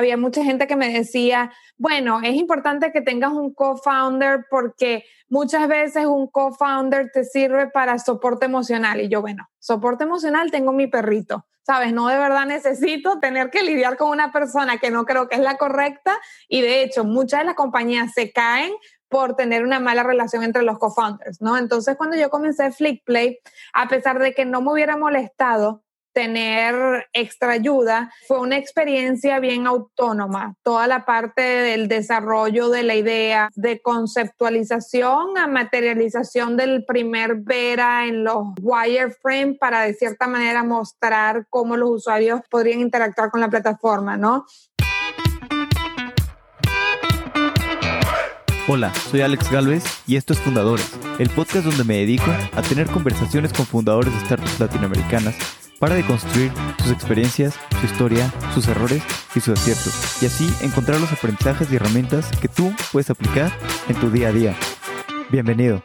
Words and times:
había 0.00 0.16
mucha 0.16 0.42
gente 0.42 0.66
que 0.66 0.76
me 0.76 0.92
decía, 0.92 1.52
bueno, 1.76 2.20
es 2.22 2.34
importante 2.34 2.92
que 2.92 3.00
tengas 3.00 3.32
un 3.32 3.54
co-founder 3.54 4.46
porque 4.50 5.04
muchas 5.28 5.68
veces 5.68 6.06
un 6.06 6.26
co-founder 6.26 7.10
te 7.12 7.24
sirve 7.24 7.68
para 7.68 7.98
soporte 7.98 8.46
emocional. 8.46 9.00
Y 9.00 9.08
yo, 9.08 9.20
bueno, 9.20 9.48
soporte 9.58 10.04
emocional 10.04 10.50
tengo 10.50 10.72
mi 10.72 10.88
perrito, 10.88 11.46
¿sabes? 11.62 11.92
No 11.92 12.08
de 12.08 12.18
verdad 12.18 12.46
necesito 12.46 13.20
tener 13.20 13.50
que 13.50 13.62
lidiar 13.62 13.96
con 13.96 14.10
una 14.10 14.32
persona 14.32 14.78
que 14.78 14.90
no 14.90 15.04
creo 15.04 15.28
que 15.28 15.36
es 15.36 15.42
la 15.42 15.56
correcta 15.56 16.18
y 16.48 16.60
de 16.60 16.82
hecho 16.82 17.04
muchas 17.04 17.40
de 17.40 17.46
las 17.46 17.54
compañías 17.54 18.12
se 18.12 18.32
caen 18.32 18.72
por 19.08 19.34
tener 19.34 19.64
una 19.64 19.80
mala 19.80 20.04
relación 20.04 20.44
entre 20.44 20.62
los 20.62 20.78
co-founders, 20.78 21.40
¿no? 21.42 21.58
Entonces, 21.58 21.96
cuando 21.96 22.16
yo 22.16 22.30
comencé 22.30 22.70
Flickplay, 22.70 23.40
a 23.72 23.88
pesar 23.88 24.20
de 24.20 24.34
que 24.34 24.44
no 24.44 24.62
me 24.62 24.72
hubiera 24.72 24.96
molestado 24.96 25.82
tener 26.12 27.06
extra 27.12 27.52
ayuda, 27.52 28.12
fue 28.26 28.40
una 28.40 28.56
experiencia 28.56 29.38
bien 29.40 29.66
autónoma. 29.66 30.54
Toda 30.62 30.86
la 30.86 31.04
parte 31.04 31.42
del 31.42 31.88
desarrollo 31.88 32.68
de 32.68 32.82
la 32.82 32.94
idea, 32.94 33.48
de 33.54 33.80
conceptualización 33.80 35.38
a 35.38 35.46
materialización 35.46 36.56
del 36.56 36.84
primer 36.84 37.36
Vera 37.36 38.06
en 38.06 38.24
los 38.24 38.48
wireframe 38.60 39.54
para 39.54 39.82
de 39.82 39.94
cierta 39.94 40.26
manera 40.26 40.62
mostrar 40.62 41.46
cómo 41.48 41.76
los 41.76 41.90
usuarios 41.90 42.40
podrían 42.50 42.80
interactuar 42.80 43.30
con 43.30 43.40
la 43.40 43.48
plataforma, 43.48 44.16
¿no? 44.16 44.46
Hola, 48.68 48.94
soy 48.94 49.20
Alex 49.22 49.50
Galvez 49.50 49.82
y 50.06 50.14
esto 50.14 50.32
es 50.32 50.38
Fundadores, 50.38 50.92
el 51.18 51.28
podcast 51.30 51.64
donde 51.64 51.82
me 51.82 51.96
dedico 51.96 52.30
a 52.54 52.62
tener 52.62 52.86
conversaciones 52.86 53.52
con 53.52 53.66
fundadores 53.66 54.14
de 54.14 54.20
startups 54.20 54.60
latinoamericanas 54.60 55.59
para 55.80 55.94
deconstruir 55.94 56.52
sus 56.82 56.92
experiencias, 56.92 57.58
su 57.80 57.86
historia, 57.86 58.32
sus 58.54 58.68
errores 58.68 59.02
y 59.34 59.40
sus 59.40 59.58
aciertos, 59.58 60.22
y 60.22 60.26
así 60.26 60.48
encontrar 60.62 61.00
los 61.00 61.10
aprendizajes 61.10 61.72
y 61.72 61.76
herramientas 61.76 62.30
que 62.38 62.48
tú 62.48 62.72
puedes 62.92 63.08
aplicar 63.08 63.50
en 63.88 63.96
tu 63.96 64.10
día 64.10 64.28
a 64.28 64.32
día. 64.32 64.56
Bienvenido. 65.30 65.82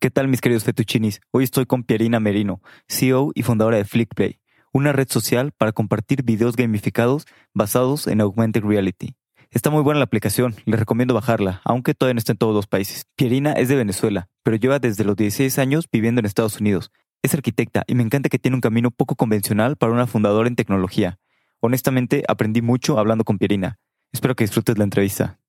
¿Qué 0.00 0.10
tal 0.10 0.26
mis 0.26 0.40
queridos 0.40 0.64
fetuchinis? 0.64 1.20
Hoy 1.30 1.44
estoy 1.44 1.64
con 1.64 1.84
Pierina 1.84 2.18
Merino, 2.18 2.60
CEO 2.88 3.30
y 3.34 3.44
fundadora 3.44 3.76
de 3.76 3.84
Flickplay, 3.84 4.40
una 4.72 4.92
red 4.92 5.08
social 5.08 5.52
para 5.56 5.72
compartir 5.72 6.24
videos 6.24 6.56
gamificados 6.56 7.24
basados 7.54 8.08
en 8.08 8.20
augmented 8.20 8.64
reality. 8.64 9.14
Está 9.52 9.70
muy 9.70 9.82
buena 9.82 10.00
la 10.00 10.04
aplicación, 10.04 10.56
les 10.64 10.80
recomiendo 10.80 11.14
bajarla, 11.14 11.62
aunque 11.64 11.94
todavía 11.94 12.14
no 12.14 12.18
está 12.18 12.32
en 12.32 12.38
todos 12.38 12.54
los 12.54 12.66
países. 12.66 13.06
Pierina 13.14 13.52
es 13.52 13.68
de 13.68 13.76
Venezuela, 13.76 14.28
pero 14.42 14.56
lleva 14.56 14.80
desde 14.80 15.04
los 15.04 15.16
16 15.16 15.56
años 15.60 15.88
viviendo 15.90 16.18
en 16.18 16.26
Estados 16.26 16.60
Unidos. 16.60 16.90
Es 17.26 17.34
arquitecta 17.34 17.82
y 17.88 17.96
me 17.96 18.04
encanta 18.04 18.28
que 18.28 18.38
tiene 18.38 18.54
un 18.54 18.60
camino 18.60 18.92
poco 18.92 19.16
convencional 19.16 19.74
para 19.74 19.90
una 19.90 20.06
fundadora 20.06 20.48
en 20.48 20.54
tecnología. 20.54 21.18
Honestamente, 21.58 22.22
aprendí 22.28 22.62
mucho 22.62 23.00
hablando 23.00 23.24
con 23.24 23.36
Pierina. 23.36 23.80
Espero 24.12 24.36
que 24.36 24.44
disfrutes 24.44 24.78
la 24.78 24.84
entrevista. 24.84 25.40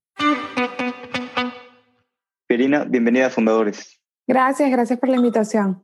Pierina, 2.48 2.84
bienvenida 2.86 3.28
a 3.28 3.30
Fundadores. 3.30 4.02
Gracias, 4.26 4.72
gracias 4.72 4.98
por 4.98 5.10
la 5.10 5.18
invitación. 5.18 5.84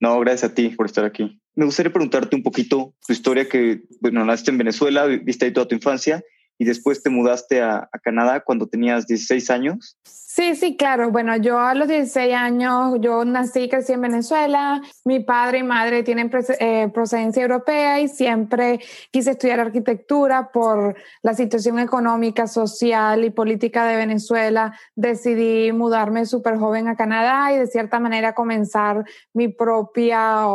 No, 0.00 0.18
gracias 0.20 0.50
a 0.50 0.54
ti 0.54 0.70
por 0.70 0.86
estar 0.86 1.04
aquí. 1.04 1.38
Me 1.54 1.66
gustaría 1.66 1.92
preguntarte 1.92 2.34
un 2.34 2.42
poquito 2.42 2.94
tu 3.06 3.12
historia 3.12 3.50
que, 3.50 3.82
bueno, 4.00 4.24
naciste 4.24 4.50
en 4.50 4.56
Venezuela, 4.56 5.04
viste 5.04 5.44
ahí 5.44 5.52
toda 5.52 5.68
tu 5.68 5.74
infancia 5.74 6.24
y 6.58 6.64
después 6.64 7.02
te 7.02 7.08
mudaste 7.08 7.62
a, 7.62 7.88
Canadá 8.02 8.40
cuando 8.40 8.66
tenías 8.66 9.06
16 9.06 9.50
años. 9.50 9.96
Sí, 10.04 10.54
sí, 10.54 10.76
claro. 10.76 11.10
Bueno, 11.10 11.36
yo 11.36 11.58
a 11.58 11.74
los 11.74 11.88
16 11.88 12.34
años, 12.34 12.98
yo 13.00 13.24
nací 13.24 13.68
crecí 13.68 13.92
en 13.92 14.02
Venezuela. 14.02 14.80
Mi 15.04 15.20
padre 15.20 15.58
y 15.58 15.62
madre 15.62 16.02
tienen 16.04 16.30
eh, 16.60 16.88
procedencia 16.94 17.42
europea 17.42 18.00
y 18.00 18.08
siempre 18.08 18.80
quise 19.10 19.32
estudiar 19.32 19.60
arquitectura 19.60 20.50
por 20.52 20.96
la 21.22 21.34
situación 21.34 21.78
económica, 21.80 22.46
social 22.46 23.24
y 23.24 23.30
política 23.30 23.86
de 23.86 23.96
Venezuela. 23.96 24.78
Decidí 24.94 25.72
mudarme 25.72 26.24
súper 26.24 26.56
joven 26.56 26.88
a 26.88 26.96
Canadá 26.96 27.52
y 27.52 27.58
de 27.58 27.66
cierta 27.66 27.98
manera 27.98 28.34
comenzar 28.34 29.04
mi 29.34 29.48
propia 29.48 30.46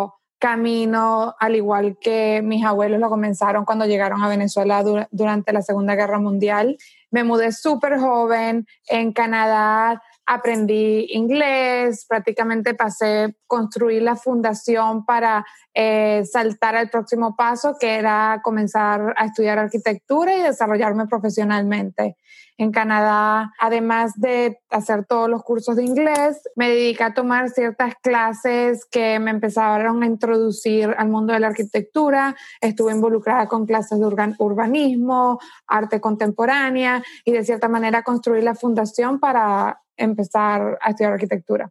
camino, 0.44 1.38
al 1.40 1.56
igual 1.56 1.98
que 2.02 2.42
mis 2.44 2.66
abuelos 2.66 3.00
lo 3.00 3.08
comenzaron 3.08 3.64
cuando 3.64 3.86
llegaron 3.86 4.22
a 4.22 4.28
Venezuela 4.28 4.84
durante 5.10 5.54
la 5.54 5.62
Segunda 5.62 5.96
Guerra 5.96 6.20
Mundial. 6.20 6.78
Me 7.12 7.24
mudé 7.24 7.54
súper 7.54 7.98
joven 7.98 8.68
en 8.90 9.14
Canadá, 9.14 10.04
aprendí 10.26 11.08
inglés, 11.12 12.06
prácticamente 12.08 12.74
pasé 12.74 13.24
a 13.24 13.32
construir 13.48 14.02
la 14.02 14.16
fundación 14.16 15.06
para 15.06 15.46
eh, 15.74 16.24
saltar 16.32 16.76
al 16.76 16.90
próximo 16.90 17.36
paso, 17.36 17.76
que 17.80 17.96
era 17.96 18.42
comenzar 18.44 19.14
a 19.18 19.26
estudiar 19.26 19.60
arquitectura 19.60 20.36
y 20.36 20.42
desarrollarme 20.42 21.08
profesionalmente 21.08 22.18
en 22.58 22.72
Canadá, 22.72 23.52
además 23.60 24.14
de 24.16 24.60
hacer 24.70 25.06
todos 25.06 25.30
los 25.30 25.44
cursos 25.44 25.76
de 25.76 25.84
inglés, 25.84 26.42
me 26.56 26.70
dediqué 26.70 27.04
a 27.04 27.14
tomar 27.14 27.50
ciertas 27.50 27.96
clases 28.02 28.86
que 28.86 29.20
me 29.20 29.32
empezaron 29.32 30.04
a 30.04 30.06
introducir 30.06 30.94
al 30.98 31.10
mundo 31.10 31.34
de 31.34 31.40
la 31.40 31.48
arquitectura. 31.48 32.36
Estuve 32.62 32.92
involucrada 32.92 33.48
con 33.48 33.66
clases 33.66 34.00
de 34.00 34.06
urbanismo, 34.06 35.40
arte 35.68 36.00
contemporánea 36.00 37.04
y 37.26 37.32
de 37.32 37.44
cierta 37.44 37.68
manera 37.68 38.04
construir 38.04 38.44
la 38.44 38.56
fundación 38.56 39.20
para 39.20 39.83
empezar 39.98 40.78
a 40.82 40.90
estudiar 40.90 41.14
arquitectura. 41.14 41.70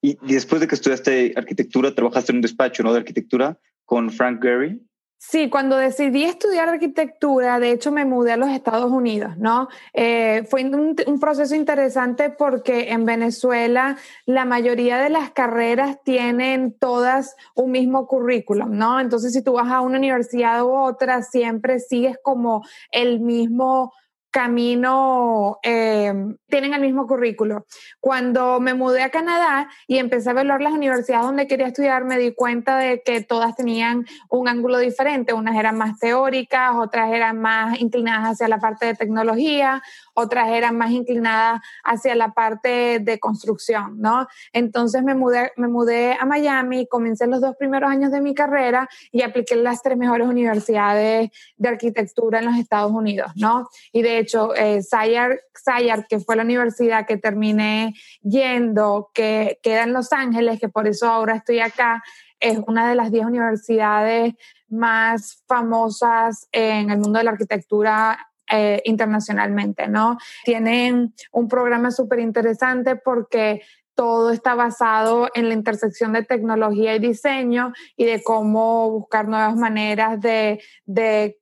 Y 0.00 0.18
después 0.22 0.60
de 0.60 0.66
que 0.66 0.74
estudiaste 0.74 1.32
arquitectura, 1.36 1.94
trabajaste 1.94 2.32
en 2.32 2.36
un 2.36 2.42
despacho 2.42 2.82
¿no? 2.82 2.92
de 2.92 2.98
arquitectura 2.98 3.58
con 3.84 4.10
Frank 4.10 4.42
Gehry. 4.42 4.84
Sí, 5.24 5.48
cuando 5.48 5.76
decidí 5.76 6.24
estudiar 6.24 6.68
arquitectura, 6.68 7.60
de 7.60 7.70
hecho 7.70 7.92
me 7.92 8.04
mudé 8.04 8.32
a 8.32 8.36
los 8.36 8.48
Estados 8.48 8.90
Unidos, 8.90 9.38
¿no? 9.38 9.68
Eh, 9.92 10.44
fue 10.50 10.64
un, 10.64 10.96
un, 11.06 11.20
proceso 11.20 11.54
interesante 11.54 12.28
porque 12.28 12.90
en 12.90 13.04
Venezuela 13.04 13.96
la 14.26 14.44
mayoría 14.44 14.98
de 14.98 15.10
las 15.10 15.30
carreras 15.30 16.02
tienen 16.02 16.76
todas 16.76 17.36
un 17.54 17.70
mismo 17.70 18.08
currículum, 18.08 18.76
¿no? 18.76 18.98
Entonces 18.98 19.32
si 19.32 19.42
tú 19.42 19.52
vas 19.52 19.70
a 19.70 19.80
una 19.80 19.98
universidad 19.98 20.64
u 20.64 20.72
otra, 20.72 21.22
siempre 21.22 21.78
sigues 21.78 22.18
como 22.20 22.64
el 22.90 23.20
mismo 23.20 23.92
camino, 24.32 25.58
eh, 25.62 26.12
tienen 26.48 26.74
el 26.74 26.80
mismo 26.80 27.06
currículo. 27.06 27.66
Cuando 28.00 28.58
me 28.60 28.74
mudé 28.74 29.02
a 29.02 29.10
Canadá 29.10 29.68
y 29.86 29.98
empecé 29.98 30.30
a 30.30 30.32
evaluar 30.32 30.62
las 30.62 30.72
universidades 30.72 31.26
donde 31.26 31.46
quería 31.46 31.68
estudiar, 31.68 32.04
me 32.04 32.18
di 32.18 32.34
cuenta 32.34 32.78
de 32.78 33.02
que 33.04 33.20
todas 33.20 33.54
tenían 33.54 34.06
un 34.30 34.48
ángulo 34.48 34.78
diferente. 34.78 35.34
Unas 35.34 35.56
eran 35.56 35.76
más 35.76 35.98
teóricas, 35.98 36.74
otras 36.74 37.12
eran 37.12 37.40
más 37.40 37.78
inclinadas 37.80 38.32
hacia 38.32 38.48
la 38.48 38.58
parte 38.58 38.86
de 38.86 38.94
tecnología, 38.94 39.82
otras 40.14 40.48
eran 40.48 40.76
más 40.76 40.90
inclinadas 40.90 41.60
hacia 41.84 42.14
la 42.14 42.32
parte 42.32 42.98
de 43.00 43.18
construcción, 43.18 44.00
¿no? 44.00 44.26
Entonces 44.52 45.02
me 45.02 45.14
mudé, 45.14 45.52
me 45.56 45.68
mudé 45.68 46.16
a 46.18 46.24
Miami, 46.26 46.86
comencé 46.86 47.26
los 47.26 47.40
dos 47.40 47.56
primeros 47.56 47.90
años 47.90 48.12
de 48.12 48.20
mi 48.20 48.34
carrera 48.34 48.88
y 49.10 49.22
apliqué 49.22 49.56
las 49.56 49.82
tres 49.82 49.96
mejores 49.96 50.26
universidades 50.26 51.30
de 51.56 51.68
arquitectura 51.68 52.40
en 52.40 52.46
los 52.46 52.56
Estados 52.56 52.92
Unidos, 52.92 53.32
¿no? 53.36 53.68
Y 53.92 54.02
de 54.02 54.18
hecho, 54.18 54.54
eh, 54.54 54.82
Sayard, 54.82 56.06
que 56.08 56.20
fue 56.20 56.36
la 56.36 56.42
universidad 56.42 57.06
que 57.06 57.16
terminé 57.16 57.94
yendo, 58.22 59.10
que 59.14 59.58
queda 59.62 59.84
en 59.84 59.92
Los 59.92 60.12
Ángeles, 60.12 60.60
que 60.60 60.68
por 60.68 60.86
eso 60.86 61.08
ahora 61.08 61.36
estoy 61.36 61.60
acá, 61.60 62.02
es 62.40 62.58
una 62.66 62.88
de 62.88 62.96
las 62.96 63.12
diez 63.12 63.24
universidades 63.24 64.34
más 64.68 65.42
famosas 65.46 66.48
en 66.50 66.90
el 66.90 66.98
mundo 66.98 67.18
de 67.18 67.24
la 67.24 67.30
arquitectura 67.30 68.31
eh, 68.54 68.82
internacionalmente, 68.84 69.88
¿no? 69.88 70.18
Tienen 70.44 71.14
un 71.32 71.48
programa 71.48 71.90
súper 71.90 72.18
interesante 72.18 72.96
porque 72.96 73.62
todo 73.94 74.30
está 74.30 74.54
basado 74.54 75.28
en 75.34 75.48
la 75.48 75.54
intersección 75.54 76.12
de 76.12 76.24
tecnología 76.24 76.94
y 76.94 76.98
diseño 76.98 77.72
y 77.96 78.04
de 78.04 78.22
cómo 78.22 78.90
buscar 78.90 79.28
nuevas 79.28 79.56
maneras 79.56 80.20
de, 80.20 80.60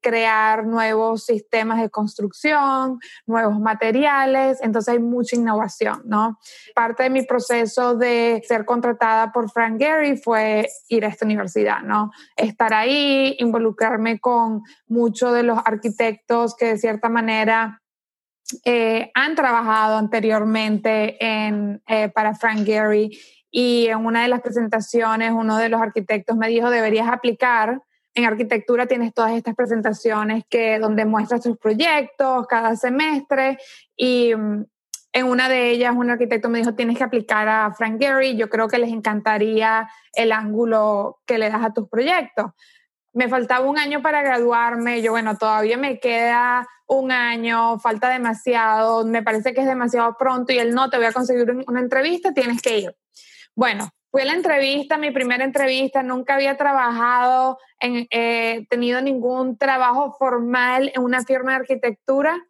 crear 0.03 0.67
nuevos 0.67 1.25
sistemas 1.25 1.81
de 1.81 1.91
construcción, 1.91 2.99
nuevos 3.27 3.59
materiales. 3.59 4.59
Entonces 4.63 4.95
hay 4.95 5.01
mucha 5.01 5.37
innovación, 5.37 6.03
¿no? 6.05 6.39
Parte 6.75 7.05
de 7.05 7.11
mi 7.11 7.23
proceso 7.23 7.95
de 7.97 8.43
ser 8.47 8.65
contratada 8.65 9.33
por 9.33 9.51
Frank 9.51 9.79
Gehry 9.79 10.17
fue 10.17 10.69
ir 10.89 11.05
a 11.05 11.09
esta 11.09 11.25
universidad, 11.25 11.83
¿no? 11.83 12.11
Estar 12.37 12.75
ahí, 12.75 13.37
involucrarme 13.39 14.21
con 14.21 14.63
muchos 14.87 15.35
de 15.35 15.43
los 15.43 15.59
arquitectos 15.65 16.57
que 16.57 16.67
de 16.67 16.79
cierta 16.79 17.09
manera 17.09 17.80
eh, 18.65 19.11
han 19.15 19.35
trabajado 19.35 19.97
anteriormente 19.97 21.17
en, 21.25 21.83
eh, 21.87 22.09
para 22.09 22.35
Frank 22.35 22.65
Gehry 22.65 23.19
y 23.51 23.87
en 23.87 24.05
una 24.05 24.23
de 24.23 24.29
las 24.29 24.41
presentaciones 24.41 25.33
uno 25.33 25.57
de 25.57 25.69
los 25.69 25.81
arquitectos 25.81 26.37
me 26.37 26.49
dijo 26.49 26.71
deberías 26.71 27.09
aplicar. 27.09 27.83
En 28.15 28.25
arquitectura 28.25 28.87
tienes 28.87 29.15
todas 29.15 29.33
estas 29.33 29.55
presentaciones 29.55 30.45
que 30.49 30.79
donde 30.79 31.05
muestras 31.05 31.43
tus 31.43 31.57
proyectos 31.57 32.47
cada 32.49 32.75
semestre 32.77 33.59
y 33.97 34.35
mm, 34.35 34.65
en 35.13 35.27
una 35.27 35.49
de 35.49 35.71
ellas 35.71 35.95
un 35.97 36.11
arquitecto 36.11 36.49
me 36.49 36.59
dijo 36.59 36.75
tienes 36.75 36.97
que 36.97 37.05
aplicar 37.05 37.49
a 37.49 37.73
Frank 37.75 38.01
Gehry. 38.01 38.37
Yo 38.37 38.49
creo 38.49 38.69
que 38.69 38.79
les 38.79 38.91
encantaría 38.91 39.89
el 40.13 40.33
ángulo 40.33 41.21
que 41.27 41.39
le 41.39 41.51
das 41.51 41.65
a 41.65 41.73
tus 41.73 41.89
proyectos 41.89 42.53
me 43.13 43.29
faltaba 43.29 43.69
un 43.69 43.79
año 43.79 44.03
para 44.03 44.23
graduarme, 44.23 45.03
yo 45.03 45.13
bueno, 45.13 45.37
todavía 45.37 45.77
me 45.77 45.99
queda 45.99 46.67
un 46.87 47.13
año, 47.13 47.79
falta 47.79 48.09
demasiado, 48.09 49.05
me 49.05 49.23
parece 49.23 49.55
que 49.55 49.61
es 49.61 49.67
demasiado 49.67 50.17
pronto 50.19 50.53
y 50.53 50.59
él 50.59 50.75
no, 50.75 50.91
te 50.91 50.97
voy 50.97 51.07
a 51.07 51.13
conseguir 51.13 51.51
una 51.67 51.81
entrevista, 51.81 52.33
tienes 52.33 52.63
que 52.63 52.79
ir. 52.79 52.97
Bueno, 53.55 53.89
fui 54.11 54.23
a 54.23 54.25
la 54.25 54.35
entrevista, 54.35 54.97
mi 54.97 55.11
primera 55.11 55.45
entrevista, 55.45 56.03
nunca 56.03 56.35
había 56.35 56.57
trabajado, 56.57 57.59
eh, 57.81 58.67
tenido 58.69 59.01
ningún 59.01 59.57
trabajo 59.57 60.17
formal 60.19 60.91
en 60.95 61.03
una 61.03 61.23
firma 61.23 61.53
de 61.53 61.59
arquitectura 61.59 62.41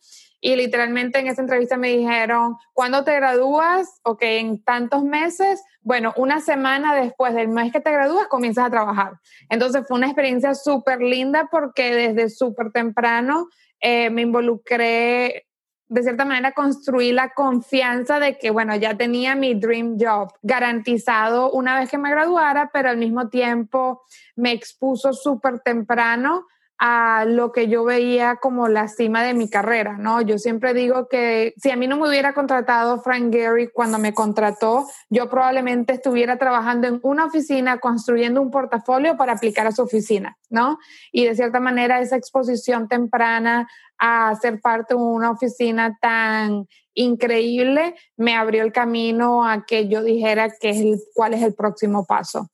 y 0.41 0.57
literalmente 0.57 1.19
en 1.19 1.27
esa 1.27 1.43
entrevista 1.43 1.77
me 1.77 1.89
dijeron, 1.89 2.57
¿cuándo 2.73 3.05
te 3.05 3.15
gradúas? 3.15 4.01
Ok, 4.05 4.23
en 4.23 4.65
tantos 4.65 5.05
meses. 5.05 5.63
Bueno, 5.83 6.13
una 6.17 6.41
semana 6.41 6.95
después 6.95 7.35
del 7.35 7.49
mes 7.49 7.73
que 7.73 7.81
te 7.81 7.91
gradúas 7.91 8.27
comienzas 8.29 8.67
a 8.67 8.71
trabajar. 8.71 9.15
Entonces 9.49 9.85
fue 9.89 9.97
una 9.97 10.07
experiencia 10.07 10.55
súper 10.55 11.01
linda 11.01 11.49
porque 11.51 11.95
desde 11.95 12.29
súper 12.29 12.71
temprano 12.71 13.49
eh, 13.81 14.11
me 14.11 14.23
involucré, 14.23 15.47
de 15.89 16.03
cierta 16.03 16.25
manera 16.25 16.53
construí 16.53 17.13
la 17.13 17.31
confianza 17.31 18.21
de 18.21 18.39
que, 18.39 18.51
bueno, 18.51 18.77
ya 18.77 18.97
tenía 18.97 19.35
mi 19.35 19.55
dream 19.55 19.97
job 19.99 20.33
garantizado 20.43 21.51
una 21.51 21.79
vez 21.81 21.91
que 21.91 21.99
me 21.99 22.11
graduara, 22.11 22.71
pero 22.73 22.91
al 22.91 22.99
mismo 22.99 23.29
tiempo 23.29 24.03
me 24.37 24.53
expuso 24.53 25.15
súper 25.15 25.61
temprano 25.61 26.47
a 26.83 27.27
lo 27.27 27.53
que 27.53 27.69
yo 27.69 27.85
veía 27.85 28.37
como 28.37 28.67
la 28.67 28.89
cima 28.89 29.23
de 29.23 29.35
mi 29.35 29.51
carrera, 29.51 29.99
¿no? 29.99 30.23
Yo 30.23 30.39
siempre 30.39 30.73
digo 30.73 31.09
que 31.09 31.53
si 31.59 31.71
a 31.71 31.77
mí 31.77 31.87
no 31.87 31.99
me 31.99 32.09
hubiera 32.09 32.33
contratado 32.33 33.03
Frank 33.03 33.31
Gehry 33.31 33.69
cuando 33.71 33.99
me 33.99 34.15
contrató, 34.15 34.87
yo 35.11 35.29
probablemente 35.29 35.93
estuviera 35.93 36.39
trabajando 36.39 36.89
en 36.89 36.99
una 37.03 37.27
oficina 37.27 37.81
construyendo 37.81 38.41
un 38.41 38.51
portafolio 38.51 39.19
para 39.19 39.35
aplicar 39.35 39.67
a 39.67 39.73
su 39.73 39.83
oficina, 39.83 40.39
¿no? 40.49 40.79
Y 41.13 41.27
de 41.27 41.35
cierta 41.35 41.61
manera 41.61 42.01
esa 42.01 42.17
exposición 42.17 42.89
temprana 42.89 43.69
a 43.99 44.35
ser 44.41 44.59
parte 44.63 44.95
de 44.95 45.01
una 45.01 45.33
oficina 45.33 45.99
tan 46.01 46.67
increíble 46.95 47.95
me 48.17 48.35
abrió 48.37 48.65
el 48.65 48.73
camino 48.73 49.47
a 49.47 49.67
que 49.67 49.87
yo 49.89 50.03
dijera 50.03 50.51
que 50.59 50.71
es 50.71 51.11
cuál 51.15 51.35
es 51.35 51.43
el 51.43 51.55
próximo 51.55 52.07
paso 52.07 52.49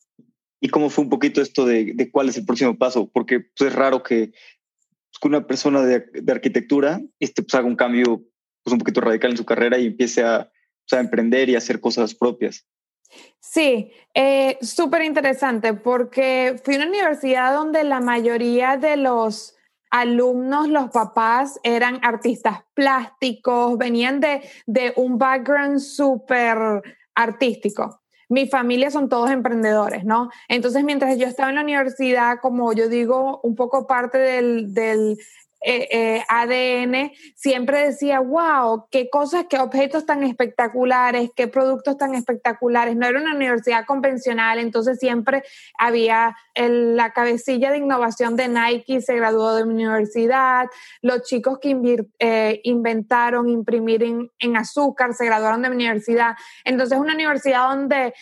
y 0.61 0.69
cómo 0.69 0.91
fue 0.91 1.05
un 1.05 1.11
poquito 1.11 1.41
esto 1.43 1.65
de, 1.65 2.11
cuál 2.11 2.29
es 2.29 2.37
el 2.37 2.47
próximo 2.47 2.77
paso, 2.77 3.11
porque 3.13 3.41
pues, 3.41 3.71
es 3.71 3.75
raro 3.75 4.03
que, 4.03 4.29
pues, 4.29 5.21
una 5.23 5.47
persona 5.47 5.83
de, 5.83 6.05
arquitectura 6.29 7.01
este, 7.21 7.43
pues, 7.43 7.55
haga 7.55 7.67
un 7.67 7.77
cambio 7.77 8.23
pues, 8.63 8.73
un 8.73 8.79
poquito 8.79 9.01
radical 9.01 9.33
en 9.33 9.37
su 9.37 9.45
carrera 9.45 9.79
y 9.79 9.87
empiece 9.87 10.23
a, 10.23 10.51
pues, 10.89 10.99
a 10.99 11.03
emprender 11.03 11.49
y 11.49 11.55
a 11.55 11.59
hacer 11.59 11.81
cosas 11.81 12.15
propias. 12.15 12.67
Sí, 13.39 13.93
eh, 14.15 14.59
súper 14.61 15.03
interesante 15.03 15.75
porque 15.75 16.61
fui 16.65 16.75
a 16.75 16.79
una 16.79 16.89
universidad 16.89 17.55
donde 17.55 17.85
la 17.85 18.01
mayoría 18.01 18.77
de 18.77 18.97
los 18.97 19.55
alumnos, 19.91 20.69
los 20.69 20.91
papás 20.91 21.61
eran 21.63 22.01
artistas 22.03 22.65
plásticos, 22.75 23.79
venían 23.79 24.21
de, 24.21 24.43
de 24.67 24.93
un 24.97 25.17
background 25.17 25.79
súper 25.79 26.83
artístico 27.15 28.03
mi 28.29 28.49
familia 28.49 28.91
son 28.91 29.09
todos 29.09 29.31
emprendedores, 29.31 30.05
¿no? 30.05 30.31
Entonces, 30.49 30.85
mientras 30.85 31.17
yo 31.19 31.27
estaba 31.27 31.51
en 31.51 31.57
la 31.57 31.63
universidad, 31.63 32.39
como 32.41 32.73
yo 32.73 32.89
digo, 32.89 33.41
un 33.43 33.55
poco 33.55 33.87
parte 33.87 34.19
del, 34.19 35.19
eh, 35.63 35.89
eh, 35.91 36.25
ADN, 36.29 37.13
siempre 37.35 37.87
decía, 37.87 38.21
wow, 38.21 38.87
qué 38.91 39.09
cosas, 39.11 39.47
qué 39.49 39.59
objetos 39.59 40.07
tan 40.07 40.23
espectaculares, 40.23 41.31
qué 41.35 41.49
productos 41.49 41.97
tan 41.97 42.15
espectaculares. 42.15 42.95
No 42.97 43.07
era 43.07 43.21
una 43.21 43.35
universidad 43.35 43.87
convencional, 43.87 44.59
entonces 44.59 44.99
siempre 44.99 45.43
había 45.79 46.37
la 46.55 47.13
cabecilla 47.13 47.71
de 47.73 47.79
innovación 47.79 48.37
de 48.37 48.49
Nike, 48.49 49.01
se 49.01 49.17
graduó 49.17 49.55
de 49.55 49.65
universidad, 49.65 50.67
los 51.03 51.23
chicos 51.23 51.59
que 51.61 52.05
eh, 52.19 52.61
inventaron 52.65 53.49
imprimir 53.49 54.03
en, 54.03 54.31
en, 54.39 54.57
azúcar 54.57 55.15
se 55.15 55.27
graduaron 55.27 55.63
de 55.63 55.71
universidad. 55.71 56.37
Entonces, 56.65 56.99
una 56.99 57.15
universidad 57.15 57.69
donde 57.69 58.15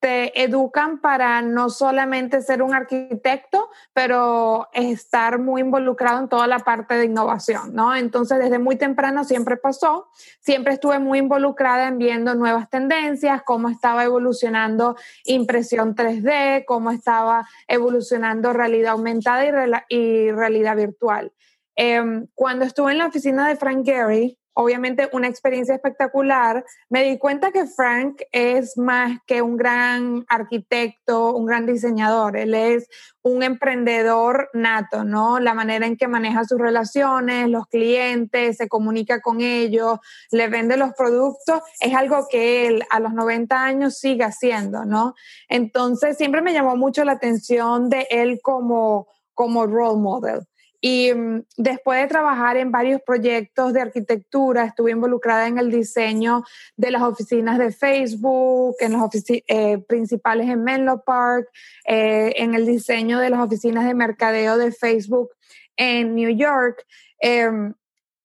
te 0.00 0.42
educan 0.42 1.00
para 1.00 1.42
no 1.42 1.70
solamente 1.70 2.40
ser 2.42 2.62
un 2.62 2.72
arquitecto, 2.72 3.68
pero 3.92 4.68
estar 4.72 5.40
muy 5.40 5.60
involucrado 5.60 6.20
en 6.20 6.28
toda 6.28 6.46
la 6.46 6.60
parte 6.60 6.94
de 6.94 7.06
innovación, 7.06 7.74
¿no? 7.74 7.94
Entonces, 7.96 8.38
desde 8.38 8.58
muy 8.58 8.76
temprano 8.76 9.24
siempre 9.24 9.56
pasó, 9.56 10.08
siempre 10.40 10.74
estuve 10.74 11.00
muy 11.00 11.18
involucrada 11.18 11.88
en 11.88 11.98
viendo 11.98 12.34
nuevas 12.34 12.70
tendencias, 12.70 13.42
cómo 13.44 13.68
estaba 13.68 14.04
evolucionando 14.04 14.96
impresión 15.24 15.96
3D, 15.96 16.64
cómo 16.64 16.90
estaba 16.92 17.48
evolucionando 17.66 18.52
realidad 18.52 18.92
aumentada 18.92 19.44
y, 19.88 20.30
realidad 20.30 20.76
virtual. 20.76 21.32
Em, 21.74 22.26
cuando 22.34 22.64
estuve 22.64 22.92
en 22.92 22.98
la 22.98 23.06
oficina 23.06 23.48
de 23.48 23.56
Frank 23.56 23.84
Gehry, 23.84 24.37
obviamente 24.60 25.08
una 25.12 25.28
experiencia 25.28 25.76
espectacular. 25.76 26.64
Me 26.88 27.04
di 27.04 27.16
cuenta 27.16 27.52
que 27.52 27.66
Frank 27.66 28.22
es 28.32 28.76
más 28.76 29.20
que 29.24 29.40
un 29.40 29.56
gran 29.56 30.26
arquitecto, 30.28 31.32
un 31.32 31.46
gran 31.46 31.64
diseñador. 31.64 32.36
Él 32.36 32.54
es 32.54 32.88
un 33.22 33.44
emprendedor 33.44 34.50
nato, 34.54 35.04
¿no? 35.04 35.38
La 35.38 35.54
manera 35.54 35.86
en 35.86 35.96
que 35.96 36.08
maneja 36.08 36.42
sus 36.42 36.58
relaciones, 36.58 37.48
los 37.48 37.68
clientes, 37.68 38.56
se 38.56 38.68
comunica 38.68 39.20
con 39.20 39.42
ellos, 39.42 40.00
le 40.32 40.48
vende 40.48 40.76
los 40.76 40.92
productos, 40.94 41.62
es 41.78 41.94
algo 41.94 42.26
que 42.28 42.66
él 42.66 42.82
a 42.90 42.98
los 42.98 43.12
90 43.12 43.62
años 43.62 43.98
sigue 43.98 44.24
haciendo, 44.24 44.84
¿no? 44.84 45.14
Entonces 45.48 46.16
siempre 46.16 46.42
me 46.42 46.52
llamó 46.52 46.74
mucho 46.74 47.04
la 47.04 47.12
atención 47.12 47.88
de 47.90 48.08
él 48.10 48.40
como, 48.42 49.06
como 49.34 49.66
role 49.66 50.00
model. 50.00 50.48
Y 50.80 51.12
mm, 51.12 51.42
después 51.56 52.00
de 52.00 52.06
trabajar 52.06 52.56
en 52.56 52.70
varios 52.70 53.00
proyectos 53.02 53.72
de 53.72 53.80
arquitectura, 53.80 54.64
estuve 54.64 54.92
involucrada 54.92 55.46
en 55.46 55.58
el 55.58 55.70
diseño 55.70 56.44
de 56.76 56.90
las 56.90 57.02
oficinas 57.02 57.58
de 57.58 57.72
Facebook, 57.72 58.76
en 58.80 58.92
las 58.92 59.02
oficinas 59.02 59.42
eh, 59.48 59.78
principales 59.78 60.48
en 60.48 60.62
Menlo 60.62 61.02
Park, 61.04 61.48
eh, 61.86 62.32
en 62.36 62.54
el 62.54 62.66
diseño 62.66 63.18
de 63.18 63.30
las 63.30 63.40
oficinas 63.40 63.86
de 63.86 63.94
mercadeo 63.94 64.56
de 64.56 64.72
Facebook 64.72 65.30
en 65.76 66.14
New 66.14 66.30
York. 66.30 66.84
Em, 67.20 67.74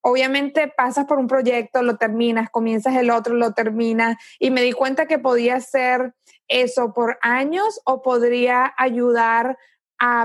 obviamente 0.02 0.72
pasas 0.76 1.06
por 1.06 1.18
un 1.18 1.28
proyecto, 1.28 1.82
lo 1.82 1.98
terminas, 1.98 2.50
comienzas 2.50 2.96
el 2.96 3.10
otro, 3.10 3.36
lo 3.36 3.54
terminas, 3.54 4.18
y 4.38 4.52
me 4.52 4.62
di 4.62 4.74
cuenta 4.74 5.06
que 5.06 5.18
podía 5.18 5.56
hacer 5.56 6.14
eso 6.48 6.94
por 6.94 7.18
años 7.22 7.80
o 7.86 8.02
podría 8.02 8.74
ayudar 8.78 9.58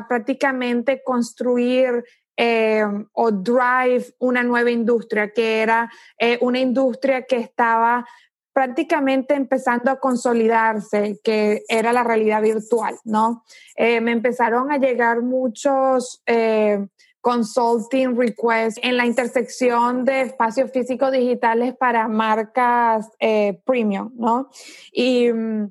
prácticamente 0.09 1.03
construir 1.05 2.05
eh, 2.41 2.85
o 3.15 3.33
drive 3.33 4.15
una 4.21 4.45
nueva 4.45 4.71
industria, 4.71 5.33
que 5.33 5.61
era 5.61 5.91
eh, 6.17 6.39
una 6.41 6.61
industria 6.61 7.23
que 7.23 7.37
estaba 7.37 8.07
prácticamente 8.53 9.35
empezando 9.35 9.91
a 9.91 9.99
consolidarse, 9.99 11.19
que 11.25 11.63
era 11.69 11.93
la 11.93 12.05
realidad 12.05 12.41
virtual, 12.41 12.97
¿no? 13.05 13.45
Eh, 13.75 14.01
me 14.01 14.13
empezaron 14.13 14.71
a 14.71 14.79
llegar 14.79 15.23
muchos 15.23 16.23
consulting 17.21 18.17
requests 18.17 18.81
en 18.85 18.97
la 18.97 19.05
intersección 19.05 20.05
de 20.05 20.23
espacios 20.23 20.71
físicos 20.71 21.11
digitales 21.11 21.75
para 21.77 22.07
marcas 22.07 23.09
premium, 23.65 24.13
¿no? 24.17 24.49
Mm, 24.97 25.67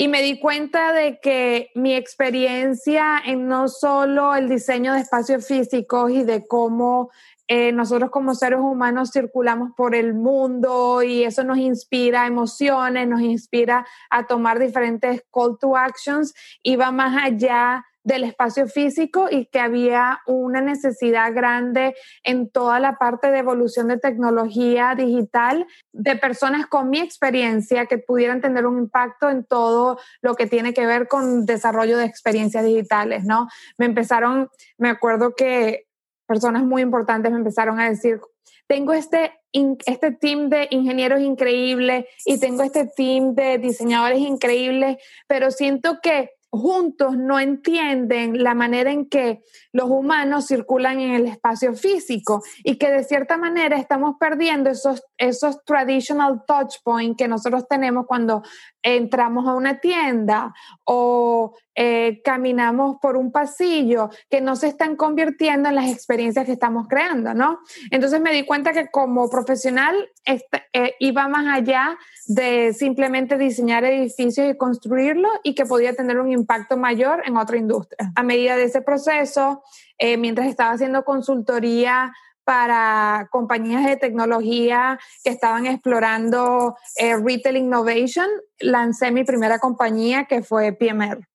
y 0.00 0.08
me 0.08 0.22
di 0.22 0.40
cuenta 0.40 0.94
de 0.94 1.20
que 1.20 1.70
mi 1.74 1.94
experiencia 1.94 3.20
en 3.22 3.48
no 3.48 3.68
solo 3.68 4.34
el 4.34 4.48
diseño 4.48 4.94
de 4.94 5.00
espacios 5.00 5.46
físicos 5.46 6.10
y 6.10 6.24
de 6.24 6.46
cómo 6.46 7.10
eh, 7.48 7.70
nosotros 7.72 8.10
como 8.10 8.34
seres 8.34 8.60
humanos 8.60 9.10
circulamos 9.12 9.72
por 9.76 9.94
el 9.94 10.14
mundo 10.14 11.02
y 11.02 11.24
eso 11.24 11.44
nos 11.44 11.58
inspira 11.58 12.26
emociones, 12.26 13.08
nos 13.08 13.20
inspira 13.20 13.86
a 14.08 14.26
tomar 14.26 14.58
diferentes 14.58 15.22
call 15.30 15.58
to 15.60 15.76
actions, 15.76 16.32
iba 16.62 16.90
más 16.92 17.22
allá 17.22 17.84
del 18.02 18.24
espacio 18.24 18.66
físico 18.66 19.28
y 19.30 19.46
que 19.46 19.60
había 19.60 20.20
una 20.26 20.60
necesidad 20.60 21.34
grande 21.34 21.94
en 22.24 22.50
toda 22.50 22.80
la 22.80 22.96
parte 22.96 23.30
de 23.30 23.38
evolución 23.38 23.88
de 23.88 23.98
tecnología 23.98 24.94
digital 24.96 25.66
de 25.92 26.16
personas 26.16 26.66
con 26.66 26.88
mi 26.88 27.00
experiencia 27.00 27.86
que 27.86 27.98
pudieran 27.98 28.40
tener 28.40 28.66
un 28.66 28.78
impacto 28.78 29.28
en 29.28 29.44
todo 29.44 29.98
lo 30.22 30.34
que 30.34 30.46
tiene 30.46 30.72
que 30.72 30.86
ver 30.86 31.08
con 31.08 31.44
desarrollo 31.44 31.98
de 31.98 32.06
experiencias 32.06 32.64
digitales, 32.64 33.24
¿no? 33.24 33.48
Me 33.76 33.86
empezaron, 33.86 34.48
me 34.78 34.88
acuerdo 34.88 35.34
que 35.34 35.86
personas 36.26 36.62
muy 36.62 36.82
importantes 36.82 37.30
me 37.30 37.38
empezaron 37.38 37.80
a 37.80 37.90
decir, 37.90 38.20
tengo 38.66 38.92
este, 38.92 39.32
este 39.52 40.12
team 40.12 40.48
de 40.48 40.68
ingenieros 40.70 41.20
increíbles 41.20 42.06
y 42.24 42.38
tengo 42.38 42.62
este 42.62 42.86
team 42.86 43.34
de 43.34 43.58
diseñadores 43.58 44.20
increíbles, 44.20 44.98
pero 45.26 45.50
siento 45.50 45.98
que 46.00 46.30
juntos 46.50 47.16
no 47.16 47.38
entienden 47.38 48.42
la 48.42 48.54
manera 48.54 48.90
en 48.90 49.08
que 49.08 49.42
los 49.72 49.88
humanos 49.88 50.46
circulan 50.46 51.00
en 51.00 51.12
el 51.12 51.26
espacio 51.26 51.74
físico 51.74 52.42
y 52.64 52.76
que 52.76 52.90
de 52.90 53.04
cierta 53.04 53.36
manera 53.36 53.76
estamos 53.76 54.16
perdiendo 54.18 54.68
esos, 54.68 55.02
esos 55.16 55.64
traditional 55.64 56.42
touch 56.46 56.76
points 56.82 57.16
que 57.16 57.28
nosotros 57.28 57.68
tenemos 57.68 58.06
cuando 58.06 58.42
entramos 58.82 59.46
a 59.46 59.54
una 59.54 59.78
tienda 59.78 60.52
o 60.84 61.56
eh, 61.82 62.20
caminamos 62.22 62.98
por 63.00 63.16
un 63.16 63.32
pasillo 63.32 64.10
que 64.28 64.42
no 64.42 64.54
se 64.54 64.66
están 64.66 64.96
convirtiendo 64.96 65.70
en 65.70 65.76
las 65.76 65.90
experiencias 65.90 66.44
que 66.44 66.52
estamos 66.52 66.86
creando, 66.88 67.32
¿no? 67.32 67.60
Entonces 67.90 68.20
me 68.20 68.34
di 68.34 68.44
cuenta 68.44 68.74
que 68.74 68.88
como 68.88 69.30
profesional 69.30 69.96
este, 70.26 70.62
eh, 70.74 70.92
iba 71.00 71.26
más 71.28 71.46
allá 71.46 71.96
de 72.26 72.74
simplemente 72.74 73.38
diseñar 73.38 73.86
edificios 73.86 74.50
y 74.50 74.58
construirlos 74.58 75.30
y 75.42 75.54
que 75.54 75.64
podía 75.64 75.94
tener 75.94 76.18
un 76.18 76.30
impacto 76.30 76.76
mayor 76.76 77.22
en 77.24 77.38
otra 77.38 77.56
industria. 77.56 78.12
A 78.14 78.22
medida 78.24 78.56
de 78.56 78.64
ese 78.64 78.82
proceso, 78.82 79.62
eh, 79.96 80.18
mientras 80.18 80.48
estaba 80.48 80.72
haciendo 80.72 81.06
consultoría 81.06 82.12
para 82.44 83.26
compañías 83.30 83.86
de 83.86 83.96
tecnología 83.96 84.98
que 85.24 85.30
estaban 85.30 85.64
explorando 85.64 86.76
retail 87.24 87.56
innovation, 87.56 88.28
lancé 88.58 89.12
mi 89.12 89.24
primera 89.24 89.58
compañía 89.58 90.26
que 90.26 90.42
fue 90.42 90.72
PMR 90.74 91.26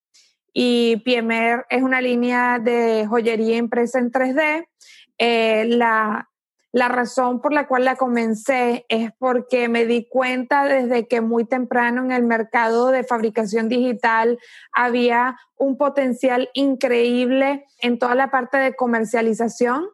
y 0.57 0.95
PMR 1.03 1.65
es 1.69 1.83
una 1.83 1.99
línea 1.99 2.59
de 2.59 3.05
joyería 3.07 3.57
impresa 3.57 3.99
en 3.99 4.09
3D. 4.09 4.65
Eh, 5.17 5.65
la, 5.67 6.29
la 6.71 6.87
razón 6.87 7.41
por 7.41 7.51
la 7.51 7.67
cual 7.67 7.83
la 7.83 7.97
comencé 7.97 8.85
es 8.87 9.11
porque 9.19 9.67
me 9.67 9.85
di 9.85 10.07
cuenta 10.07 10.63
desde 10.63 11.09
que 11.09 11.19
muy 11.19 11.43
temprano 11.43 12.05
en 12.05 12.13
el 12.13 12.23
mercado 12.23 12.91
de 12.91 13.03
fabricación 13.03 13.67
digital 13.67 14.39
había 14.71 15.37
un 15.57 15.77
potencial 15.77 16.49
increíble 16.53 17.65
en 17.79 17.99
toda 17.99 18.15
la 18.15 18.31
parte 18.31 18.57
de 18.57 18.77
comercialización, 18.77 19.89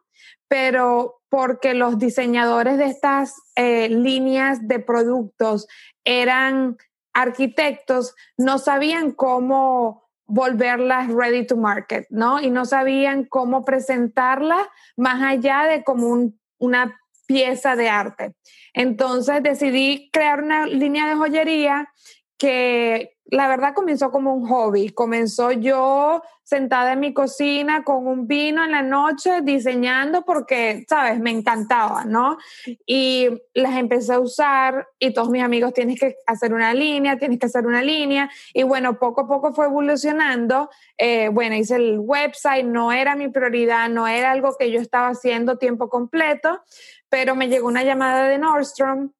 pero 0.46 1.22
porque 1.28 1.74
los 1.74 1.98
diseñadores 1.98 2.78
de 2.78 2.84
estas 2.84 3.34
eh, 3.56 3.88
líneas 3.88 4.68
de 4.68 4.78
productos 4.78 5.66
eran 6.04 6.76
arquitectos, 7.12 8.14
no 8.36 8.58
sabían 8.58 9.10
cómo 9.10 10.01
volverlas 10.32 11.12
ready 11.12 11.46
to 11.46 11.56
market, 11.58 12.06
¿no? 12.08 12.40
Y 12.40 12.48
no 12.48 12.64
sabían 12.64 13.24
cómo 13.24 13.66
presentarla 13.66 14.70
más 14.96 15.22
allá 15.22 15.64
de 15.64 15.84
como 15.84 16.32
una 16.58 16.98
pieza 17.26 17.76
de 17.76 17.90
arte. 17.90 18.34
Entonces 18.72 19.42
decidí 19.42 20.08
crear 20.10 20.42
una 20.42 20.66
línea 20.66 21.06
de 21.06 21.16
joyería 21.16 21.92
que 22.38 23.14
la 23.26 23.46
verdad 23.46 23.74
comenzó 23.74 24.10
como 24.10 24.32
un 24.34 24.48
hobby. 24.48 24.88
Comenzó 24.88 25.52
yo 25.52 26.22
sentada 26.52 26.92
en 26.92 27.00
mi 27.00 27.14
cocina 27.14 27.82
con 27.82 28.06
un 28.06 28.26
vino 28.26 28.62
en 28.62 28.72
la 28.72 28.82
noche 28.82 29.40
diseñando 29.40 30.22
porque, 30.22 30.84
sabes, 30.86 31.18
me 31.18 31.30
encantaba, 31.30 32.04
¿no? 32.04 32.36
Y 32.84 33.30
las 33.54 33.74
empecé 33.78 34.12
a 34.12 34.20
usar 34.20 34.86
y 34.98 35.14
todos 35.14 35.30
mis 35.30 35.42
amigos 35.42 35.72
tienes 35.72 35.98
que 35.98 36.16
hacer 36.26 36.52
una 36.52 36.74
línea, 36.74 37.16
tienes 37.16 37.38
que 37.38 37.46
hacer 37.46 37.66
una 37.66 37.80
línea. 37.80 38.30
Y 38.52 38.64
bueno, 38.64 38.98
poco 38.98 39.22
a 39.22 39.26
poco 39.26 39.54
fue 39.54 39.64
evolucionando. 39.64 40.68
Eh, 40.98 41.30
bueno, 41.32 41.56
hice 41.56 41.76
el 41.76 41.98
website, 41.98 42.66
no 42.66 42.92
era 42.92 43.16
mi 43.16 43.30
prioridad, 43.30 43.88
no 43.88 44.06
era 44.06 44.30
algo 44.30 44.54
que 44.58 44.70
yo 44.70 44.78
estaba 44.78 45.08
haciendo 45.08 45.56
tiempo 45.56 45.88
completo, 45.88 46.62
pero 47.08 47.34
me 47.34 47.48
llegó 47.48 47.66
una 47.66 47.82
llamada 47.82 48.28
de 48.28 48.36
Nordstrom 48.36 49.10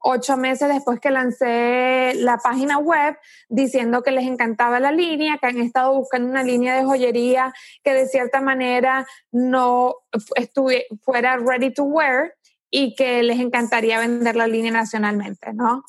ocho 0.00 0.36
meses 0.36 0.68
después 0.68 1.00
que 1.00 1.10
lancé 1.10 2.14
la 2.16 2.38
página 2.38 2.78
web 2.78 3.16
diciendo 3.48 4.02
que 4.02 4.10
les 4.10 4.24
encantaba 4.24 4.80
la 4.80 4.92
línea, 4.92 5.38
que 5.38 5.46
han 5.46 5.58
estado 5.58 5.94
buscando 5.94 6.28
una 6.28 6.42
línea 6.42 6.76
de 6.76 6.84
joyería 6.84 7.52
que 7.82 7.94
de 7.94 8.06
cierta 8.06 8.40
manera 8.40 9.06
no 9.30 9.94
estuve, 10.36 10.86
fuera 11.02 11.36
ready 11.36 11.72
to 11.72 11.84
wear 11.84 12.34
y 12.70 12.94
que 12.94 13.22
les 13.22 13.38
encantaría 13.38 13.98
vender 13.98 14.34
la 14.34 14.46
línea 14.46 14.72
nacionalmente, 14.72 15.52
¿no? 15.52 15.84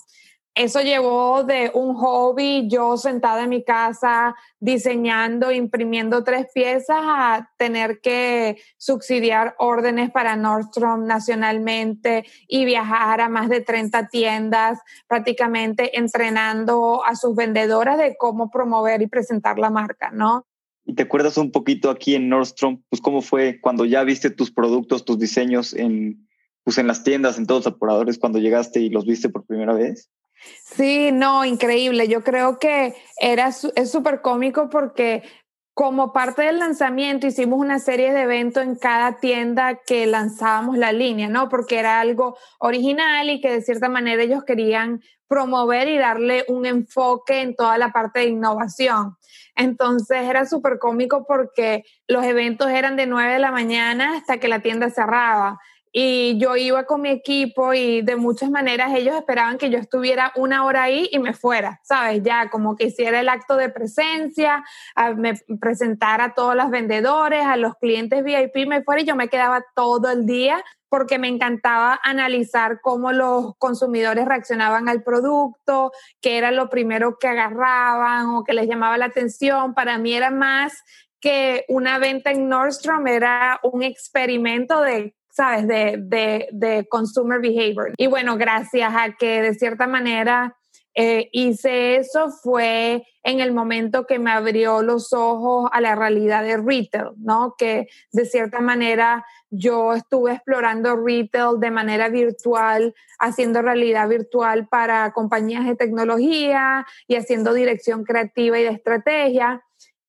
Eso 0.56 0.82
llevó 0.82 1.44
de 1.44 1.72
un 1.74 1.96
hobby, 1.96 2.68
yo 2.70 2.96
sentada 2.98 3.44
en 3.44 3.50
mi 3.50 3.64
casa 3.64 4.36
diseñando, 4.60 5.52
imprimiendo 5.52 6.24
tres 6.24 6.48
piezas, 6.54 7.00
a 7.02 7.50
tener 7.58 8.02
que 8.02 8.58
subsidiar 8.78 9.56
órdenes 9.58 10.12
para 10.12 10.36
Nordstrom 10.36 11.08
nacionalmente 11.08 12.26
y 12.48 12.66
viajar 12.66 13.22
a 13.22 13.30
más 13.30 13.50
de 13.50 13.62
30 13.62 14.10
tiendas, 14.10 14.80
prácticamente 15.08 15.98
entrenando 15.98 17.04
a 17.04 17.16
sus 17.16 17.36
vendedoras 17.36 17.98
de 17.98 18.16
cómo 18.16 18.52
promover 18.52 19.02
y 19.02 19.08
presentar 19.08 19.58
la 19.58 19.72
marca, 19.72 20.12
¿no? 20.12 20.46
¿Y 20.86 20.94
te 20.94 21.04
acuerdas 21.04 21.38
un 21.38 21.52
poquito 21.52 21.90
aquí 21.90 22.14
en 22.14 22.30
Nordstrom, 22.30 22.84
pues 22.90 23.02
cómo 23.02 23.22
fue 23.22 23.60
cuando 23.60 23.86
ya 23.86 24.04
viste 24.04 24.30
tus 24.30 24.52
productos, 24.52 25.06
tus 25.06 25.18
diseños 25.18 25.74
en, 25.74 26.28
pues 26.64 26.78
en 26.78 26.86
las 26.86 27.04
tiendas, 27.04 27.40
en 27.40 27.48
todos 27.48 27.66
los 27.66 27.74
apuradores, 27.74 28.20
cuando 28.20 28.38
llegaste 28.38 28.82
y 28.82 28.90
los 28.90 29.06
viste 29.06 29.30
por 29.30 29.46
primera 29.46 29.74
vez? 29.74 30.12
Sí, 30.64 31.12
no, 31.12 31.46
increíble. 31.46 32.08
Yo 32.08 32.24
creo 32.24 32.58
que 32.58 32.96
era 33.20 33.50
es 33.50 33.92
súper 33.92 34.22
cómico 34.22 34.70
porque 34.70 35.24
como 35.74 36.14
parte 36.14 36.44
del 36.44 36.60
lanzamiento 36.60 37.26
hicimos 37.26 37.60
una 37.60 37.80
serie 37.80 38.14
de 38.14 38.22
eventos 38.22 38.64
en 38.64 38.76
cada 38.76 39.18
tienda 39.18 39.80
que 39.86 40.06
lanzábamos 40.06 40.78
la 40.78 40.92
línea, 40.92 41.30
¿no? 41.30 41.50
Porque 41.50 41.80
era 41.80 42.00
algo 42.00 42.38
original 42.60 43.30
y 43.30 43.42
que 43.42 43.52
de 43.52 43.62
cierta 43.62 43.90
manera 43.90 44.22
ellos 44.22 44.44
querían 44.44 45.02
promover 45.28 45.88
y 45.88 45.98
darle 45.98 46.46
un 46.48 46.68
enfoque 46.68 47.42
en 47.42 47.56
toda 47.56 47.80
la 47.80 47.92
parte 47.92 48.20
de 48.20 48.28
innovación. 48.28 49.18
Entonces 49.56 50.30
era 50.30 50.46
súper 50.46 50.78
cómico 50.78 51.26
porque 51.28 51.84
los 52.08 52.24
eventos 52.24 52.70
eran 52.70 52.96
de 52.96 53.08
9 53.08 53.34
de 53.34 53.40
la 53.40 53.52
mañana 53.52 54.18
hasta 54.18 54.38
que 54.38 54.48
la 54.48 54.62
tienda 54.62 54.92
cerraba 54.92 55.60
y 55.96 56.40
yo 56.40 56.56
iba 56.56 56.86
con 56.86 57.02
mi 57.02 57.10
equipo 57.10 57.72
y 57.76 58.02
de 58.02 58.16
muchas 58.16 58.50
maneras 58.50 58.96
ellos 58.96 59.16
esperaban 59.16 59.60
que 59.60 59.70
yo 59.70 59.78
estuviera 59.78 60.32
una 60.36 60.66
hora 60.66 60.84
ahí 60.84 61.08
y 61.12 61.20
me 61.20 61.34
fuera, 61.34 61.80
¿sabes? 61.84 62.24
Ya 62.24 62.50
como 62.50 62.76
que 62.76 62.86
hiciera 62.86 63.20
el 63.20 63.30
acto 63.30 63.56
de 63.58 63.70
presencia, 63.70 64.66
me 65.16 65.36
presentara 65.62 66.26
a 66.26 66.34
todos 66.34 66.56
los 66.56 66.72
vendedores, 66.72 67.46
a 67.46 67.58
los 67.58 67.76
clientes 67.76 68.24
VIP, 68.24 68.68
me 68.68 68.84
fuera 68.84 69.04
y 69.04 69.06
yo 69.06 69.16
me 69.16 69.30
quedaba 69.30 69.64
todo 69.76 70.10
el 70.10 70.26
día 70.26 70.64
porque 70.90 71.20
me 71.20 71.28
encantaba 71.28 72.00
analizar 72.04 72.82
cómo 72.82 73.12
los 73.12 73.56
consumidores 73.58 74.26
reaccionaban 74.26 74.90
al 74.90 75.04
producto, 75.04 75.92
qué 76.22 76.40
era 76.40 76.50
lo 76.50 76.70
primero 76.70 77.18
que 77.20 77.28
agarraban 77.28 78.30
o 78.30 78.44
que 78.44 78.54
les 78.54 78.68
llamaba 78.68 78.98
la 78.98 79.06
atención. 79.06 79.76
Para 79.76 80.00
mí 80.00 80.16
era 80.16 80.32
más 80.32 80.74
que 81.20 81.66
una 81.70 82.00
venta 82.00 82.32
en 82.32 82.50
Nordstrom, 82.50 83.08
era 83.08 83.60
un 83.62 83.84
experimento 83.84 84.82
de 84.82 85.16
¿sabes? 85.34 85.68
De, 85.68 85.98
de, 86.00 86.48
de 86.52 86.88
consumer 86.88 87.42
behavior. 87.42 87.94
Y 87.98 88.08
bueno, 88.08 88.38
gracias 88.38 88.94
a 88.96 89.14
que 89.18 89.42
de 89.42 89.54
cierta 89.56 89.88
manera 89.88 90.56
eh, 90.96 91.30
hice 91.32 91.96
eso 91.96 92.30
fue 92.30 93.04
en 93.24 93.40
el 93.40 93.52
momento 93.52 94.06
que 94.06 94.20
me 94.20 94.30
abrió 94.30 94.84
los 94.84 95.12
ojos 95.12 95.68
a 95.72 95.82
la 95.82 95.96
realidad 95.96 96.44
de 96.44 96.58
retail, 96.58 97.14
¿no? 97.18 97.56
Que 97.58 97.88
de 98.12 98.26
cierta 98.26 98.60
manera 98.60 99.26
yo 99.50 99.94
estuve 99.94 100.34
explorando 100.34 100.96
retail 100.96 101.60
de 101.60 101.72
manera 101.72 102.10
virtual, 102.10 102.94
haciendo 103.18 103.64
realidad 103.64 104.08
virtual 104.08 104.68
para 104.68 105.14
compañías 105.14 105.66
de 105.66 105.76
tecnología 105.76 106.86
y 107.08 107.16
haciendo 107.16 107.54
dirección 107.54 108.04
creativa 108.04 108.60
y 108.60 108.64
de 108.64 108.70
estrategia. 108.70 109.64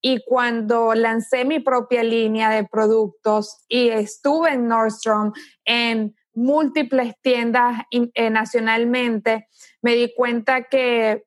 Y 0.06 0.22
cuando 0.22 0.92
lancé 0.92 1.46
mi 1.46 1.60
propia 1.60 2.02
línea 2.04 2.50
de 2.50 2.64
productos 2.64 3.64
y 3.68 3.88
estuve 3.88 4.52
en 4.52 4.68
Nordstrom 4.68 5.32
en 5.64 6.14
múltiples 6.34 7.14
tiendas 7.22 7.84
eh, 7.90 8.28
nacionalmente, 8.28 9.48
me 9.80 9.94
di 9.94 10.12
cuenta 10.14 10.64
que, 10.64 11.24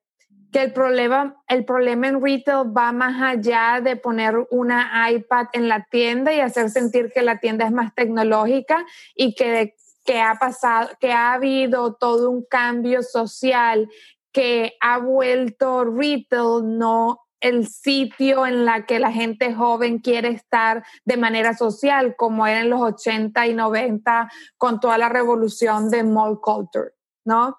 que, 0.52 0.62
el, 0.62 0.74
problema, 0.74 1.42
el 1.48 1.66
problema 1.66 2.08
en 2.08 2.24
retail 2.24 2.68
va 2.68 2.92
más 2.92 3.20
allá 3.20 3.82
de 3.82 3.96
poner 3.96 4.46
una 4.52 5.10
iPad 5.12 5.48
en 5.54 5.70
la 5.70 5.88
tienda 5.90 6.32
y 6.32 6.40
hacer 6.40 6.70
sentir 6.70 7.12
que 7.12 7.24
la 7.24 7.40
tienda 7.40 7.66
es 7.66 7.72
más 7.72 7.96
tecnológica 7.96 8.86
y 9.16 9.34
que, 9.34 9.74
que 10.06 10.20
ha 10.22 10.36
pasado, 10.36 10.92
que 11.00 11.12
ha 11.12 11.34
habido 11.34 11.96
todo 11.96 12.30
un 12.30 12.46
cambio 12.46 13.02
social 13.02 13.90
que 14.32 14.78
ha 14.82 15.00
vuelto 15.00 15.84
retail 15.84 16.78
no 16.78 17.27
el 17.40 17.68
sitio 17.68 18.46
en 18.46 18.66
la 18.66 18.86
que 18.86 19.00
la 19.00 19.12
gente 19.12 19.54
joven 19.54 20.00
quiere 20.00 20.30
estar 20.30 20.84
de 21.06 21.18
manera 21.18 21.54
social, 21.54 22.16
como 22.18 22.48
era 22.48 22.62
en 22.62 22.70
los 22.70 22.82
80 22.82 23.48
y 23.48 23.54
90 23.54 24.30
con 24.58 24.80
toda 24.80 24.98
la 24.98 25.10
revolución 25.10 25.90
de 25.90 26.04
mall 26.04 26.40
culture, 26.42 26.92
¿no? 27.26 27.58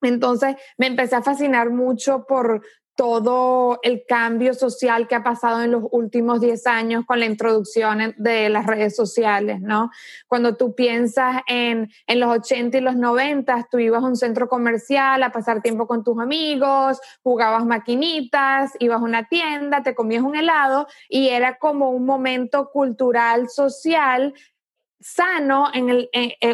Entonces 0.00 0.56
me 0.78 0.86
empecé 0.88 1.16
a 1.16 1.22
fascinar 1.22 1.70
mucho 1.70 2.24
por 2.26 2.62
todo 2.94 3.78
el 3.82 4.04
cambio 4.06 4.54
social 4.54 5.08
que 5.08 5.14
ha 5.14 5.22
pasado 5.22 5.62
en 5.62 5.72
los 5.72 5.84
últimos 5.90 6.40
10 6.40 6.66
años 6.66 7.04
con 7.06 7.20
la 7.20 7.26
introducción 7.26 8.14
de 8.18 8.48
las 8.48 8.66
redes 8.66 8.94
sociales, 8.94 9.60
¿no? 9.60 9.90
Cuando 10.28 10.56
tú 10.56 10.74
piensas 10.74 11.42
en, 11.46 11.90
en 12.06 12.20
los 12.20 12.30
80 12.30 12.78
y 12.78 12.80
los 12.80 12.96
90, 12.96 13.68
tú 13.70 13.78
ibas 13.78 14.02
a 14.02 14.06
un 14.06 14.16
centro 14.16 14.48
comercial 14.48 15.22
a 15.22 15.32
pasar 15.32 15.62
tiempo 15.62 15.86
con 15.86 16.04
tus 16.04 16.18
amigos, 16.18 17.00
jugabas 17.22 17.64
maquinitas, 17.64 18.72
ibas 18.78 19.00
a 19.00 19.04
una 19.04 19.28
tienda, 19.28 19.82
te 19.82 19.94
comías 19.94 20.22
un 20.22 20.36
helado 20.36 20.86
y 21.08 21.28
era 21.28 21.58
como 21.58 21.90
un 21.90 22.04
momento 22.04 22.70
cultural, 22.70 23.48
social 23.48 24.34
sano 25.02 25.68
en, 25.74 25.90
el, 25.90 26.10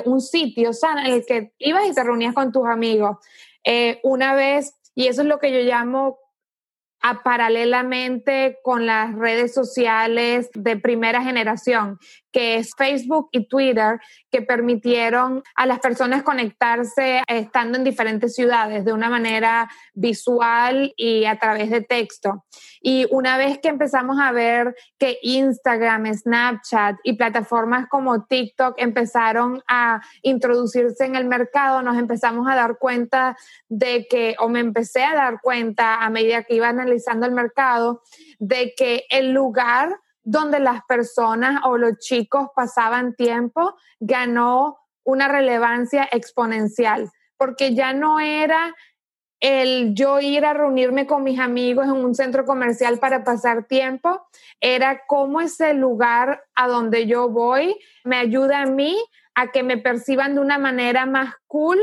un 0.06 0.20
sitio 0.20 0.72
sano 0.72 1.00
en 1.00 1.12
el 1.12 1.26
que 1.26 1.52
ibas 1.58 1.86
y 1.88 1.94
te 1.94 2.02
reunías 2.02 2.34
con 2.34 2.52
tus 2.52 2.66
amigos. 2.66 3.18
Eh, 3.64 4.00
una 4.02 4.34
vez, 4.34 4.74
y 4.94 5.08
eso 5.08 5.22
es 5.22 5.28
lo 5.28 5.38
que 5.38 5.52
yo 5.52 5.60
llamo 5.60 6.18
a 7.00 7.22
paralelamente 7.22 8.58
con 8.62 8.86
las 8.86 9.14
redes 9.14 9.54
sociales 9.54 10.50
de 10.54 10.76
primera 10.76 11.22
generación, 11.22 11.98
que 12.32 12.56
es 12.56 12.70
Facebook 12.76 13.28
y 13.32 13.48
Twitter, 13.48 14.00
que 14.30 14.42
permitieron 14.42 15.42
a 15.54 15.66
las 15.66 15.78
personas 15.78 16.22
conectarse 16.22 17.22
estando 17.26 17.78
en 17.78 17.84
diferentes 17.84 18.34
ciudades 18.34 18.84
de 18.84 18.92
una 18.92 19.08
manera 19.08 19.68
visual 19.94 20.92
y 20.96 21.24
a 21.24 21.38
través 21.38 21.70
de 21.70 21.80
texto. 21.80 22.44
Y 22.80 23.06
una 23.10 23.36
vez 23.38 23.58
que 23.58 23.68
empezamos 23.68 24.18
a 24.20 24.32
ver 24.32 24.74
que 24.98 25.18
Instagram, 25.22 26.12
Snapchat 26.14 26.96
y 27.02 27.14
plataformas 27.14 27.88
como 27.88 28.24
TikTok 28.24 28.74
empezaron 28.78 29.62
a 29.68 30.00
introducirse 30.22 31.04
en 31.04 31.16
el 31.16 31.26
mercado, 31.26 31.82
nos 31.82 31.96
empezamos 31.96 32.46
a 32.48 32.54
dar 32.54 32.78
cuenta 32.78 33.36
de 33.68 34.06
que, 34.08 34.36
o 34.38 34.48
me 34.48 34.60
empecé 34.60 35.02
a 35.02 35.14
dar 35.14 35.40
cuenta 35.40 36.02
a 36.02 36.10
medida 36.10 36.44
que 36.44 36.54
iba 36.54 36.68
analizando 36.68 37.26
el 37.26 37.32
mercado, 37.32 38.02
de 38.38 38.74
que 38.76 39.04
el 39.10 39.32
lugar 39.32 39.98
donde 40.30 40.60
las 40.60 40.84
personas 40.84 41.62
o 41.64 41.78
los 41.78 41.96
chicos 42.00 42.48
pasaban 42.54 43.14
tiempo 43.14 43.74
ganó 43.98 44.78
una 45.02 45.26
relevancia 45.26 46.06
exponencial, 46.12 47.10
porque 47.38 47.74
ya 47.74 47.94
no 47.94 48.20
era 48.20 48.74
el 49.40 49.94
yo 49.94 50.20
ir 50.20 50.44
a 50.44 50.52
reunirme 50.52 51.06
con 51.06 51.22
mis 51.22 51.40
amigos 51.40 51.86
en 51.86 51.92
un 51.92 52.14
centro 52.14 52.44
comercial 52.44 52.98
para 52.98 53.24
pasar 53.24 53.64
tiempo, 53.64 54.20
era 54.60 55.00
cómo 55.06 55.40
ese 55.40 55.72
lugar 55.72 56.44
a 56.54 56.68
donde 56.68 57.06
yo 57.06 57.30
voy 57.30 57.78
me 58.04 58.18
ayuda 58.18 58.60
a 58.60 58.66
mí 58.66 58.98
a 59.34 59.50
que 59.50 59.62
me 59.62 59.78
perciban 59.78 60.34
de 60.34 60.42
una 60.42 60.58
manera 60.58 61.06
más 61.06 61.32
cool 61.46 61.78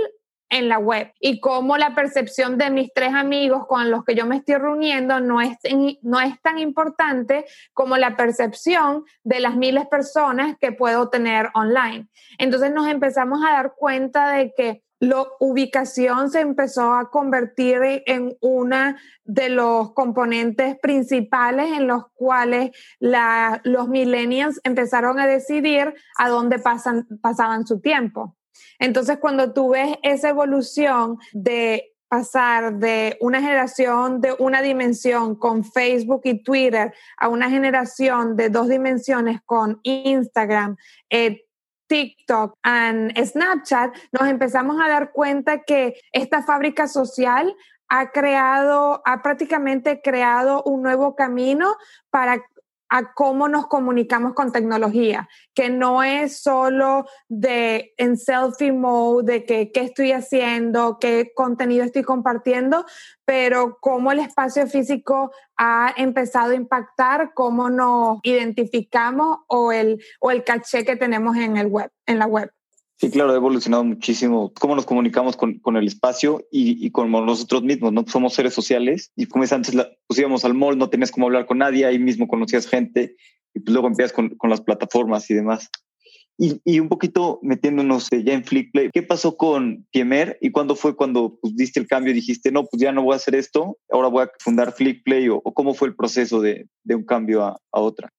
en 0.50 0.70
la 0.70 0.78
web 0.78 1.12
y 1.20 1.40
cómo 1.40 1.78
la 1.78 1.96
percepción 1.96 2.58
de 2.58 2.70
mis 2.70 2.94
tres 2.94 3.14
amigos 3.14 3.66
con 3.68 3.90
los 3.90 4.04
que 4.04 4.16
yo 4.16 4.26
me 4.26 4.38
estoy 4.38 4.56
reuniendo 4.56 5.20
no 5.20 5.42
es, 5.42 5.58
no 6.02 6.20
es 6.20 6.40
tan 6.42 6.60
importante 6.60 7.46
como 7.74 7.98
la 7.98 8.16
percepción 8.16 9.04
de 9.24 9.40
las 9.40 9.56
miles 9.56 9.84
de 9.84 9.90
personas 9.90 10.56
que 10.60 10.72
puedo 10.72 11.10
tener 11.10 11.50
online. 11.54 12.08
Entonces 12.38 12.72
nos 12.72 12.88
empezamos 12.88 13.40
a 13.44 13.54
dar 13.54 13.74
cuenta 13.76 14.32
de 14.34 14.54
que 14.56 14.84
la 15.00 15.26
ubicación 15.40 16.30
se 16.32 16.40
empezó 16.40 16.94
a 16.94 17.10
convertir 17.10 18.04
en 18.06 18.36
una 18.40 19.00
de 19.24 19.50
los 19.50 19.94
componentes 19.94 20.78
principales 20.80 21.72
en 21.78 21.88
los 21.88 22.06
cuales 22.14 22.72
los 23.00 23.88
millennials 23.90 24.60
empezaron 24.64 25.20
a 25.20 25.28
decidir 25.28 25.94
a 26.18 26.30
dónde 26.30 26.60
pasan, 26.60 27.08
pasaban 27.22 27.68
su 27.68 27.82
tiempo. 27.82 28.35
Entonces, 28.80 29.18
cuando 29.20 29.54
tú 29.54 29.70
ves 29.70 29.98
esa 30.04 30.30
evolución 30.30 31.18
de 31.34 31.96
pasar 32.08 32.76
de 32.76 33.18
una 33.20 33.42
generación 33.42 34.22
de 34.22 34.36
una 34.40 34.62
dimensión 34.62 35.36
con 35.36 35.64
Facebook 35.64 36.22
y 36.24 36.42
Twitter 36.44 36.94
a 37.18 37.28
una 37.28 37.50
generación 37.50 38.36
de 38.36 38.50
dos 38.50 38.70
dimensiones 38.70 39.42
con 39.46 39.80
Instagram, 39.84 40.78
eh, 41.10 41.46
TikTok 41.88 42.58
y 42.64 43.26
Snapchat, 43.26 43.96
nos 44.12 44.28
empezamos 44.28 44.78
a 44.82 44.88
dar 44.88 45.12
cuenta 45.12 45.64
que 45.64 45.96
esta 46.12 46.42
fábrica 46.44 46.88
social 46.88 47.56
ha 47.88 48.12
creado, 48.12 49.02
ha 49.06 49.22
prácticamente 49.22 50.02
creado 50.02 50.64
un 50.64 50.82
nuevo 50.82 51.16
camino 51.16 51.76
para 52.10 52.44
a 52.90 53.14
cómo 53.14 53.48
nos 53.48 53.68
comunicamos 53.68 54.34
con 54.34 54.52
tecnología, 54.52 55.28
que 55.54 55.70
no 55.70 56.04
es 56.04 56.42
solo 56.42 57.06
de 57.28 57.94
en 57.98 58.18
selfie 58.18 58.72
mode, 58.72 59.34
de 59.34 59.46
que 59.46 59.72
qué 59.72 59.82
estoy 59.82 60.12
haciendo, 60.12 60.98
qué 61.00 61.32
contenido 61.36 61.84
estoy 61.84 62.04
compartiendo, 62.04 62.86
pero 63.26 63.78
cómo 63.82 64.12
el 64.12 64.20
espacio 64.20 64.68
físico 64.68 65.32
ha 65.58 65.94
empezado 65.98 66.52
a 66.52 66.56
impactar 66.56 67.34
cómo 67.34 67.70
nos 67.70 68.20
identificamos 68.24 69.40
o 69.48 69.72
el, 69.72 70.04
o 70.20 70.32
el 70.32 70.44
caché 70.44 70.86
que 70.86 70.96
tenemos 70.96 71.36
en 71.38 71.58
el 71.58 71.68
web, 71.68 71.92
en 72.06 72.20
la 72.20 72.28
web. 72.28 72.55
Sí, 72.98 73.10
claro, 73.10 73.32
ha 73.32 73.36
evolucionado 73.36 73.84
muchísimo 73.84 74.54
cómo 74.58 74.74
nos 74.74 74.86
comunicamos 74.86 75.36
con, 75.36 75.60
con 75.60 75.76
el 75.76 75.86
espacio 75.86 76.48
y, 76.50 76.86
y, 76.86 76.92
con 76.92 77.12
nosotros 77.12 77.62
mismos, 77.64 77.92
¿no? 77.92 78.06
Somos 78.08 78.34
seres 78.34 78.54
sociales 78.54 79.12
y 79.18 79.26
como 79.26 79.44
es 79.44 79.52
antes, 79.52 79.74
la, 79.74 79.90
pues 80.08 80.18
íbamos 80.18 80.46
al 80.46 80.54
mall, 80.54 80.78
no 80.78 80.90
tenías 80.90 81.12
cómo 81.12 81.26
hablar 81.26 81.46
con 81.46 81.58
nadie, 81.58 81.86
ahí 81.86 82.00
mismo 82.00 82.28
conocías 82.28 82.68
gente 82.68 83.18
y 83.54 83.60
pues 83.60 83.74
luego 83.74 83.88
empiezas 83.88 84.14
con, 84.14 84.30
con 84.38 84.50
las 84.50 84.62
plataformas 84.62 85.30
y 85.30 85.34
demás. 85.34 85.70
Y, 86.38 86.62
y, 86.64 86.80
un 86.80 86.88
poquito 86.88 87.40
metiéndonos 87.42 88.10
ya 88.10 88.34
en 88.34 88.46
Flickplay, 88.46 88.90
¿qué 88.94 89.04
pasó 89.04 89.36
con 89.36 89.86
Piemer 89.92 90.38
y 90.42 90.52
cuándo 90.52 90.76
fue 90.76 90.96
cuando 90.96 91.38
pues, 91.42 91.56
diste 91.56 91.82
el 91.82 91.88
cambio 91.88 92.12
y 92.12 92.16
dijiste, 92.16 92.52
no, 92.52 92.66
pues 92.66 92.82
ya 92.82 92.94
no 92.94 93.04
voy 93.04 93.14
a 93.14 93.18
hacer 93.18 93.36
esto, 93.36 93.78
ahora 93.90 94.08
voy 94.08 94.24
a 94.24 94.32
fundar 94.40 94.74
Flickplay 94.74 95.28
o, 95.28 95.42
o 95.44 95.54
cómo 95.54 95.74
fue 95.74 95.90
el 95.90 95.96
proceso 95.96 96.40
de, 96.40 96.68
de 96.84 96.96
un 96.96 97.04
cambio 97.04 97.44
a, 97.44 97.60
a 97.72 97.80
otra? 97.82 98.10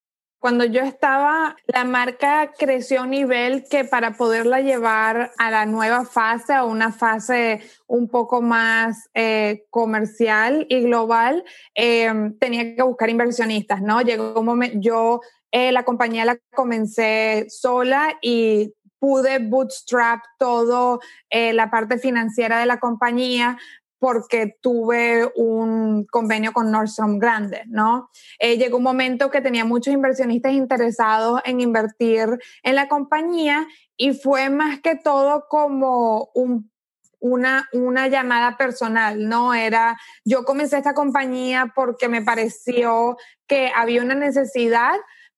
Cuando 0.47 0.65
yo 0.65 0.83
estaba, 0.83 1.57
la 1.67 1.83
marca 1.83 2.53
creció 2.57 3.01
a 3.01 3.03
un 3.03 3.11
nivel 3.11 3.65
que 3.69 3.85
para 3.85 4.13
poderla 4.13 4.61
llevar 4.61 5.33
a 5.39 5.51
la 5.51 5.67
nueva 5.67 6.05
fase, 6.05 6.53
a 6.53 6.63
una 6.63 6.93
fase 6.93 7.63
un 7.89 8.09
poco 8.09 8.43
más 8.43 9.11
eh, 9.15 9.65
comercial 9.71 10.65
y 10.69 10.83
global, 10.83 11.43
eh, 11.75 12.13
tenía 12.39 12.77
que 12.77 12.83
buscar 12.85 13.11
inversionistas, 13.11 13.83
¿no? 13.83 14.03
Llegó 14.03 14.39
un 14.39 14.47
momento, 14.47 14.79
yo 14.81 15.21
eh, 15.51 15.73
la 15.73 15.85
compañía 15.85 16.25
la 16.25 16.39
comencé 16.55 17.47
sola 17.49 18.17
y 18.23 18.73
pude 19.01 19.41
bootstrap 19.41 20.21
todo 20.39 21.01
la 21.29 21.71
parte 21.73 21.99
financiera 21.99 22.61
de 22.61 22.67
la 22.67 22.79
compañía, 22.79 23.59
porque 23.99 24.57
tuve 24.61 25.31
un 25.37 26.05
convenio 26.07 26.53
con 26.53 26.71
Nordstrom 26.71 27.19
grande, 27.19 27.63
¿no? 27.67 28.11
Eh, 28.39 28.59
llegó 28.59 28.77
un 28.77 28.83
momento 28.83 29.31
que 29.31 29.41
tenía 29.41 29.65
muchos 29.65 29.95
inversionistas 29.95 30.53
interesados 30.53 31.41
en 31.45 31.61
invertir 31.61 32.39
en 32.63 32.75
la 32.75 32.89
compañía 32.89 33.67
y 33.97 34.13
fue 34.13 34.51
más 34.51 34.81
que 34.81 34.97
todo 34.97 35.47
como 35.49 36.31
un 36.35 36.71
una, 37.19 37.69
una 37.73 38.09
llamada 38.09 38.57
personal, 38.57 39.29
¿no? 39.29 39.55
Era, 39.55 39.99
yo 40.25 40.45
comencé 40.45 40.77
esta 40.77 40.95
compañía 40.95 41.73
porque 41.75 42.09
me 42.09 42.23
pareció 42.23 43.17
que 43.47 43.73
había 43.75 44.03
una 44.03 44.15
necesidad, 44.15 44.95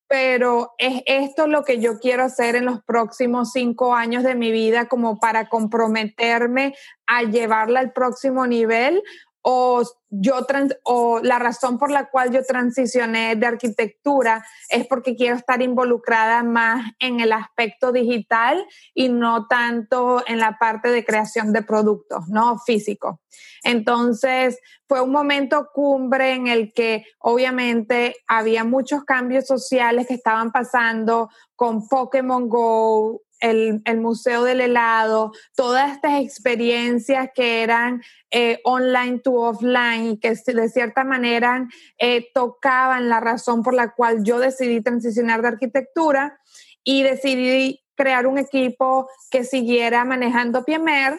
pero 0.09 0.73
es 0.79 1.03
esto 1.05 1.47
lo 1.47 1.65
que 1.65 1.81
yo 1.81 1.99
quiero 1.99 2.25
hacer 2.25 2.57
en 2.57 2.65
los 2.65 2.83
próximos 2.83 3.53
cinco 3.53 3.95
años 3.95 4.25
de 4.25 4.35
mi 4.35 4.51
vida 4.51 4.89
como 4.89 5.21
para 5.21 5.49
comprometerme 5.49 6.75
a 7.07 7.23
llevarla 7.23 7.81
al 7.81 7.93
próximo 7.93 8.47
nivel 8.47 9.03
o 9.51 9.83
yo 10.11 10.47
o 10.85 11.21
la 11.23 11.39
razón 11.39 11.79
por 11.79 11.91
la 11.91 12.11
cual 12.11 12.31
yo 12.31 12.45
transicioné 12.45 13.35
de 13.35 13.47
arquitectura 13.47 14.45
es 14.69 14.87
porque 14.87 15.17
quiero 15.17 15.37
estar 15.37 15.63
involucrada 15.63 16.43
más 16.43 16.93
en 16.99 17.21
el 17.21 17.33
aspecto 17.33 17.91
digital 17.91 18.63
y 18.93 19.09
no 19.09 19.47
tanto 19.47 20.23
en 20.27 20.39
la 20.39 20.59
parte 20.59 20.91
de 20.91 21.03
creación 21.03 21.55
de 21.55 21.63
productos, 21.63 22.29
¿no? 22.29 22.59
Físico. 22.59 23.23
Entonces, 23.63 24.59
fue 24.87 25.01
un 25.01 25.13
momento 25.13 25.71
cumbre 25.73 26.35
en 26.35 26.47
el 26.47 26.75
que 26.75 27.07
obviamente 27.19 28.17
había 28.27 28.65
muchos 28.65 29.05
cambios 29.05 29.47
sociales 29.47 30.09
que 30.09 30.15
estaban 30.15 30.53
pasando 30.53 31.31
con 31.57 31.89
Pokémon 31.89 32.51
Go, 32.51 33.23
el, 33.41 33.83
Museo 33.99 34.45
del 34.45 34.61
Helado, 34.61 35.33
todas 35.55 35.93
estas 35.93 36.21
experiencias 36.21 37.31
que 37.35 37.63
eran 37.63 38.03
eh, 38.31 38.61
online 38.65 39.19
to 39.19 39.33
offline 39.35 40.13
y 40.13 40.19
que 40.19 40.35
de 40.35 40.69
cierta 40.69 41.05
manera 41.05 41.69
eh, 41.99 42.29
tocaban 42.35 43.09
la 43.09 43.21
razón 43.21 43.63
por 43.63 43.75
la 43.75 43.95
cual 43.95 44.25
yo 44.25 44.39
decidí 44.39 44.81
transicionar 44.81 45.43
de 45.43 45.49
arquitectura 45.49 46.39
y 46.85 47.03
decidí 47.03 47.83
crear 47.95 48.27
un 48.27 48.39
equipo 48.39 49.09
que 49.31 49.45
siguiera 49.45 50.05
manejando 50.05 50.65
Piemer 50.65 51.19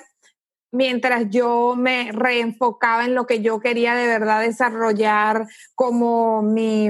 mientras 0.72 1.30
yo 1.30 1.76
me 1.76 2.12
reenfocaba 2.12 3.06
en 3.06 3.16
lo 3.16 3.26
que 3.26 3.42
yo 3.42 3.60
quería 3.60 3.96
de 3.96 4.08
verdad 4.08 4.42
desarrollar 4.42 5.48
como 5.76 6.42
mi, 6.42 6.90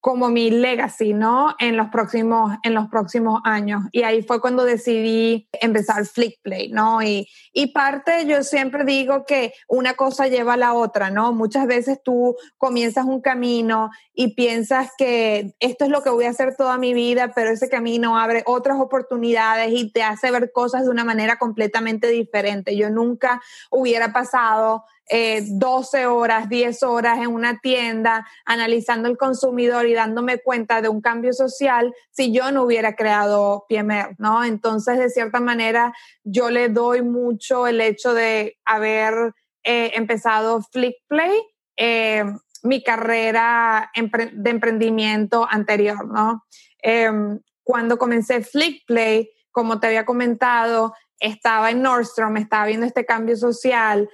como 0.00 0.28
mi 0.28 0.50
legacy, 0.50 1.12
¿no? 1.12 1.54
En 1.58 1.76
los 1.76 1.88
próximos, 1.88 2.56
en 2.62 2.74
los 2.74 2.88
próximos 2.88 3.40
años. 3.44 3.82
Y 3.90 4.02
ahí 4.02 4.22
fue 4.22 4.40
cuando 4.40 4.64
decidí 4.64 5.48
empezar 5.60 6.06
Flickplay, 6.06 6.68
¿no? 6.68 7.02
Y, 7.02 7.28
y 7.52 7.68
parte, 7.72 8.24
yo 8.26 8.44
siempre 8.44 8.84
digo 8.84 9.24
que 9.26 9.52
una 9.66 9.94
cosa 9.94 10.28
lleva 10.28 10.54
a 10.54 10.56
la 10.56 10.74
otra, 10.74 11.10
¿no? 11.10 11.32
Muchas 11.32 11.66
veces 11.66 12.00
tú 12.04 12.36
comienzas 12.58 13.06
un 13.06 13.20
camino 13.20 13.90
y 14.14 14.34
piensas 14.34 14.90
que 14.96 15.54
esto 15.58 15.84
es 15.84 15.90
lo 15.90 16.02
que 16.02 16.10
voy 16.10 16.26
a 16.26 16.30
hacer 16.30 16.54
toda 16.56 16.78
mi 16.78 16.94
vida, 16.94 17.32
pero 17.34 17.50
ese 17.50 17.68
camino 17.68 18.18
abre 18.18 18.44
otras 18.46 18.78
oportunidades 18.78 19.72
y 19.72 19.90
te 19.90 20.04
hace 20.04 20.30
ver 20.30 20.52
cosas 20.52 20.84
de 20.84 20.90
una 20.90 21.04
manera 21.04 21.38
completamente 21.38 22.08
diferente. 22.08 22.76
Yo 22.76 22.90
nunca 22.90 23.42
hubiera 23.70 24.12
pasado 24.12 24.84
eh, 25.08 25.42
12 25.46 26.06
horas, 26.06 26.48
10 26.48 26.82
horas 26.82 27.18
en 27.18 27.28
una 27.28 27.58
tienda 27.60 28.26
analizando 28.44 29.08
el 29.08 29.16
consumidor 29.16 29.86
y 29.86 29.94
dándome 29.94 30.38
cuenta 30.38 30.82
de 30.82 30.88
un 30.88 31.00
cambio 31.00 31.32
social 31.32 31.94
si 32.10 32.32
yo 32.32 32.52
no 32.52 32.64
hubiera 32.64 32.94
creado 32.94 33.64
PMR, 33.68 34.16
¿no? 34.18 34.44
Entonces, 34.44 34.98
de 34.98 35.10
cierta 35.10 35.40
manera, 35.40 35.94
yo 36.24 36.50
le 36.50 36.68
doy 36.68 37.02
mucho 37.02 37.66
el 37.66 37.80
hecho 37.80 38.12
de 38.12 38.58
haber 38.64 39.34
eh, 39.64 39.92
empezado 39.94 40.62
Flickplay 40.62 41.42
eh, 41.78 42.24
mi 42.64 42.82
carrera 42.82 43.90
de 43.94 44.50
emprendimiento 44.50 45.46
anterior, 45.48 46.06
¿no? 46.06 46.44
Em, 46.82 47.40
cuando 47.62 47.98
comencé 47.98 48.42
Flickplay, 48.42 49.30
como 49.52 49.78
te 49.78 49.86
había 49.86 50.04
comentado, 50.04 50.92
estaba 51.20 51.70
en 51.70 51.82
Nordstrom, 51.82 52.36
estaba 52.36 52.66
viendo 52.66 52.84
este 52.84 53.04
cambio 53.04 53.36
social, 53.36 54.08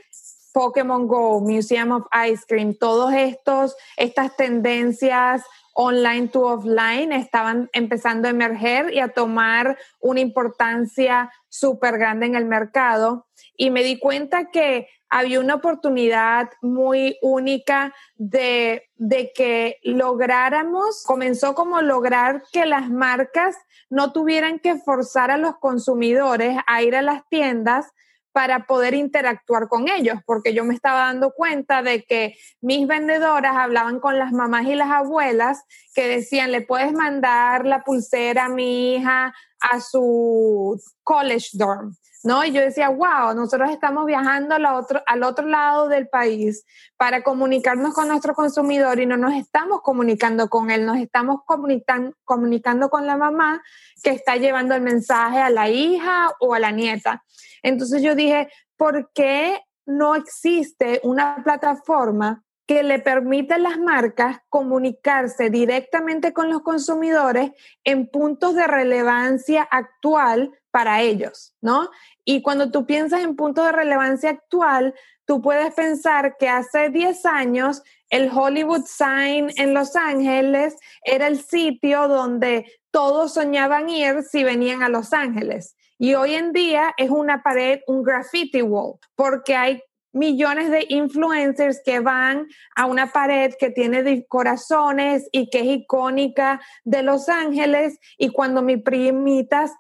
Pokémon 0.55 1.09
Go, 1.09 1.41
Museum 1.41 1.91
of 1.91 2.07
Ice 2.29 2.45
Cream, 2.49 2.75
todos 2.75 3.13
estos, 3.13 3.77
estas 3.97 4.37
tendencias 4.37 5.43
online 5.75 6.29
to 6.29 6.47
offline 6.47 7.13
estaban 7.13 7.69
empezando 7.73 8.29
a 8.29 8.31
emerger 8.31 8.95
y 8.95 9.01
a 9.01 9.09
tomar 9.09 9.77
una 9.99 10.21
importancia 10.21 11.33
súper 11.49 11.99
grande 11.99 12.27
en 12.27 12.37
el 12.37 12.45
mercado. 12.45 13.27
Y 13.57 13.71
me 13.71 13.83
di 13.83 13.99
cuenta 13.99 14.53
que 14.53 14.89
había 15.11 15.41
una 15.41 15.57
oportunidad 15.57 16.51
muy 16.63 17.19
única 17.21 17.93
de, 18.15 18.89
de 18.95 19.33
que 19.35 19.79
lográramos, 19.83 21.03
comenzó 21.05 21.57
como 21.57 21.83
lograr 21.83 22.45
que 22.53 22.65
las 22.65 22.89
marcas 22.89 23.57
no 23.91 24.13
tuvieran 24.13 24.61
que 24.61 24.77
forzar 24.77 25.33
a 25.33 25.37
los 25.37 25.57
consumidores 25.59 26.57
a 26.69 26.83
ir 26.83 26.95
a 26.95 27.03
las 27.03 27.29
tiendas 27.29 27.93
para 28.35 28.67
poder 28.67 28.95
interactuar 28.95 29.69
con 29.69 29.89
ellos, 29.89 30.19
porque 30.27 30.53
yo 30.53 30.65
me 30.65 30.75
estaba 30.75 31.07
dando 31.07 31.31
cuenta 31.31 31.83
de 31.83 32.03
que 32.03 32.37
mis 32.61 32.85
vendedoras 32.89 33.57
hablaban 33.57 34.01
con 34.01 34.19
las 34.19 34.33
mamás 34.33 34.67
y 34.67 34.75
las 34.75 34.91
abuelas 34.91 35.63
que 35.95 36.09
decían, 36.09 36.51
le 36.51 36.61
puedes 36.61 36.93
mandar 36.93 37.65
la 37.65 37.85
pulsera 37.85 38.47
a 38.47 38.49
mi 38.49 38.97
hija 38.97 39.33
a 39.61 39.81
su 39.81 40.81
college 41.03 41.51
dorm. 41.53 41.97
¿no? 42.25 42.43
Y 42.43 42.53
yo 42.53 42.63
decía, 42.63 42.89
wow, 42.89 43.35
nosotros 43.37 43.71
estamos 43.71 44.07
viajando 44.07 44.55
al 44.55 44.65
otro, 44.65 45.03
al 45.07 45.23
otro 45.23 45.47
lado 45.47 45.89
del 45.89 46.09
país 46.09 46.65
para 46.97 47.23
comunicarnos 47.23 47.93
con 47.93 48.09
nuestro 48.09 48.35
consumidor 48.35 48.99
y 48.99 49.05
no 49.05 49.19
nos 49.19 49.35
estamos 49.35 49.83
comunicando 49.83 50.49
con 50.49 50.71
él, 50.71 50.87
nos 50.87 50.97
estamos 50.97 51.43
comunicando 51.45 52.89
con 52.89 53.07
la 53.07 53.19
mamá 53.19 53.63
que 54.03 54.11
está 54.11 54.37
llevando 54.37 54.75
el 54.75 54.81
mensaje 54.81 55.39
a 55.39 55.51
la 55.51 55.69
hija 55.69 56.33
o 56.41 56.55
a 56.55 56.59
la 56.59 56.71
nieta. 56.71 57.23
Entonces 57.63 58.03
yo 58.03 58.15
dije, 58.15 58.49
¿por 58.79 59.11
qué 59.13 59.61
no 59.85 60.15
existe 60.15 61.01
una 61.03 61.43
plataforma 61.45 62.44
que 62.67 62.83
le 62.83 62.99
permita 62.99 63.57
a 63.57 63.59
las 63.59 63.79
marcas 63.79 64.39
comunicarse 64.49 65.51
directamente 65.51 66.33
con 66.33 66.49
los 66.49 66.63
consumidores 66.63 67.53
en 67.85 68.09
puntos 68.09 68.55
de 68.55 68.67
relevancia 68.67 69.63
actual 69.63 70.51
para 70.71 71.03
ellos, 71.03 71.55
¿no? 71.61 71.91
Y 72.25 72.43
cuando 72.43 72.71
tú 72.71 72.87
piensas 72.87 73.23
en 73.23 73.37
puntos 73.37 73.67
de 73.67 73.73
relevancia 73.73 74.31
actual, 74.31 74.95
tú 75.27 75.43
puedes 75.43 75.75
pensar 75.75 76.37
que 76.39 76.49
hace 76.49 76.89
10 76.91 77.27
años 77.27 77.83
el 78.09 78.31
Hollywood 78.33 78.85
Sign 78.87 79.51
en 79.57 79.75
Los 79.75 79.95
Ángeles 79.97 80.77
era 81.05 81.27
el 81.27 81.43
sitio 81.43 82.09
donde 82.09 82.67
todos 82.91 83.35
soñaban 83.35 83.89
ir 83.89 84.23
si 84.23 84.45
venían 84.45 84.83
a 84.83 84.89
Los 84.89 85.13
Ángeles. 85.13 85.77
Y 85.99 86.15
hoy 86.15 86.35
en 86.35 86.53
día 86.53 86.95
es 86.97 87.11
una 87.11 87.43
pared, 87.43 87.81
un 87.87 88.03
graffiti 88.03 88.63
wall, 88.63 88.99
porque 89.15 89.55
hay 89.55 89.83
millones 90.15 90.71
de 90.71 90.87
influencers 90.89 91.83
que 91.85 92.01
van 92.01 92.47
a 92.75 92.87
una 92.87 93.13
pared 93.13 93.53
que 93.59 93.71
tiene 93.71 94.25
corazones 94.27 95.29
y 95.33 95.51
que 95.51 95.61
es 95.61 95.67
icónica 95.67 96.61
de 96.85 97.03
Los 97.03 97.29
Ángeles. 97.29 97.99
Y 98.17 98.31
cuando 98.31 98.63
mis 98.63 98.83
primitas 98.83 99.73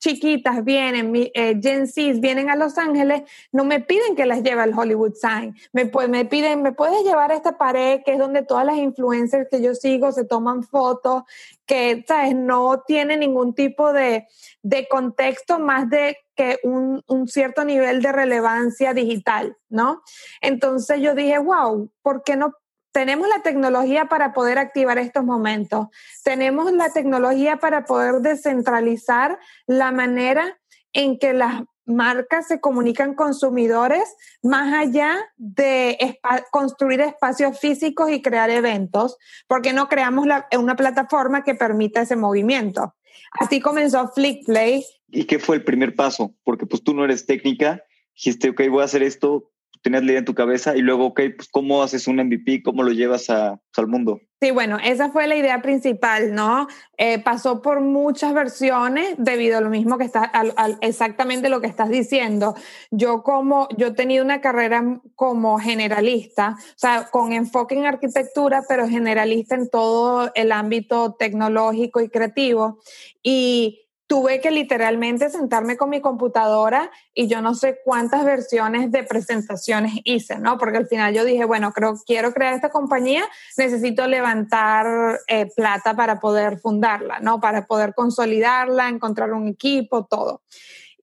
chiquitas 0.00 0.64
vienen, 0.64 1.12
eh, 1.14 1.60
Gen 1.62 1.86
Z 1.86 2.18
vienen 2.20 2.50
a 2.50 2.56
Los 2.56 2.78
Ángeles, 2.78 3.22
no 3.52 3.64
me 3.64 3.80
piden 3.80 4.16
que 4.16 4.26
las 4.26 4.42
lleve 4.42 4.62
al 4.62 4.76
Hollywood 4.76 5.14
Sign. 5.14 5.54
Me, 5.72 5.90
me 6.08 6.24
piden, 6.24 6.62
¿me 6.62 6.72
puedes 6.72 7.04
llevar 7.04 7.30
a 7.30 7.36
esta 7.36 7.56
pared 7.56 8.00
que 8.04 8.14
es 8.14 8.18
donde 8.18 8.42
todas 8.42 8.64
las 8.64 8.76
influencers 8.76 9.48
que 9.50 9.62
yo 9.62 9.74
sigo 9.74 10.10
se 10.10 10.24
toman 10.24 10.62
fotos, 10.62 11.24
que, 11.66 12.02
¿sabes? 12.08 12.34
No 12.34 12.82
tiene 12.86 13.16
ningún 13.16 13.54
tipo 13.54 13.92
de, 13.92 14.26
de 14.62 14.88
contexto 14.88 15.58
más 15.58 15.88
de 15.88 16.16
que 16.34 16.58
un, 16.62 17.02
un, 17.06 17.28
cierto 17.28 17.64
nivel 17.64 18.00
de 18.00 18.12
relevancia 18.12 18.94
digital, 18.94 19.56
¿no? 19.68 20.02
Entonces 20.40 21.00
yo 21.00 21.14
dije, 21.14 21.38
wow, 21.38 21.90
¿por 22.02 22.22
qué 22.24 22.36
no 22.36 22.54
tenemos 22.92 23.28
la 23.28 23.42
tecnología 23.42 24.06
para 24.06 24.32
poder 24.32 24.58
activar 24.58 24.98
estos 24.98 25.24
momentos. 25.24 25.88
Tenemos 26.24 26.72
la 26.72 26.90
tecnología 26.90 27.58
para 27.58 27.84
poder 27.84 28.16
descentralizar 28.20 29.38
la 29.66 29.92
manera 29.92 30.58
en 30.92 31.18
que 31.18 31.32
las 31.32 31.62
marcas 31.86 32.46
se 32.46 32.60
comunican 32.60 33.14
con 33.14 33.30
consumidores 33.30 34.04
más 34.42 34.72
allá 34.72 35.18
de 35.36 36.18
construir 36.50 37.00
espacios 37.00 37.58
físicos 37.58 38.10
y 38.10 38.22
crear 38.22 38.50
eventos, 38.50 39.16
porque 39.48 39.72
no 39.72 39.88
creamos 39.88 40.26
una 40.56 40.76
plataforma 40.76 41.42
que 41.42 41.54
permita 41.54 42.02
ese 42.02 42.16
movimiento. 42.16 42.94
Así 43.32 43.60
comenzó 43.60 44.08
Flickplay. 44.08 44.84
¿Y 45.08 45.24
qué 45.24 45.38
fue 45.38 45.56
el 45.56 45.64
primer 45.64 45.94
paso? 45.94 46.34
Porque 46.44 46.66
pues 46.66 46.82
tú 46.82 46.94
no 46.94 47.04
eres 47.04 47.26
técnica, 47.26 47.82
dijiste, 48.14 48.50
ok, 48.50 48.62
voy 48.70 48.82
a 48.82 48.84
hacer 48.84 49.02
esto, 49.02 49.49
tenías 49.82 50.02
la 50.02 50.10
idea 50.10 50.18
en 50.20 50.24
tu 50.24 50.34
cabeza 50.34 50.76
y 50.76 50.80
luego, 50.80 51.06
ok, 51.06 51.20
pues 51.36 51.48
cómo 51.50 51.82
haces 51.82 52.06
un 52.06 52.16
MVP, 52.16 52.62
cómo 52.62 52.82
lo 52.82 52.92
llevas 52.92 53.30
a, 53.30 53.56
pues, 53.56 53.78
al 53.78 53.86
mundo. 53.86 54.20
Sí, 54.42 54.52
bueno, 54.52 54.78
esa 54.82 55.10
fue 55.10 55.26
la 55.26 55.36
idea 55.36 55.60
principal, 55.60 56.34
¿no? 56.34 56.66
Eh, 56.96 57.18
pasó 57.18 57.60
por 57.60 57.82
muchas 57.82 58.32
versiones 58.32 59.14
debido 59.18 59.58
a 59.58 59.60
lo 59.60 59.68
mismo 59.68 59.98
que 59.98 60.04
está, 60.04 60.32
exactamente 60.80 61.50
lo 61.50 61.60
que 61.60 61.66
estás 61.66 61.90
diciendo. 61.90 62.54
Yo 62.90 63.22
como, 63.22 63.68
yo 63.76 63.88
he 63.88 63.92
tenido 63.92 64.24
una 64.24 64.40
carrera 64.40 65.00
como 65.14 65.58
generalista, 65.58 66.56
o 66.58 66.78
sea, 66.78 67.08
con 67.10 67.32
enfoque 67.32 67.74
en 67.74 67.84
arquitectura, 67.84 68.62
pero 68.66 68.88
generalista 68.88 69.56
en 69.56 69.68
todo 69.68 70.30
el 70.34 70.52
ámbito 70.52 71.16
tecnológico 71.18 72.00
y 72.00 72.08
creativo. 72.08 72.78
Y 73.22 73.89
tuve 74.10 74.40
que 74.40 74.50
literalmente 74.50 75.30
sentarme 75.30 75.76
con 75.76 75.88
mi 75.88 76.00
computadora 76.00 76.90
y 77.14 77.28
yo 77.28 77.40
no 77.40 77.54
sé 77.54 77.78
cuántas 77.84 78.24
versiones 78.24 78.90
de 78.90 79.04
presentaciones 79.04 79.92
hice, 80.02 80.40
¿no? 80.40 80.58
Porque 80.58 80.78
al 80.78 80.88
final 80.88 81.14
yo 81.14 81.24
dije, 81.24 81.44
bueno, 81.44 81.70
creo, 81.72 81.94
quiero 82.04 82.32
crear 82.32 82.54
esta 82.54 82.70
compañía, 82.70 83.22
necesito 83.56 84.08
levantar 84.08 85.20
eh, 85.28 85.46
plata 85.54 85.94
para 85.94 86.18
poder 86.18 86.58
fundarla, 86.58 87.20
¿no? 87.20 87.38
Para 87.38 87.66
poder 87.68 87.94
consolidarla, 87.94 88.88
encontrar 88.88 89.32
un 89.32 89.46
equipo, 89.46 90.04
todo. 90.06 90.42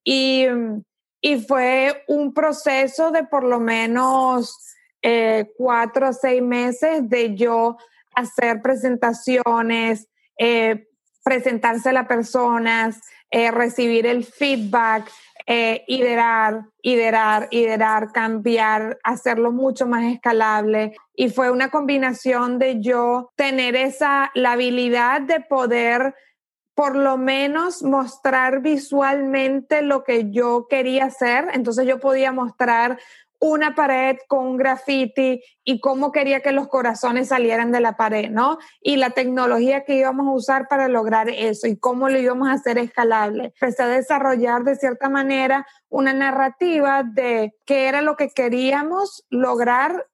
Y, 0.03 0.45
y 1.21 1.39
fue 1.39 2.03
un 2.09 2.33
proceso 2.33 3.11
de 3.11 3.23
por 3.23 3.45
lo 3.45 3.61
menos 3.61 4.75
eh, 5.01 5.53
cuatro 5.55 6.09
o 6.09 6.13
seis 6.13 6.41
meses 6.41 7.09
de 7.09 7.35
yo 7.37 7.77
hacer 8.13 8.61
presentaciones, 8.61 10.09
eh, 10.37 10.89
presentarse 11.27 11.89
a 11.89 12.07
personas, 12.07 13.01
eh, 13.31 13.51
recibir 13.51 14.07
el 14.07 14.23
feedback, 14.23 15.11
eh, 15.45 15.83
iterar, 15.85 16.61
iterar, 16.81 17.49
iterar, 17.51 18.13
cambiar, 18.13 18.97
hacerlo 19.03 19.51
mucho 19.51 19.85
más 19.87 20.05
escalable. 20.05 20.95
Y 21.13 21.27
fue 21.27 21.51
una 21.51 21.69
combinación 21.69 22.59
de 22.59 22.79
yo 22.79 23.33
tener 23.35 23.75
esa, 23.75 24.31
la 24.35 24.53
habilidad 24.53 25.19
de 25.19 25.41
poder 25.41 26.15
por 26.73 26.95
lo 26.95 27.17
menos 27.17 27.83
mostrar 27.83 28.61
visualmente 28.61 29.81
lo 29.81 30.05
que 30.05 30.31
yo 30.31 30.67
quería 30.69 31.05
hacer. 31.05 31.49
Entonces 31.51 31.85
yo 31.85 31.99
podía 31.99 32.31
mostrar 32.31 32.99
una 33.39 33.75
pared 33.75 34.17
con 34.27 34.45
un 34.45 34.57
graffiti 34.57 35.41
y 35.63 35.79
cómo 35.79 36.11
quería 36.11 36.41
que 36.41 36.51
los 36.51 36.67
corazones 36.67 37.29
salieran 37.29 37.71
de 37.71 37.81
la 37.81 37.95
pared, 37.95 38.29
¿no? 38.29 38.57
Y 38.81 38.97
la 38.97 39.11
tecnología 39.11 39.83
que 39.83 39.95
íbamos 39.95 40.27
a 40.27 40.31
usar 40.31 40.67
para 40.67 40.87
lograr 40.87 41.29
eso 41.29 41.67
y 41.67 41.77
cómo 41.77 42.09
lo 42.09 42.19
íbamos 42.19 42.47
a 42.47 42.53
hacer 42.53 42.77
escalable. 42.77 43.53
Empecé 43.59 43.83
a 43.83 43.87
desarrollar 43.87 44.63
de 44.63 44.75
cierta 44.75 45.09
manera 45.09 45.67
una 45.89 46.13
narrativa 46.13 47.03
de 47.03 47.53
qué 47.65 47.87
era 47.87 48.01
lo 48.01 48.15
que 48.15 48.29
queríamos 48.29 49.25
lograr 49.29 50.07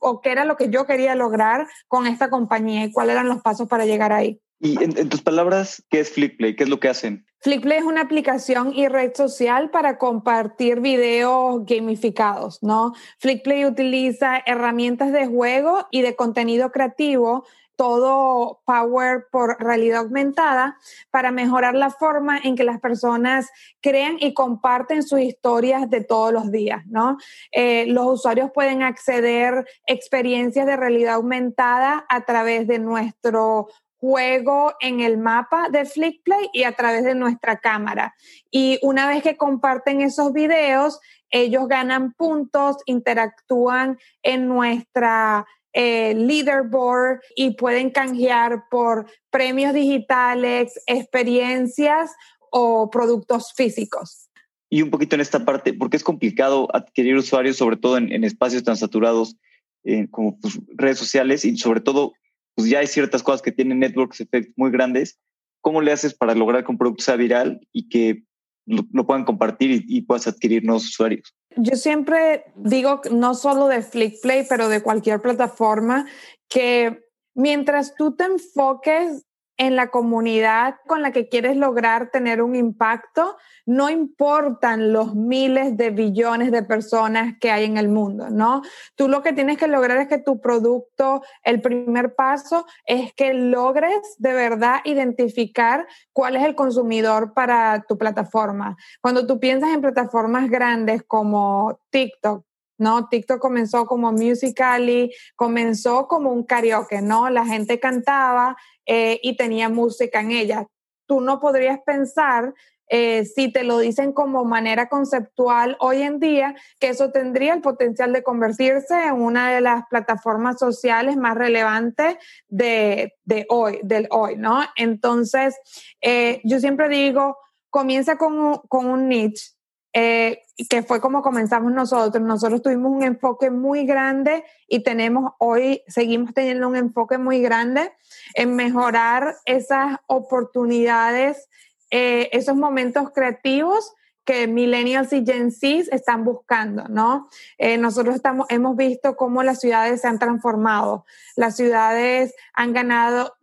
o 0.00 0.20
qué 0.20 0.32
era 0.32 0.44
lo 0.44 0.56
que 0.56 0.68
yo 0.68 0.84
quería 0.86 1.14
lograr 1.14 1.66
con 1.88 2.06
esta 2.06 2.28
compañía 2.28 2.84
y 2.84 2.92
cuáles 2.92 3.14
eran 3.14 3.28
los 3.28 3.40
pasos 3.40 3.68
para 3.68 3.86
llegar 3.86 4.12
ahí. 4.12 4.40
Y 4.60 4.82
en, 4.82 5.08
tus 5.08 5.22
palabras, 5.22 5.84
¿qué 5.90 6.00
es 6.00 6.10
Flickplay? 6.10 6.56
¿Qué 6.56 6.64
es 6.64 6.70
lo 6.70 6.80
que 6.80 6.88
hacen? 6.88 7.26
Flickplay 7.44 7.76
es 7.76 7.84
una 7.84 8.00
aplicación 8.00 8.72
y 8.74 8.88
red 8.88 9.12
social 9.14 9.68
para 9.68 9.98
compartir 9.98 10.80
videos 10.80 11.66
gamificados, 11.66 12.62
¿no? 12.62 12.94
Flickplay 13.18 13.66
utiliza 13.66 14.42
herramientas 14.46 15.12
de 15.12 15.26
juego 15.26 15.86
y 15.90 16.00
de 16.00 16.16
contenido 16.16 16.72
creativo 16.72 17.44
todo 17.76 18.62
power 18.64 19.26
por 19.30 19.62
realidad 19.62 20.04
aumentada 20.04 20.78
para 21.10 21.32
mejorar 21.32 21.74
la 21.74 21.90
forma 21.90 22.38
en 22.38 22.56
que 22.56 22.64
las 22.64 22.80
personas 22.80 23.50
crean 23.82 24.16
y 24.20 24.32
comparten 24.32 25.02
sus 25.02 25.20
historias 25.20 25.90
de 25.90 26.02
todos 26.02 26.32
los 26.32 26.50
días, 26.50 26.86
¿no? 26.86 27.18
Eh, 27.52 27.84
los 27.88 28.06
usuarios 28.06 28.52
pueden 28.54 28.82
acceder 28.82 29.66
experiencias 29.86 30.64
de 30.64 30.76
realidad 30.76 31.16
aumentada 31.16 32.06
a 32.08 32.24
través 32.24 32.66
de 32.66 32.78
nuestro 32.78 33.68
juego 34.04 34.74
en 34.80 35.00
el 35.00 35.16
mapa 35.16 35.70
de 35.70 35.86
Flickplay 35.86 36.50
y 36.52 36.64
a 36.64 36.72
través 36.72 37.04
de 37.04 37.14
nuestra 37.14 37.56
cámara. 37.56 38.14
Y 38.50 38.78
una 38.82 39.08
vez 39.08 39.22
que 39.22 39.38
comparten 39.38 40.02
esos 40.02 40.34
videos, 40.34 41.00
ellos 41.30 41.66
ganan 41.68 42.12
puntos, 42.12 42.76
interactúan 42.84 43.98
en 44.22 44.46
nuestra 44.46 45.46
eh, 45.72 46.14
leaderboard 46.14 47.20
y 47.34 47.52
pueden 47.52 47.90
canjear 47.90 48.64
por 48.70 49.06
premios 49.30 49.72
digitales, 49.72 50.78
experiencias 50.86 52.12
o 52.50 52.90
productos 52.90 53.54
físicos. 53.56 54.28
Y 54.68 54.82
un 54.82 54.90
poquito 54.90 55.14
en 55.14 55.22
esta 55.22 55.46
parte, 55.46 55.72
porque 55.72 55.96
es 55.96 56.04
complicado 56.04 56.68
adquirir 56.76 57.16
usuarios, 57.16 57.56
sobre 57.56 57.78
todo 57.78 57.96
en, 57.96 58.22
espacios 58.22 58.64
tan 58.64 58.76
saturados 58.76 59.36
eh, 59.84 60.08
como 60.10 60.38
pues, 60.38 60.60
redes 60.76 60.98
sociales 60.98 61.46
y 61.46 61.56
sobre 61.56 61.80
todo, 61.80 62.12
pues 62.54 62.68
ya 62.68 62.80
hay 62.80 62.86
ciertas 62.86 63.22
cosas 63.22 63.42
que 63.42 63.52
tienen 63.52 63.80
networks 63.80 64.20
effects 64.20 64.52
muy 64.56 64.70
grandes. 64.70 65.18
¿Cómo 65.60 65.80
le 65.80 65.92
haces 65.92 66.14
para 66.14 66.34
lograr 66.34 66.64
que 66.64 66.70
un 66.70 66.78
producto 66.78 67.04
sea 67.04 67.16
viral 67.16 67.66
y 67.72 67.88
que 67.88 68.24
lo, 68.66 69.06
puedan 69.06 69.24
compartir 69.24 69.70
y, 69.70 69.84
y, 69.86 70.02
puedas 70.02 70.26
adquirir 70.26 70.64
nuevos 70.64 70.84
usuarios? 70.84 71.34
Yo 71.56 71.76
siempre 71.76 72.44
digo, 72.56 73.00
no 73.10 73.34
solo 73.34 73.68
de 73.68 73.82
Flickplay, 73.82 74.46
pero 74.48 74.68
de 74.68 74.82
cualquier 74.82 75.20
plataforma, 75.20 76.06
que 76.48 77.04
mientras 77.34 77.94
tú 77.94 78.14
te 78.14 78.24
enfoques 78.24 79.24
en 79.56 79.76
la 79.76 79.90
comunidad 79.90 80.76
con 80.86 81.02
la 81.02 81.12
que 81.12 81.28
quieres 81.28 81.56
lograr 81.56 82.10
tener 82.10 82.42
un 82.42 82.56
impacto, 82.56 83.36
no 83.66 83.88
importan 83.88 84.92
los 84.92 85.14
miles 85.14 85.76
de 85.76 85.90
billones 85.90 86.50
de 86.50 86.62
personas 86.62 87.34
que 87.40 87.50
hay 87.50 87.64
en 87.64 87.76
el 87.76 87.88
mundo, 87.88 88.30
¿no? 88.30 88.62
Tú 88.96 89.08
lo 89.08 89.22
que 89.22 89.32
tienes 89.32 89.58
que 89.58 89.68
lograr 89.68 89.98
es 89.98 90.08
que 90.08 90.18
tu 90.18 90.40
producto, 90.40 91.22
el 91.42 91.60
primer 91.60 92.14
paso 92.14 92.66
es 92.86 93.12
que 93.14 93.32
logres 93.32 94.16
de 94.18 94.32
verdad 94.32 94.80
identificar 94.84 95.86
cuál 96.12 96.36
es 96.36 96.42
el 96.42 96.54
consumidor 96.54 97.32
para 97.32 97.84
tu 97.88 97.96
plataforma. 97.96 98.76
Cuando 99.00 99.26
tú 99.26 99.38
piensas 99.38 99.70
en 99.70 99.80
plataformas 99.80 100.50
grandes 100.50 101.02
como 101.04 101.80
TikTok, 101.90 102.44
¿no? 102.78 103.08
TikTok 103.08 103.38
comenzó 103.38 103.86
como 103.86 104.12
Musical.ly, 104.12 105.12
comenzó 105.36 106.08
como 106.08 106.32
un 106.32 106.44
karaoke, 106.44 107.02
¿no? 107.02 107.30
La 107.30 107.44
gente 107.44 107.80
cantaba 107.80 108.56
eh, 108.86 109.20
y 109.22 109.36
tenía 109.36 109.68
música 109.68 110.20
en 110.20 110.32
ella. 110.32 110.66
Tú 111.06 111.20
no 111.20 111.40
podrías 111.40 111.80
pensar, 111.84 112.54
eh, 112.88 113.24
si 113.24 113.50
te 113.50 113.64
lo 113.64 113.78
dicen 113.78 114.12
como 114.12 114.44
manera 114.44 114.88
conceptual 114.88 115.76
hoy 115.80 116.02
en 116.02 116.18
día, 116.18 116.54
que 116.78 116.88
eso 116.88 117.10
tendría 117.10 117.54
el 117.54 117.60
potencial 117.60 118.12
de 118.12 118.22
convertirse 118.22 119.06
en 119.06 119.14
una 119.14 119.50
de 119.52 119.60
las 119.60 119.84
plataformas 119.88 120.58
sociales 120.58 121.16
más 121.16 121.36
relevantes 121.36 122.16
de, 122.48 123.14
hoy, 123.48 123.80
del 123.82 124.06
hoy, 124.10 124.36
¿no? 124.36 124.62
Entonces, 124.76 125.56
eh, 126.00 126.40
yo 126.44 126.60
siempre 126.60 126.88
digo, 126.88 127.38
comienza 127.70 128.16
con 128.16 128.60
con 128.68 128.86
un 128.86 129.08
niche, 129.08 129.53
eh, 129.94 130.42
que 130.68 130.82
fue 130.82 131.00
como 131.00 131.22
comenzamos 131.22 131.72
nosotros. 131.72 132.22
Nosotros 132.22 132.62
tuvimos 132.62 132.90
un 132.92 133.04
enfoque 133.04 133.50
muy 133.50 133.86
grande 133.86 134.44
y 134.68 134.82
tenemos 134.82 135.32
hoy, 135.38 135.82
seguimos 135.86 136.34
teniendo 136.34 136.68
un 136.68 136.76
enfoque 136.76 137.16
muy 137.16 137.40
grande 137.40 137.92
en 138.34 138.56
mejorar 138.56 139.36
esas 139.46 139.98
oportunidades, 140.06 141.48
eh, 141.90 142.28
esos 142.32 142.56
momentos 142.56 143.10
creativos 143.14 143.94
que 144.24 144.46
millennials 144.46 145.12
y 145.12 145.24
Gen 145.24 145.52
Z 145.52 145.94
están 145.94 146.24
buscando, 146.24 146.84
¿no? 146.88 147.28
Eh, 147.58 147.76
nosotros 147.76 148.14
estamos, 148.14 148.46
hemos 148.48 148.76
visto 148.76 149.16
cómo 149.16 149.42
las 149.42 149.60
ciudades 149.60 150.00
se 150.00 150.08
han 150.08 150.18
transformado. 150.18 151.04
Las 151.36 151.56
ciudades 151.56 152.34
han 152.54 152.72
ganado, 152.72 153.34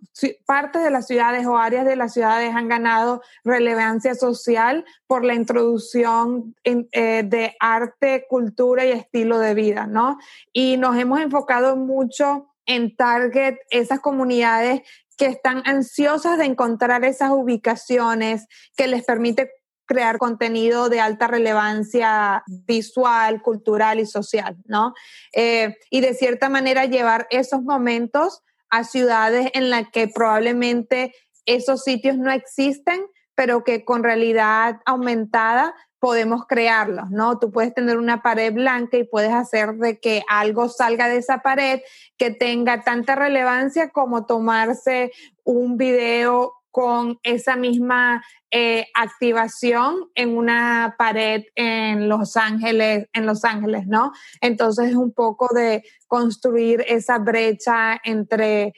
partes 0.45 0.83
de 0.83 0.89
las 0.89 1.07
ciudades 1.07 1.45
o 1.45 1.57
áreas 1.57 1.85
de 1.85 1.95
las 1.95 2.13
ciudades 2.13 2.55
han 2.55 2.67
ganado 2.67 3.21
relevancia 3.43 4.15
social 4.15 4.85
por 5.05 5.23
la 5.23 5.35
introducción 5.35 6.55
eh, 6.63 7.23
de 7.23 7.55
arte, 7.59 8.25
cultura 8.27 8.85
y 8.85 8.91
estilo 8.91 9.39
de 9.39 9.53
vida, 9.53 9.85
¿no? 9.85 10.17
Y 10.51 10.77
nos 10.77 10.97
hemos 10.97 11.21
enfocado 11.21 11.75
mucho 11.75 12.47
en 12.65 12.95
target 12.95 13.57
esas 13.69 13.99
comunidades 13.99 14.81
que 15.17 15.27
están 15.27 15.61
ansiosas 15.65 16.39
de 16.39 16.45
encontrar 16.45 17.05
esas 17.05 17.29
ubicaciones 17.29 18.47
que 18.75 18.87
les 18.87 19.03
permite 19.03 19.51
crear 19.91 20.17
contenido 20.17 20.87
de 20.87 21.01
alta 21.01 21.27
relevancia 21.27 22.43
visual, 22.47 23.41
cultural 23.41 23.99
y 23.99 24.05
social, 24.05 24.55
¿no? 24.63 24.93
Eh, 25.33 25.75
y 25.89 25.99
de 25.99 26.13
cierta 26.13 26.47
manera 26.47 26.85
llevar 26.85 27.27
esos 27.29 27.61
momentos 27.61 28.41
a 28.69 28.85
ciudades 28.85 29.51
en 29.53 29.69
las 29.69 29.89
que 29.91 30.07
probablemente 30.07 31.13
esos 31.45 31.83
sitios 31.83 32.17
no 32.17 32.31
existen, 32.31 33.05
pero 33.35 33.65
que 33.65 33.83
con 33.83 34.01
realidad 34.01 34.79
aumentada 34.85 35.75
podemos 35.99 36.47
crearlos, 36.47 37.11
¿no? 37.11 37.37
Tú 37.37 37.51
puedes 37.51 37.73
tener 37.73 37.97
una 37.97 38.21
pared 38.21 38.53
blanca 38.53 38.95
y 38.97 39.03
puedes 39.03 39.33
hacer 39.33 39.73
de 39.73 39.99
que 39.99 40.23
algo 40.29 40.69
salga 40.69 41.09
de 41.09 41.17
esa 41.17 41.39
pared 41.39 41.81
que 42.17 42.31
tenga 42.31 42.81
tanta 42.81 43.15
relevancia 43.15 43.89
como 43.89 44.25
tomarse 44.25 45.11
un 45.43 45.75
video 45.75 46.60
con 46.71 47.19
esa 47.23 47.55
misma 47.55 48.23
eh, 48.49 48.87
activación 48.93 50.09
en 50.15 50.35
una 50.37 50.95
pared 50.97 51.43
en 51.55 52.09
Los 52.09 52.37
Ángeles, 52.37 53.07
en 53.13 53.25
Los 53.25 53.45
Ángeles, 53.45 53.87
¿no? 53.87 54.11
Entonces 54.41 54.89
es 54.89 54.95
un 54.95 55.11
poco 55.13 55.53
de 55.53 55.83
construir 56.07 56.83
esa 56.87 57.19
brecha 57.19 57.99
entre 58.03 58.73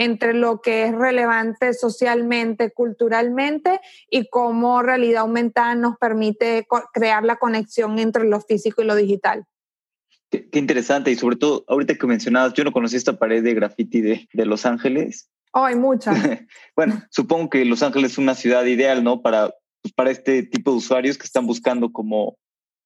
entre 0.00 0.32
lo 0.32 0.60
que 0.60 0.84
es 0.84 0.92
relevante 0.94 1.74
socialmente, 1.74 2.70
culturalmente 2.70 3.80
y 4.08 4.28
cómo 4.28 4.80
realidad 4.80 5.22
aumentada 5.22 5.74
nos 5.74 5.98
permite 5.98 6.68
crear 6.92 7.24
la 7.24 7.34
conexión 7.34 7.98
entre 7.98 8.24
lo 8.24 8.40
físico 8.40 8.80
y 8.80 8.84
lo 8.84 8.94
digital. 8.94 9.44
Qué, 10.30 10.48
interesante 10.52 11.10
y 11.10 11.16
sobre 11.16 11.34
todo 11.34 11.64
ahorita 11.66 11.96
que 11.96 12.06
mencionabas, 12.06 12.54
yo 12.54 12.62
no 12.62 12.70
conocí 12.70 12.94
esta 12.94 13.18
pared 13.18 13.42
de 13.42 13.54
graffiti 13.54 14.00
de, 14.00 14.28
de 14.32 14.46
Los 14.46 14.66
Ángeles 14.66 15.28
Oh, 15.52 15.64
hay 15.64 15.76
muchas. 15.76 16.16
bueno, 16.76 17.02
supongo 17.10 17.50
que 17.50 17.64
Los 17.64 17.82
Ángeles 17.82 18.12
es 18.12 18.18
una 18.18 18.34
ciudad 18.34 18.64
ideal, 18.64 19.02
¿no? 19.02 19.22
Para, 19.22 19.54
pues, 19.82 19.92
para 19.94 20.10
este 20.10 20.42
tipo 20.42 20.70
de 20.70 20.78
usuarios 20.78 21.18
que 21.18 21.24
están 21.24 21.46
buscando 21.46 21.92
como, 21.92 22.36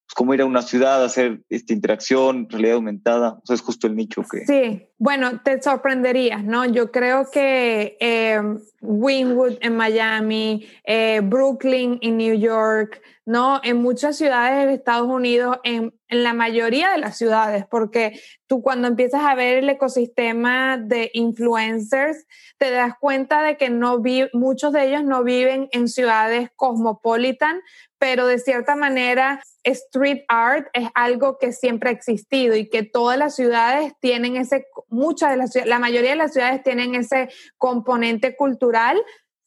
pues, 0.06 0.14
como 0.14 0.34
ir 0.34 0.42
a 0.42 0.44
una 0.46 0.62
ciudad, 0.62 1.04
hacer 1.04 1.42
esta 1.48 1.72
interacción, 1.72 2.48
realidad 2.48 2.76
aumentada. 2.76 3.38
O 3.42 3.46
sea, 3.46 3.54
es 3.54 3.62
justo 3.62 3.86
el 3.86 3.96
nicho 3.96 4.22
que... 4.30 4.44
Sí, 4.46 4.88
bueno, 4.98 5.40
te 5.42 5.60
sorprenderías, 5.60 6.44
¿no? 6.44 6.64
Yo 6.64 6.92
creo 6.92 7.30
que 7.30 7.96
eh, 8.00 8.40
Wynwood 8.80 9.58
en 9.60 9.76
Miami, 9.76 10.66
eh, 10.84 11.20
Brooklyn 11.22 11.98
en 12.02 12.16
New 12.16 12.38
York, 12.38 13.00
¿no? 13.24 13.60
En 13.62 13.76
muchas 13.76 14.16
ciudades 14.16 14.66
de 14.66 14.74
Estados 14.74 15.08
Unidos, 15.08 15.58
en, 15.64 15.94
la 16.08 16.34
mayoría 16.34 16.90
de 16.90 16.98
las 16.98 17.16
ciudades, 17.16 17.64
porque 17.70 18.20
tú 18.46 18.60
cuando 18.60 18.86
empiezas 18.86 19.22
a 19.24 19.34
ver 19.34 19.58
el 19.58 19.68
ecosistema 19.70 20.76
de 20.76 21.10
influencers, 21.14 22.26
te 22.58 22.70
das 22.70 22.92
cuenta 23.00 23.42
de 23.42 23.56
que 23.56 23.70
no 23.70 24.02
muchos 24.34 24.74
de 24.74 24.88
ellos 24.88 25.04
no 25.04 25.24
viven 25.24 25.68
en 25.72 25.88
ciudades 25.88 26.50
cosmopolitan, 26.54 27.62
pero 27.98 28.26
de 28.26 28.38
cierta 28.38 28.76
manera 28.76 29.40
street 29.64 30.24
art 30.28 30.68
es 30.74 30.90
algo 30.94 31.38
que 31.38 31.52
siempre 31.52 31.88
ha 31.88 31.92
existido 31.94 32.56
y 32.56 32.68
que 32.68 32.82
todas 32.82 33.16
las 33.16 33.34
ciudades 33.34 33.94
tienen 34.00 34.36
ese, 34.36 34.66
muchas 34.88 35.30
de 35.30 35.36
las 35.38 35.54
la 35.64 35.78
mayoría 35.78 36.10
de 36.10 36.16
las 36.16 36.34
ciudades 36.34 36.62
tienen 36.62 36.94
ese 36.94 37.30
componente 37.56 38.36
cultural 38.36 39.02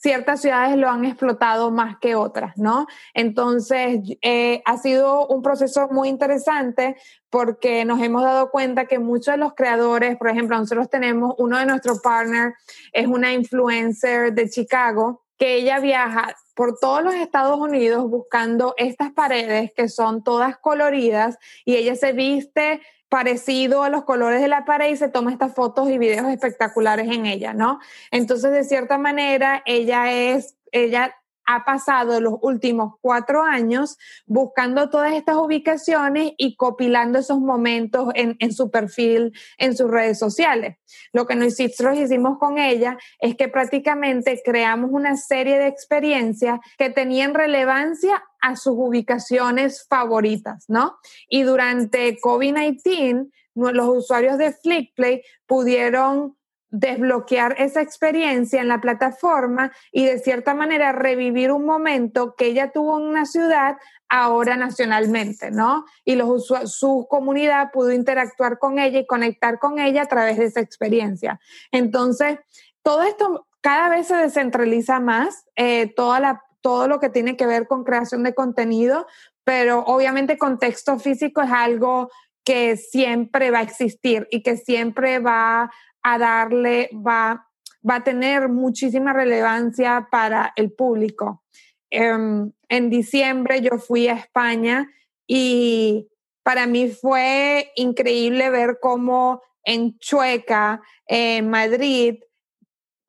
ciertas 0.06 0.42
ciudades 0.42 0.78
lo 0.78 0.88
han 0.88 1.04
explotado 1.04 1.72
más 1.72 1.98
que 1.98 2.14
otras, 2.14 2.56
¿no? 2.58 2.86
Entonces, 3.16 4.02
eh, 4.22 4.62
ha 4.64 4.78
sido 4.78 5.26
un 5.26 5.42
proceso 5.42 5.88
muy 5.90 6.10
interesante 6.10 6.96
porque 7.32 7.86
nos 7.86 8.00
hemos 8.00 8.22
dado 8.22 8.52
cuenta 8.52 8.86
que 8.86 9.00
muchos 9.00 9.34
de 9.34 9.38
los 9.38 9.56
creadores, 9.56 10.16
por 10.18 10.30
ejemplo, 10.30 10.60
nosotros 10.60 10.92
tenemos 10.92 11.34
uno 11.40 11.58
de 11.58 11.66
nuestros 11.66 12.02
partners, 12.02 12.54
es 12.94 13.08
una 13.08 13.34
influencer 13.34 14.32
de 14.32 14.48
Chicago, 14.48 15.24
que 15.40 15.56
ella 15.56 15.80
viaja 15.80 16.36
por 16.54 16.78
todos 16.78 17.04
los 17.04 17.16
Estados 17.16 17.58
Unidos 17.58 18.08
buscando 18.08 18.76
estas 18.78 19.12
paredes 19.12 19.72
que 19.76 19.90
son 19.90 20.24
todas 20.24 20.56
coloridas 20.60 21.40
y 21.66 21.78
ella 21.78 21.96
se 21.96 22.14
viste 22.14 22.80
parecido 23.16 23.84
a 23.84 23.90
los 23.90 24.04
colores 24.04 24.42
de 24.42 24.50
la 24.50 24.66
pared 24.66 24.92
y 24.92 24.98
se 24.98 25.08
toma 25.08 25.32
estas 25.32 25.54
fotos 25.54 25.90
y 25.90 25.98
videos 25.98 26.28
espectaculares 26.28 27.08
en 27.10 27.26
ella, 27.26 27.54
¿no? 27.54 27.80
Entonces, 28.12 28.52
de 28.52 28.66
cierta 28.66 28.98
manera, 28.98 29.64
ella 29.66 30.12
es, 30.12 30.58
ella 30.74 31.16
ha 31.46 31.64
pasado 31.64 32.20
los 32.20 32.34
últimos 32.42 32.96
cuatro 33.00 33.42
años 33.42 33.98
buscando 34.26 34.90
todas 34.90 35.14
estas 35.14 35.38
ubicaciones 35.38 36.34
y 36.38 36.58
copilando 36.58 37.20
esos 37.20 37.40
momentos 37.40 38.10
en, 38.16 38.52
su 38.52 38.70
perfil, 38.70 39.32
en 39.58 39.78
sus 39.78 39.90
redes 39.90 40.20
sociales. 40.20 40.76
Lo 41.14 41.26
que 41.26 41.36
nosotros 41.36 41.98
hicimos 41.98 42.38
con 42.38 42.58
ella 42.58 42.98
es 43.20 43.38
que 43.38 43.48
prácticamente 43.48 44.42
creamos 44.44 44.90
una 44.92 45.16
serie 45.16 45.58
de 45.58 45.68
experiencias 45.68 46.60
que 46.78 46.90
tenían 46.90 47.34
relevancia 47.34 48.22
a 48.46 48.56
sus 48.56 48.76
ubicaciones 48.78 49.88
favoritas, 49.90 50.66
¿no? 50.68 51.00
Y 51.28 51.42
durante 51.42 52.16
COVID-19, 52.20 53.32
los 53.56 53.88
usuarios 53.88 54.38
de 54.38 54.54
Flickplay 54.54 55.24
pudieron 55.48 56.38
desbloquear 56.70 57.56
esa 57.58 57.82
experiencia 57.82 58.62
en 58.62 58.68
la 58.68 58.82
plataforma 58.82 59.72
y 59.92 60.06
de 60.06 60.20
cierta 60.20 60.54
manera 60.54 60.92
revivir 60.92 61.52
un 61.52 61.66
momento 61.66 62.36
que 62.36 62.46
ella 62.46 62.72
tuvo 62.72 63.00
en 63.00 63.08
una 63.08 63.26
ciudad 63.26 63.78
ahora 64.10 64.58
nacionalmente, 64.58 65.50
¿no? 65.50 65.86
Y 66.04 66.16
los 66.16 66.46
su 66.66 67.08
comunidad 67.10 67.72
pudo 67.72 67.94
interactuar 67.94 68.60
con 68.60 68.78
ella 68.78 69.00
y 69.00 69.08
conectar 69.08 69.58
con 69.58 69.80
ella 69.80 70.04
a 70.04 70.08
través 70.08 70.38
de 70.38 70.46
esa 70.46 70.60
experiencia. 70.60 71.40
Entonces, 71.72 72.38
todo 72.84 73.02
esto 73.02 73.48
cada 73.62 73.90
vez 73.90 74.06
se 74.06 74.16
descentraliza 74.16 75.00
más, 75.00 75.46
eh, 75.56 75.92
toda 75.96 76.20
la, 76.20 76.44
todo 76.66 76.88
lo 76.88 77.00
que 77.00 77.12
tiene 77.12 77.38
que 77.38 77.46
ver 77.46 77.68
con 77.68 77.84
creación 77.84 78.24
de 78.24 78.34
contenido, 78.34 79.06
pero 79.44 79.82
obviamente 79.82 80.40
contexto 80.40 80.98
físico 80.98 81.44
es 81.44 81.52
algo 81.52 82.10
que 82.44 82.76
siempre 82.76 83.52
va 83.52 83.60
a 83.60 83.62
existir 83.62 84.28
y 84.32 84.42
que 84.42 84.58
siempre 84.58 85.20
va 85.20 85.72
a 86.02 86.18
darle, 86.18 86.90
va, 86.92 87.48
va 87.88 87.96
a 87.98 88.04
tener 88.04 88.50
muchísima 88.50 89.14
relevancia 89.14 90.08
para 90.10 90.54
el 90.56 90.72
público. 90.72 91.44
Em, 91.92 92.52
en 92.68 92.90
diciembre 92.90 93.62
yo 93.62 93.78
fui 93.78 94.08
a 94.08 94.14
España 94.14 94.90
y 95.28 96.08
para 96.42 96.66
mí 96.66 96.90
fue 96.90 97.74
increíble 97.76 98.50
ver 98.50 98.80
cómo 98.82 99.44
en 99.64 100.00
Chueca, 100.00 100.82
en 101.06 101.48
Madrid, 101.48 102.16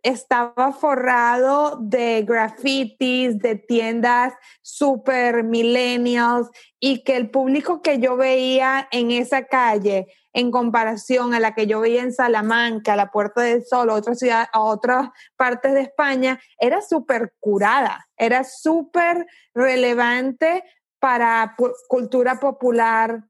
estaba 0.07 0.73
forrado 0.73 1.79
de 1.81 2.23
grafitis, 2.23 3.39
de 3.39 3.57
tiendas 3.57 4.35
super 4.63 5.43
millennials 5.43 6.49
y 6.79 7.03
que 7.03 7.17
el 7.17 7.31
público 7.31 7.83
que 7.83 7.99
yo 7.99 8.17
veía 8.17 8.87
en 8.93 9.11
esa 9.11 9.47
calle 9.47 10.07
en 10.33 10.53
comparación 10.53 11.35
a 11.35 11.41
la 11.41 11.55
que 11.55 11.67
yo 11.67 11.81
veía 11.81 12.03
en 12.03 12.13
Salamanca, 12.13 12.95
la 12.95 13.11
Puerta 13.11 13.41
del 13.41 13.65
Sol, 13.65 13.91
a 13.91 13.95
otras 13.95 14.19
ciudades, 14.19 14.49
a 14.53 14.61
otras 14.61 15.09
partes 15.35 15.73
de 15.73 15.81
España, 15.81 16.39
era 16.59 16.83
súper 16.83 17.35
curada, 17.41 18.07
era 18.17 18.45
súper 18.45 19.27
relevante 19.55 20.63
para 21.01 21.57
cultura 21.89 22.39
popular 22.39 23.25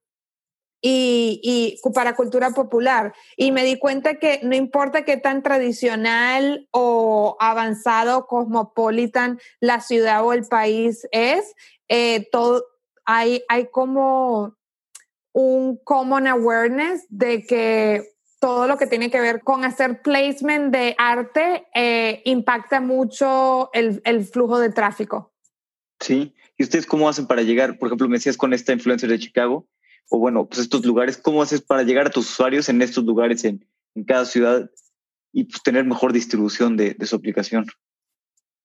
y, 0.88 1.81
para 1.94 2.14
cultura 2.14 2.51
popular. 2.51 3.14
Y 3.37 3.53
me 3.53 3.64
di 3.64 3.79
cuenta 3.79 4.18
que 4.18 4.40
no 4.42 4.55
importa 4.55 5.05
qué 5.05 5.16
tan 5.16 5.42
tradicional 5.42 6.68
o 6.70 7.37
avanzado, 7.40 8.27
cosmopolitan 8.27 9.40
la 9.61 9.81
ciudad 9.81 10.25
o 10.25 10.33
el 10.33 10.44
país 10.46 11.07
es, 11.11 11.55
eh, 11.88 12.29
todo, 12.31 12.64
hay, 13.05 13.42
hay 13.49 13.68
como 13.70 14.57
un 15.33 15.77
common 15.85 16.27
awareness 16.27 17.05
de 17.09 17.44
que 17.44 18.12
todo 18.38 18.68
lo 18.68 18.77
que 18.77 18.87
tiene 18.87 19.11
que 19.11 19.20
ver 19.20 19.40
con 19.42 19.64
hacer 19.64 20.03
placement 20.03 20.72
de 20.72 20.94
arte 20.99 21.66
eh, 21.75 22.22
impacta 22.25 22.81
mucho 22.81 23.70
el, 23.72 24.01
el, 24.05 24.25
flujo 24.25 24.59
de 24.59 24.70
tráfico. 24.70 25.33
Sí, 26.01 26.35
¿y 26.57 26.62
ustedes 26.62 26.87
cómo 26.87 27.09
hacen 27.09 27.27
para 27.27 27.42
llegar? 27.42 27.79
Por 27.79 27.88
ejemplo, 27.88 28.09
me 28.09 28.18
decías 28.18 28.37
con 28.37 28.53
esta 28.53 28.72
influencer 28.72 29.11
de 29.11 29.18
Chicago, 29.18 29.66
o 30.09 30.19
bueno, 30.19 30.47
pues 30.47 30.61
estos 30.61 30.85
lugares, 30.85 31.16
¿cómo 31.16 31.42
haces 31.42 31.61
para 31.61 31.83
llegar 31.83 32.07
a 32.07 32.11
tus 32.11 32.31
usuarios 32.31 32.69
en 32.69 32.83
estos 32.83 33.05
lugares 33.05 33.45
en, 33.45 33.66
en 33.95 34.05
cada 34.05 34.25
ciudad 34.25 34.71
y 35.33 35.45
pues 35.45 35.62
tener 35.62 35.85
mejor 35.85 36.12
distribución 36.12 36.77
de, 36.77 36.95
de 36.95 37.07
su 37.07 37.16
aplicación? 37.16 37.66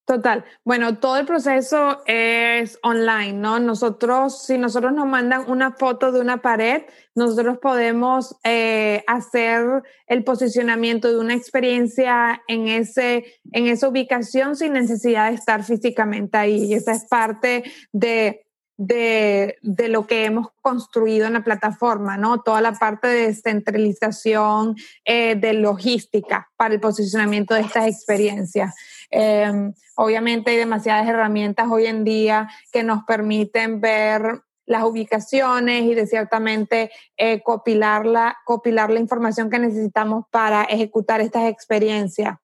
Total. 0.05 0.43
Bueno, 0.65 0.97
todo 0.97 1.17
el 1.17 1.25
proceso 1.25 2.01
es 2.05 2.77
online, 2.83 3.33
¿no? 3.33 3.59
Nosotros, 3.59 4.43
si 4.43 4.57
nosotros 4.57 4.91
nos 4.93 5.07
mandan 5.07 5.49
una 5.49 5.71
foto 5.71 6.11
de 6.11 6.19
una 6.19 6.41
pared, 6.41 6.81
nosotros 7.15 7.59
podemos 7.59 8.35
eh, 8.43 9.03
hacer 9.07 9.83
el 10.07 10.23
posicionamiento 10.23 11.07
de 11.07 11.17
una 11.17 11.35
experiencia 11.35 12.41
en, 12.47 12.67
ese, 12.67 13.39
en 13.53 13.67
esa 13.67 13.87
ubicación 13.87 14.55
sin 14.55 14.73
necesidad 14.73 15.29
de 15.29 15.35
estar 15.35 15.63
físicamente 15.63 16.37
ahí. 16.37 16.65
Y 16.65 16.73
esa 16.73 16.91
es 16.91 17.05
parte 17.05 17.63
de 17.93 18.45
de, 18.83 19.57
de, 19.61 19.89
lo 19.89 20.07
que 20.07 20.25
hemos 20.25 20.47
construido 20.59 21.27
en 21.27 21.33
la 21.33 21.43
plataforma, 21.43 22.17
¿no? 22.17 22.41
Toda 22.41 22.61
la 22.61 22.73
parte 22.73 23.07
de 23.07 23.27
descentralización 23.27 24.75
eh, 25.05 25.35
de 25.35 25.53
logística 25.53 26.49
para 26.57 26.73
el 26.73 26.79
posicionamiento 26.79 27.53
de 27.53 27.61
estas 27.61 27.85
experiencias. 27.87 28.73
Em, 29.11 29.73
obviamente 29.95 30.49
hay 30.49 30.57
demasiadas 30.57 31.07
herramientas 31.07 31.67
hoy 31.69 31.85
en 31.85 32.03
día 32.03 32.49
que 32.71 32.81
nos 32.81 33.03
permiten 33.03 33.81
ver 33.81 34.41
las 34.65 34.83
ubicaciones 34.83 35.83
y 35.83 35.93
de 35.93 36.07
ciertamente 36.07 36.89
eh, 37.17 37.43
copilar, 37.43 38.07
la, 38.07 38.35
copilar 38.45 38.89
la 38.89 38.99
información 38.99 39.51
que 39.51 39.59
necesitamos 39.59 40.25
para 40.31 40.63
ejecutar 40.63 41.21
estas 41.21 41.49
experiencias. 41.49 42.37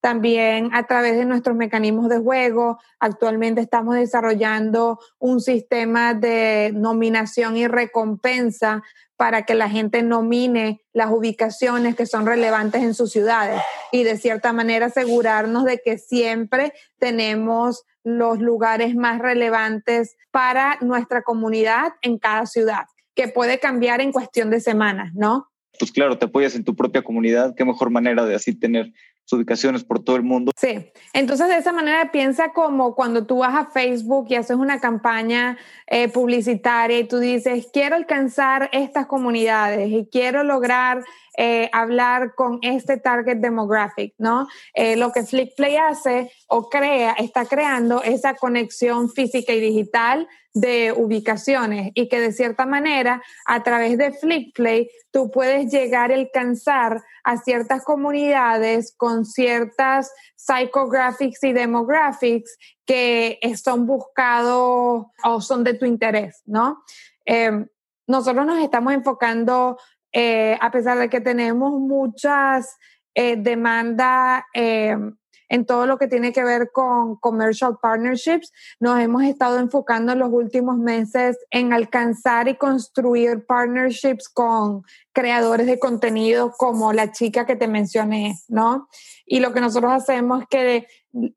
También 0.00 0.70
a 0.72 0.86
través 0.86 1.16
de 1.16 1.24
nuestros 1.24 1.56
mecanismos 1.56 2.08
de 2.08 2.18
juego, 2.18 2.78
actualmente 2.98 3.60
estamos 3.60 3.94
desarrollando 3.94 4.98
un 5.18 5.40
sistema 5.40 6.14
de 6.14 6.72
nominación 6.74 7.56
y 7.56 7.66
recompensa 7.66 8.82
para 9.16 9.42
que 9.42 9.54
la 9.54 9.68
gente 9.68 10.02
nomine 10.02 10.80
las 10.94 11.10
ubicaciones 11.10 11.94
que 11.94 12.06
son 12.06 12.24
relevantes 12.24 12.82
en 12.82 12.94
sus 12.94 13.12
ciudades 13.12 13.60
y 13.92 14.02
de 14.02 14.16
cierta 14.16 14.54
manera 14.54 14.86
asegurarnos 14.86 15.64
de 15.66 15.78
que 15.84 15.98
siempre 15.98 16.72
tenemos 16.98 17.84
los 18.02 18.38
lugares 18.38 18.94
más 18.94 19.18
relevantes 19.18 20.16
para 20.30 20.78
nuestra 20.80 21.20
comunidad 21.20 21.92
en 22.00 22.18
cada 22.18 22.46
ciudad, 22.46 22.86
que 23.14 23.28
puede 23.28 23.58
cambiar 23.58 24.00
en 24.00 24.12
cuestión 24.12 24.50
de 24.50 24.60
semanas, 24.60 25.12
¿no? 25.14 25.50
Pues 25.78 25.92
claro, 25.92 26.18
te 26.18 26.24
apoyas 26.24 26.54
en 26.54 26.64
tu 26.64 26.74
propia 26.74 27.02
comunidad, 27.02 27.54
qué 27.54 27.64
mejor 27.64 27.90
manera 27.90 28.24
de 28.24 28.34
así 28.34 28.54
tener 28.54 28.90
ubicaciones 29.32 29.84
por 29.84 30.02
todo 30.02 30.16
el 30.16 30.22
mundo. 30.22 30.52
Sí, 30.56 30.90
entonces 31.12 31.48
de 31.48 31.56
esa 31.56 31.72
manera 31.72 32.10
piensa 32.12 32.52
como 32.52 32.94
cuando 32.94 33.26
tú 33.26 33.38
vas 33.38 33.54
a 33.54 33.70
Facebook 33.70 34.26
y 34.28 34.34
haces 34.34 34.56
una 34.56 34.80
campaña 34.80 35.58
eh, 35.86 36.08
publicitaria 36.08 36.98
y 36.98 37.04
tú 37.04 37.18
dices, 37.18 37.68
quiero 37.72 37.96
alcanzar 37.96 38.68
estas 38.72 39.06
comunidades 39.06 39.90
y 39.90 40.08
quiero 40.10 40.42
lograr 40.42 41.02
eh, 41.36 41.70
hablar 41.72 42.34
con 42.34 42.58
este 42.62 42.96
target 42.96 43.38
demographic, 43.38 44.14
¿no? 44.18 44.48
Eh, 44.74 44.96
lo 44.96 45.12
que 45.12 45.22
FlickPlay 45.22 45.76
hace 45.76 46.30
o 46.48 46.68
crea, 46.68 47.12
está 47.12 47.46
creando 47.46 48.02
esa 48.02 48.34
conexión 48.34 49.08
física 49.10 49.52
y 49.52 49.60
digital 49.60 50.28
de 50.52 50.92
ubicaciones 50.92 51.92
y 51.94 52.08
que 52.08 52.20
de 52.20 52.32
cierta 52.32 52.66
manera 52.66 53.22
a 53.46 53.62
través 53.62 53.96
de 53.96 54.12
FlickPlay 54.12 54.90
tú 55.12 55.30
puedes 55.30 55.72
llegar 55.72 56.10
a 56.10 56.16
alcanzar 56.16 57.02
a 57.24 57.36
ciertas 57.36 57.84
comunidades 57.84 58.92
con 58.96 59.19
ciertas 59.24 60.12
psychographics 60.36 61.42
y 61.44 61.52
demographics 61.52 62.56
que 62.84 63.38
son 63.62 63.86
buscados 63.86 65.06
o 65.24 65.40
son 65.40 65.64
de 65.64 65.74
tu 65.74 65.84
interés, 65.86 66.42
¿no? 66.46 66.82
Em, 67.24 67.66
nosotros 68.06 68.44
nos 68.44 68.58
estamos 68.58 68.92
enfocando, 68.92 69.78
eh, 70.12 70.58
a 70.60 70.70
pesar 70.70 70.98
de 70.98 71.08
que 71.08 71.20
tenemos 71.20 71.72
muchas 71.72 72.76
eh, 73.14 73.36
demandas 73.36 74.42
em, 74.54 75.16
en 75.50 75.66
todo 75.66 75.86
lo 75.86 75.98
que 75.98 76.06
tiene 76.06 76.32
que 76.32 76.44
ver 76.44 76.70
con 76.72 77.16
commercial 77.16 77.76
partnerships. 77.82 78.52
Nos 78.78 78.98
hemos 79.00 79.24
estado 79.24 79.58
enfocando 79.58 80.12
en 80.12 80.20
los 80.20 80.30
últimos 80.32 80.78
meses 80.78 81.36
en 81.50 81.74
alcanzar 81.74 82.48
y 82.48 82.56
construir 82.56 83.44
partnerships 83.44 84.28
con 84.28 84.84
creadores 85.12 85.66
de 85.66 85.78
contenido 85.78 86.52
como 86.56 86.92
la 86.92 87.12
chica 87.12 87.44
que 87.44 87.56
te 87.56 87.66
mencioné, 87.66 88.36
¿no? 88.48 88.88
Y 89.26 89.40
lo 89.40 89.52
que 89.52 89.60
nosotros 89.60 89.92
hacemos 89.92 90.42
es 90.42 90.48
que 90.48 90.86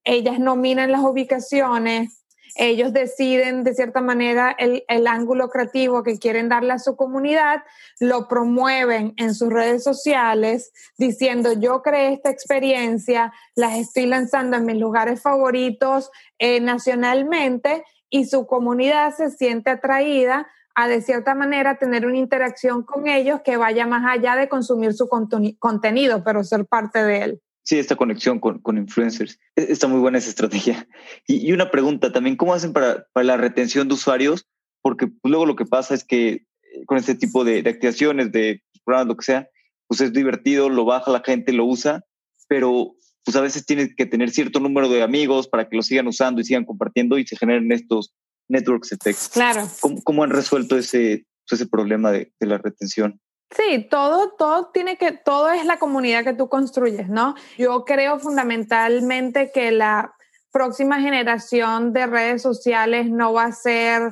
ellas 0.04 0.39
nominan 0.39 0.91
las 0.91 1.02
ubicaciones 1.02 2.22
ellos 2.55 2.93
deciden 2.93 3.63
de 3.63 3.73
cierta 3.73 4.01
manera 4.01 4.55
el, 4.57 5.07
ángulo 5.07 5.49
creativo 5.49 6.03
que 6.03 6.19
quieren 6.19 6.49
darle 6.49 6.73
a 6.73 6.79
su 6.79 6.95
comunidad, 6.95 7.63
lo 7.99 8.27
promueven 8.27 9.13
en 9.17 9.33
sus 9.33 9.49
redes 9.51 9.83
sociales 9.83 10.71
diciendo 10.97 11.53
yo 11.53 11.81
creé 11.81 12.13
esta 12.13 12.29
experiencia, 12.29 13.33
las 13.55 13.77
estoy 13.77 14.05
lanzando 14.05 14.57
en 14.57 14.65
mis 14.65 14.77
lugares 14.77 15.21
favoritos 15.21 16.11
eh, 16.39 16.59
nacionalmente 16.59 17.83
y 18.09 18.25
su 18.25 18.45
comunidad 18.45 19.15
se 19.15 19.31
siente 19.31 19.71
atraída 19.71 20.47
a 20.75 20.87
de 20.87 21.01
cierta 21.01 21.35
manera 21.35 21.77
tener 21.77 22.05
una 22.05 22.17
interacción 22.17 22.83
con 22.83 23.07
ellos 23.07 23.41
que 23.43 23.57
vaya 23.57 23.85
más 23.85 24.03
allá 24.05 24.35
de 24.35 24.49
consumir 24.49 24.93
su 24.93 25.07
contenido, 25.07 26.23
pero 26.23 26.43
ser 26.43 26.65
parte 26.65 27.03
de 27.03 27.21
él 27.21 27.41
sí, 27.64 27.80
esta 27.80 27.95
conexión 27.95 28.39
con, 28.39 28.59
con, 28.59 28.78
influencers. 28.78 29.39
E, 29.55 29.72
está 29.72 29.88
muy 29.88 29.99
buena 29.99 30.18
esa 30.18 30.30
estrategia. 30.30 30.88
Y, 31.28 31.47
y 31.47 31.53
una 31.53 31.72
pregunta 31.72 32.11
también, 32.11 32.36
¿cómo 32.36 32.53
hacen 32.53 32.74
para, 32.74 33.07
para, 33.14 33.24
la 33.24 33.38
retención 33.38 33.88
de 33.88 33.93
usuarios? 33.93 34.47
Porque 34.82 35.09
luego 35.24 35.45
lo 35.45 35.55
que 35.55 35.66
pasa 35.66 35.93
es 35.93 36.03
que 36.03 36.30
eh, 36.32 36.45
con 36.86 36.97
este 36.97 37.16
tipo 37.16 37.43
de, 37.43 37.64
de 37.64 37.70
activaciones, 37.70 38.32
de 38.32 38.61
programas, 38.84 39.07
lo 39.07 39.18
que 39.18 39.26
sea, 39.26 39.49
pues 39.88 40.01
es 40.01 40.14
divertido, 40.14 40.70
lo 40.70 40.86
baja 40.86 41.11
la 41.11 41.24
gente, 41.26 41.53
lo 41.53 41.66
usa, 41.66 42.03
pero 42.47 42.95
pues 43.24 43.38
a 43.38 43.41
veces 43.41 43.66
tienes 43.66 43.95
que 43.95 44.05
tener 44.05 44.32
cierto 44.32 44.59
número 44.59 44.89
de 44.89 45.01
amigos 45.01 45.47
para 45.47 45.70
que 45.70 45.78
lo 45.78 45.84
sigan 45.84 46.07
usando 46.07 46.41
y 46.41 46.45
sigan 46.45 46.66
compartiendo 46.66 47.18
y 47.18 47.26
se 47.26 47.38
generen 47.38 47.72
estos 47.72 48.14
networks 48.49 48.91
effects. 48.91 49.30
Claro. 49.30 49.70
¿Cómo, 49.80 50.01
cómo 50.03 50.24
han 50.24 50.32
resuelto 50.32 50.78
ese, 50.78 51.26
ese 51.49 51.66
problema 51.68 52.11
de, 52.11 52.34
de 52.39 52.47
la 52.47 52.57
retención? 52.57 53.22
Sí, 53.56 53.88
todo, 53.89 54.32
todo 54.32 54.72
tiene 54.74 54.97
que, 54.97 55.12
todo 55.12 55.51
es 55.51 55.66
la 55.66 55.78
comunidad 55.78 56.24
que 56.24 56.34
tú 56.34 56.49
construyes, 56.49 57.08
¿no? 57.08 57.36
Yo 57.58 57.86
creo 57.86 58.18
fundamentalmente 58.20 59.51
que 59.51 59.72
la 59.72 60.16
próxima 60.51 60.99
generación 61.01 61.93
de 61.93 62.08
redes 62.08 62.41
sociales 62.41 63.10
no 63.10 63.34
va 63.34 63.45
a 63.45 63.51
ser 63.51 64.12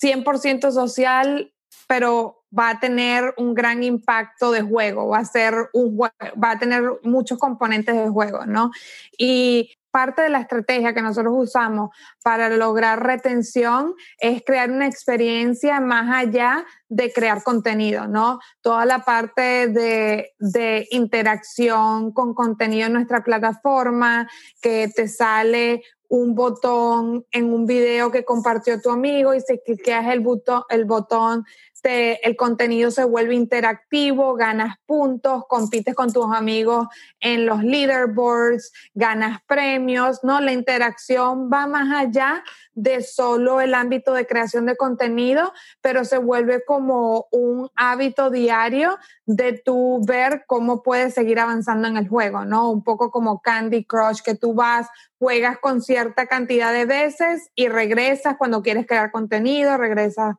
100% 0.00 0.72
social, 0.72 1.52
pero 1.86 2.44
va 2.56 2.70
a 2.70 2.80
tener 2.80 3.34
un 3.36 3.54
gran 3.54 3.82
impacto 3.82 4.50
de 4.50 4.62
juego, 4.62 5.08
va 5.08 5.18
a 5.18 5.24
ser 5.24 5.54
un 5.72 5.98
va 5.98 6.50
a 6.50 6.58
tener 6.58 6.82
muchos 7.02 7.38
componentes 7.38 7.94
de 7.94 8.08
juego, 8.08 8.46
¿no? 8.46 8.70
Y 9.18 9.70
parte 9.96 10.20
de 10.20 10.28
la 10.28 10.40
estrategia 10.40 10.92
que 10.92 11.00
nosotros 11.00 11.32
usamos 11.34 11.88
para 12.22 12.50
lograr 12.50 13.02
retención 13.02 13.94
es 14.18 14.42
crear 14.44 14.70
una 14.70 14.86
experiencia 14.86 15.80
más 15.80 16.14
allá 16.14 16.66
de 16.90 17.10
crear 17.10 17.42
contenido, 17.42 18.06
¿no? 18.06 18.38
Toda 18.60 18.84
la 18.84 19.06
parte 19.06 19.68
de, 19.68 20.34
de 20.38 20.86
interacción 20.90 22.12
con 22.12 22.34
contenido 22.34 22.88
en 22.88 22.92
nuestra 22.92 23.24
plataforma, 23.24 24.28
que 24.60 24.90
te 24.94 25.08
sale 25.08 25.82
un 26.08 26.34
botón 26.34 27.24
en 27.30 27.50
un 27.50 27.64
video 27.64 28.10
que 28.10 28.22
compartió 28.22 28.78
tu 28.78 28.90
amigo 28.90 29.32
y 29.32 29.40
si 29.40 29.58
cliqueas 29.64 30.08
el 30.08 30.20
botón, 30.20 30.62
el 30.68 30.84
botón 30.84 31.46
el 31.86 32.36
contenido 32.36 32.90
se 32.90 33.04
vuelve 33.04 33.34
interactivo, 33.34 34.34
ganas 34.34 34.76
puntos, 34.86 35.44
compites 35.48 35.94
con 35.94 36.12
tus 36.12 36.26
amigos 36.34 36.88
en 37.20 37.46
los 37.46 37.62
leaderboards, 37.62 38.72
ganas 38.94 39.40
premios, 39.46 40.22
¿no? 40.22 40.40
La 40.40 40.52
interacción 40.52 41.50
va 41.52 41.66
más 41.66 41.92
allá 41.94 42.42
de 42.74 43.02
solo 43.02 43.60
el 43.60 43.74
ámbito 43.74 44.12
de 44.12 44.26
creación 44.26 44.66
de 44.66 44.76
contenido, 44.76 45.52
pero 45.80 46.04
se 46.04 46.18
vuelve 46.18 46.62
como 46.64 47.26
un 47.30 47.70
hábito 47.74 48.30
diario 48.30 48.98
de 49.24 49.60
tú 49.64 50.00
ver 50.06 50.44
cómo 50.46 50.82
puedes 50.82 51.14
seguir 51.14 51.40
avanzando 51.40 51.88
en 51.88 51.96
el 51.96 52.08
juego, 52.08 52.44
¿no? 52.44 52.70
Un 52.70 52.84
poco 52.84 53.10
como 53.10 53.40
Candy 53.40 53.84
Crush, 53.84 54.20
que 54.22 54.34
tú 54.34 54.54
vas, 54.54 54.88
juegas 55.18 55.58
con 55.58 55.80
cierta 55.80 56.26
cantidad 56.26 56.72
de 56.72 56.84
veces 56.84 57.50
y 57.54 57.68
regresas 57.68 58.36
cuando 58.36 58.62
quieres 58.62 58.86
crear 58.86 59.10
contenido, 59.10 59.76
regresas 59.76 60.36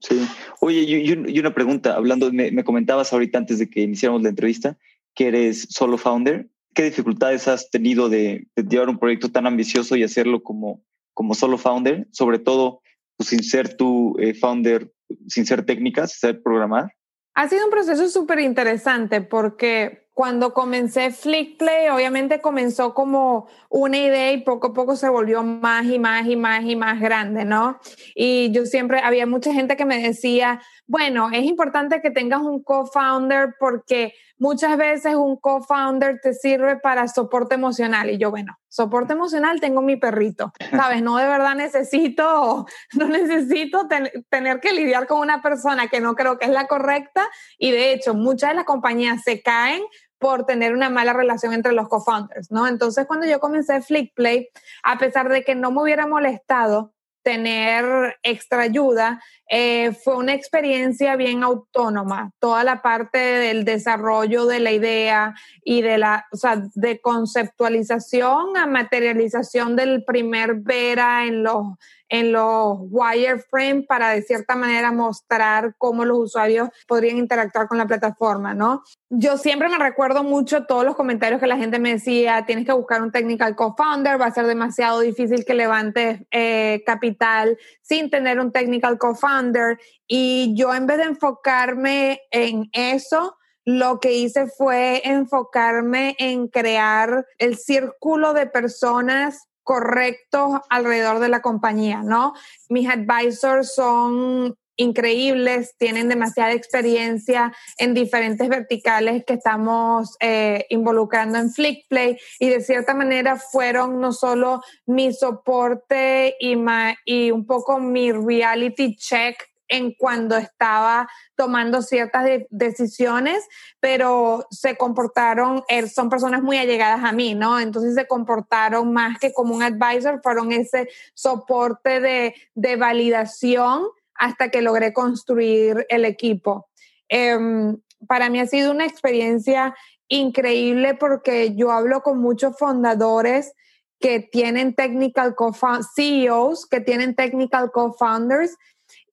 Sí. 0.00 0.26
Oye, 0.60 0.82
y, 0.82 1.38
una 1.38 1.54
pregunta, 1.54 1.94
hablando, 1.94 2.30
me, 2.32 2.64
comentabas 2.64 3.12
ahorita 3.12 3.38
antes 3.38 3.58
de 3.58 3.68
que 3.70 3.80
iniciáramos 3.80 4.22
la 4.22 4.28
entrevista, 4.28 4.76
que 5.14 5.28
eres 5.28 5.66
solo 5.70 5.98
founder. 5.98 6.48
¿Qué 6.74 6.82
dificultades 6.84 7.48
has 7.48 7.70
tenido 7.70 8.08
de, 8.08 8.46
llevar 8.56 8.88
un 8.88 8.98
proyecto 8.98 9.30
tan 9.30 9.46
ambicioso 9.46 9.96
y 9.96 10.02
hacerlo 10.02 10.42
como, 10.42 10.82
como 11.14 11.34
solo 11.34 11.56
founder? 11.56 12.06
Sobre 12.10 12.38
todo, 12.38 12.82
pues, 13.16 13.30
sin 13.30 13.42
ser 13.42 13.76
tu 13.76 14.16
eh, 14.18 14.34
founder, 14.34 14.92
sin 15.26 15.46
ser 15.46 15.64
técnicas, 15.64 16.12
ser 16.12 16.42
programar. 16.42 16.92
Ha 17.34 17.48
sido 17.48 17.64
un 17.64 17.70
proceso 17.70 18.08
súper 18.08 18.40
interesante 18.40 19.20
porque 19.20 20.05
cuando 20.16 20.54
comencé 20.54 21.10
Flickplay, 21.10 21.90
obviamente 21.90 22.40
comenzó 22.40 22.94
como 22.94 23.48
una 23.68 23.98
idea 23.98 24.32
y 24.32 24.38
poco 24.38 24.68
a 24.68 24.72
poco 24.72 24.96
se 24.96 25.10
volvió 25.10 25.42
más 25.42 25.84
y 25.84 25.98
más 25.98 26.26
y 26.26 26.36
más 26.36 26.64
y 26.64 26.74
más 26.74 27.02
grande, 27.02 27.44
¿no? 27.44 27.78
Y 28.14 28.50
yo 28.50 28.64
siempre, 28.64 29.00
había 29.00 29.26
mucha 29.26 29.52
gente 29.52 29.76
que 29.76 29.84
me 29.84 30.00
decía, 30.00 30.62
bueno, 30.86 31.28
es 31.30 31.44
importante 31.44 32.00
que 32.00 32.10
tengas 32.10 32.40
un 32.40 32.62
co-founder 32.62 33.56
porque 33.60 34.14
muchas 34.38 34.76
veces 34.76 35.16
un 35.16 35.36
co-founder 35.36 36.20
te 36.22 36.32
sirve 36.32 36.76
para 36.76 37.08
soporte 37.08 37.54
emocional. 37.54 38.08
Y 38.08 38.18
yo, 38.18 38.30
bueno, 38.30 38.56
soporte 38.68 39.12
emocional 39.12 39.60
tengo 39.60 39.82
mi 39.82 39.96
perrito, 39.96 40.52
¿sabes? 40.70 41.02
No 41.02 41.16
de 41.16 41.26
verdad 41.26 41.54
necesito, 41.56 42.66
no 42.94 43.08
necesito 43.08 43.86
tener 44.30 44.60
que 44.60 44.72
lidiar 44.72 45.06
con 45.06 45.20
una 45.20 45.42
persona 45.42 45.88
que 45.88 46.00
no 46.00 46.14
creo 46.14 46.38
que 46.38 46.46
es 46.46 46.52
la 46.52 46.66
correcta. 46.66 47.28
Y 47.58 47.70
de 47.70 47.92
hecho, 47.92 48.14
muchas 48.14 48.50
de 48.50 48.56
las 48.56 48.64
compañías 48.64 49.22
se 49.22 49.42
caen 49.42 49.82
por 50.18 50.46
tener 50.46 50.72
una 50.72 50.90
mala 50.90 51.12
relación 51.12 51.52
entre 51.52 51.72
los 51.72 51.88
co-founders, 51.88 52.50
¿no? 52.50 52.66
Entonces, 52.66 53.06
cuando 53.06 53.26
yo 53.26 53.40
comencé 53.40 53.82
Flickplay, 53.82 54.48
a 54.82 54.98
pesar 54.98 55.28
de 55.28 55.44
que 55.44 55.54
no 55.54 55.70
me 55.70 55.82
hubiera 55.82 56.06
molestado 56.06 56.94
tener 57.26 58.16
extra 58.22 58.62
ayuda, 58.62 59.20
eh, 59.50 59.90
fue 60.04 60.16
una 60.16 60.32
experiencia 60.32 61.16
bien 61.16 61.42
autónoma. 61.42 62.30
Toda 62.38 62.62
la 62.62 62.82
parte 62.82 63.18
del 63.18 63.64
desarrollo 63.64 64.46
de 64.46 64.60
la 64.60 64.70
idea 64.70 65.34
y 65.64 65.82
de 65.82 65.98
la, 65.98 66.24
o 66.30 66.36
sea, 66.36 66.62
de 66.76 67.00
conceptualización 67.00 68.56
a 68.56 68.66
materialización 68.66 69.74
del 69.74 70.04
primer 70.04 70.54
Vera 70.60 71.26
en 71.26 71.42
los 71.42 71.64
en 72.08 72.32
los 72.32 72.78
wireframe 72.90 73.82
para 73.82 74.10
de 74.10 74.22
cierta 74.22 74.56
manera 74.56 74.92
mostrar 74.92 75.74
cómo 75.78 76.04
los 76.04 76.18
usuarios 76.18 76.68
podrían 76.86 77.18
interactuar 77.18 77.68
con 77.68 77.78
la 77.78 77.86
plataforma, 77.86 78.54
¿no? 78.54 78.82
Yo 79.10 79.36
siempre 79.38 79.68
me 79.68 79.78
recuerdo 79.78 80.22
mucho 80.22 80.64
todos 80.64 80.84
los 80.84 80.96
comentarios 80.96 81.40
que 81.40 81.46
la 81.46 81.56
gente 81.56 81.78
me 81.78 81.92
decía, 81.92 82.44
tienes 82.46 82.66
que 82.66 82.72
buscar 82.72 83.02
un 83.02 83.12
technical 83.12 83.56
co-founder, 83.56 84.20
va 84.20 84.26
a 84.26 84.34
ser 84.34 84.46
demasiado 84.46 85.00
difícil 85.00 85.44
que 85.44 85.54
levantes 85.54 86.20
eh, 86.30 86.82
capital 86.86 87.58
sin 87.82 88.10
tener 88.10 88.40
un 88.40 88.52
technical 88.52 88.98
co-founder. 88.98 89.78
Y 90.06 90.54
yo 90.56 90.74
en 90.74 90.86
vez 90.86 90.98
de 90.98 91.04
enfocarme 91.04 92.20
en 92.30 92.68
eso, 92.72 93.36
lo 93.64 93.98
que 93.98 94.12
hice 94.12 94.46
fue 94.46 95.02
enfocarme 95.04 96.14
en 96.18 96.46
crear 96.46 97.26
el 97.38 97.56
círculo 97.56 98.32
de 98.32 98.46
personas 98.46 99.48
correctos 99.66 100.60
alrededor 100.70 101.18
de 101.18 101.28
la 101.28 101.42
compañía, 101.42 102.00
¿no? 102.02 102.34
Mis 102.68 102.88
advisors 102.88 103.74
son 103.74 104.56
increíbles, 104.76 105.74
tienen 105.76 106.08
demasiada 106.08 106.52
experiencia 106.52 107.52
en 107.78 107.92
diferentes 107.92 108.48
verticales 108.48 109.24
que 109.24 109.32
estamos 109.34 110.16
eh, 110.20 110.66
involucrando 110.68 111.38
en 111.38 111.50
Flickplay 111.50 112.16
y 112.38 112.48
de 112.48 112.60
cierta 112.60 112.94
manera 112.94 113.36
fueron 113.36 114.00
no 114.00 114.12
solo 114.12 114.62
mi 114.86 115.12
soporte 115.12 116.36
y, 116.38 116.56
y 117.04 117.32
un 117.32 117.44
poco 117.44 117.80
mi 117.80 118.12
reality 118.12 118.94
check 118.94 119.36
en 119.68 119.94
cuando 119.94 120.36
estaba 120.36 121.08
tomando 121.34 121.82
ciertas 121.82 122.26
decisiones, 122.50 123.44
pero 123.80 124.46
se 124.50 124.76
comportaron, 124.76 125.62
er, 125.68 125.88
son 125.88 126.08
personas 126.08 126.42
muy 126.42 126.58
allegadas 126.58 127.04
a 127.04 127.12
mí, 127.12 127.34
¿no? 127.34 127.58
Entonces 127.58 127.94
se 127.94 128.06
comportaron 128.06 128.92
más 128.92 129.18
que 129.18 129.32
como 129.32 129.54
un 129.54 129.62
advisor, 129.62 130.20
fueron 130.22 130.52
ese 130.52 130.88
soporte 131.14 132.00
de, 132.00 132.34
de 132.54 132.76
validación 132.76 133.84
hasta 134.14 134.50
que 134.50 134.62
logré 134.62 134.92
construir 134.92 135.86
el 135.88 136.04
equipo. 136.04 136.68
Em, 137.08 137.78
para 138.08 138.30
mí 138.30 138.40
ha 138.40 138.46
sido 138.46 138.72
una 138.72 138.86
experiencia 138.86 139.74
increíble 140.08 140.94
porque 140.94 141.54
yo 141.54 141.72
hablo 141.72 142.02
con 142.02 142.18
muchos 142.18 142.56
fundadores 142.58 143.52
que 143.98 144.20
tienen 144.20 144.74
technical 144.74 145.34
co-CEOs, 145.34 146.66
que 146.66 146.80
tienen 146.80 147.14
technical 147.14 147.70
co-founders 147.72 148.56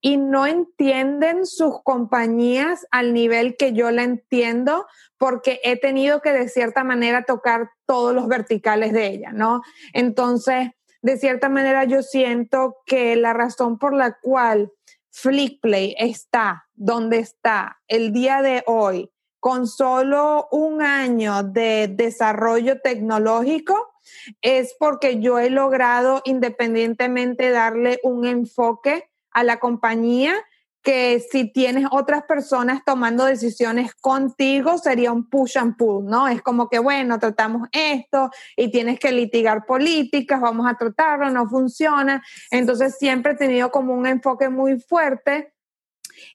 y 0.06 0.18
no 0.18 0.46
entienden 0.46 1.46
sus 1.46 1.82
compañías 1.82 2.86
al 2.92 3.14
nivel 3.14 3.56
que 3.56 3.72
yo 3.72 3.90
la 3.90 4.04
entiendo 4.04 4.86
porque 5.18 5.62
he 5.64 5.80
tenido 5.80 6.22
que 6.22 6.34
de 6.34 6.50
cierta 6.50 6.84
manera 6.84 7.24
tocar 7.24 7.72
todos 7.86 8.14
los 8.14 8.28
verticales 8.28 8.92
de 8.92 9.08
ella, 9.08 9.32
¿no? 9.32 9.62
Entonces, 9.94 10.72
de 11.02 11.18
cierta 11.18 11.48
manera 11.48 11.86
yo 11.86 12.04
siento 12.04 12.76
que 12.86 13.16
la 13.16 13.32
razón 13.32 13.80
por 13.80 13.94
la 13.94 14.20
cual 14.20 14.74
Flickplay 15.10 15.96
está 15.98 16.66
donde 16.74 17.20
está 17.20 17.80
el 17.88 18.12
día 18.12 18.42
de 18.42 18.62
hoy, 18.66 19.10
con 19.40 19.68
solo 19.68 20.50
un 20.52 20.82
año 20.82 21.44
de 21.44 21.88
desarrollo 21.88 22.82
tecnológico, 22.82 23.94
es 24.42 24.76
porque 24.78 25.22
yo 25.22 25.40
he 25.40 25.50
logrado 25.50 26.22
independientemente 26.26 27.52
darle 27.52 28.02
un 28.04 28.26
enfoque 28.26 29.10
a 29.34 29.44
la 29.44 29.60
compañía 29.60 30.36
que 30.84 31.24
si 31.32 31.50
tienes 31.50 31.86
otras 31.92 32.24
personas 32.24 32.84
tomando 32.86 33.24
decisiones 33.24 33.96
contigo 33.96 34.78
sería 34.78 35.14
un 35.14 35.30
push 35.30 35.58
and 35.58 35.78
pull, 35.78 36.06
¿no? 36.06 36.28
Es 36.28 36.42
como 36.42 36.70
que, 36.70 36.78
bueno, 36.78 37.20
tratamos 37.20 37.70
esto 37.72 38.30
y 38.58 38.70
tienes 38.70 39.00
que 39.00 39.14
litigar 39.14 39.66
políticas, 39.66 40.42
vamos 40.42 40.68
a 40.68 40.76
tratarlo, 40.76 41.30
no 41.30 41.48
funciona. 41.48 42.22
Entonces 42.52 42.98
siempre 43.00 43.32
he 43.32 43.36
tenido 43.36 43.72
como 43.72 43.94
un 43.94 44.06
enfoque 44.06 44.50
muy 44.50 44.78
fuerte 44.82 45.54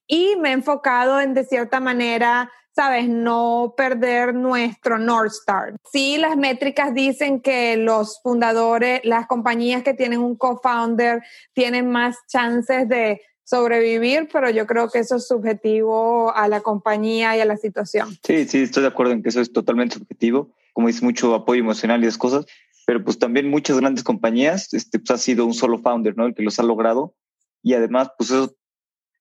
y 0.07 0.34
me 0.36 0.49
he 0.49 0.53
enfocado 0.53 1.20
en, 1.20 1.34
de 1.34 1.44
cierta 1.44 1.78
manera, 1.78 2.51
sabes, 2.74 3.08
no 3.08 3.74
perder 3.76 4.34
nuestro 4.34 4.98
North 4.98 5.32
Star. 5.32 5.74
Sí, 5.92 6.16
las 6.18 6.36
métricas 6.36 6.94
dicen 6.94 7.40
que 7.40 7.76
los 7.76 8.20
fundadores, 8.22 9.00
las 9.04 9.26
compañías 9.26 9.82
que 9.82 9.94
tienen 9.94 10.20
un 10.20 10.36
co-founder 10.36 11.22
tienen 11.52 11.90
más 11.90 12.16
chances 12.28 12.88
de 12.88 13.20
sobrevivir, 13.44 14.28
pero 14.30 14.50
yo 14.50 14.66
creo 14.66 14.90
que 14.90 14.98
eso 14.98 15.16
es 15.16 15.26
subjetivo 15.26 16.34
a 16.36 16.48
la 16.48 16.60
compañía 16.60 17.36
y 17.36 17.40
a 17.40 17.46
la 17.46 17.56
situación. 17.56 18.10
Sí, 18.22 18.44
sí, 18.46 18.58
estoy 18.58 18.82
de 18.82 18.88
acuerdo 18.90 19.12
en 19.12 19.22
que 19.22 19.30
eso 19.30 19.40
es 19.40 19.52
totalmente 19.52 19.96
subjetivo, 19.96 20.54
como 20.74 20.88
dice 20.88 21.04
mucho 21.04 21.34
apoyo 21.34 21.62
emocional 21.62 22.04
y 22.04 22.06
esas 22.06 22.18
cosas, 22.18 22.44
pero 22.86 23.02
pues 23.02 23.18
también 23.18 23.48
muchas 23.48 23.78
grandes 23.80 24.04
compañías, 24.04 24.72
este, 24.74 24.98
pues 24.98 25.10
ha 25.10 25.18
sido 25.18 25.46
un 25.46 25.54
solo 25.54 25.78
founder, 25.78 26.16
¿no? 26.16 26.26
El 26.26 26.34
que 26.34 26.42
los 26.42 26.58
ha 26.58 26.62
logrado 26.62 27.14
y 27.62 27.74
además, 27.74 28.10
pues 28.16 28.30
eso 28.30 28.54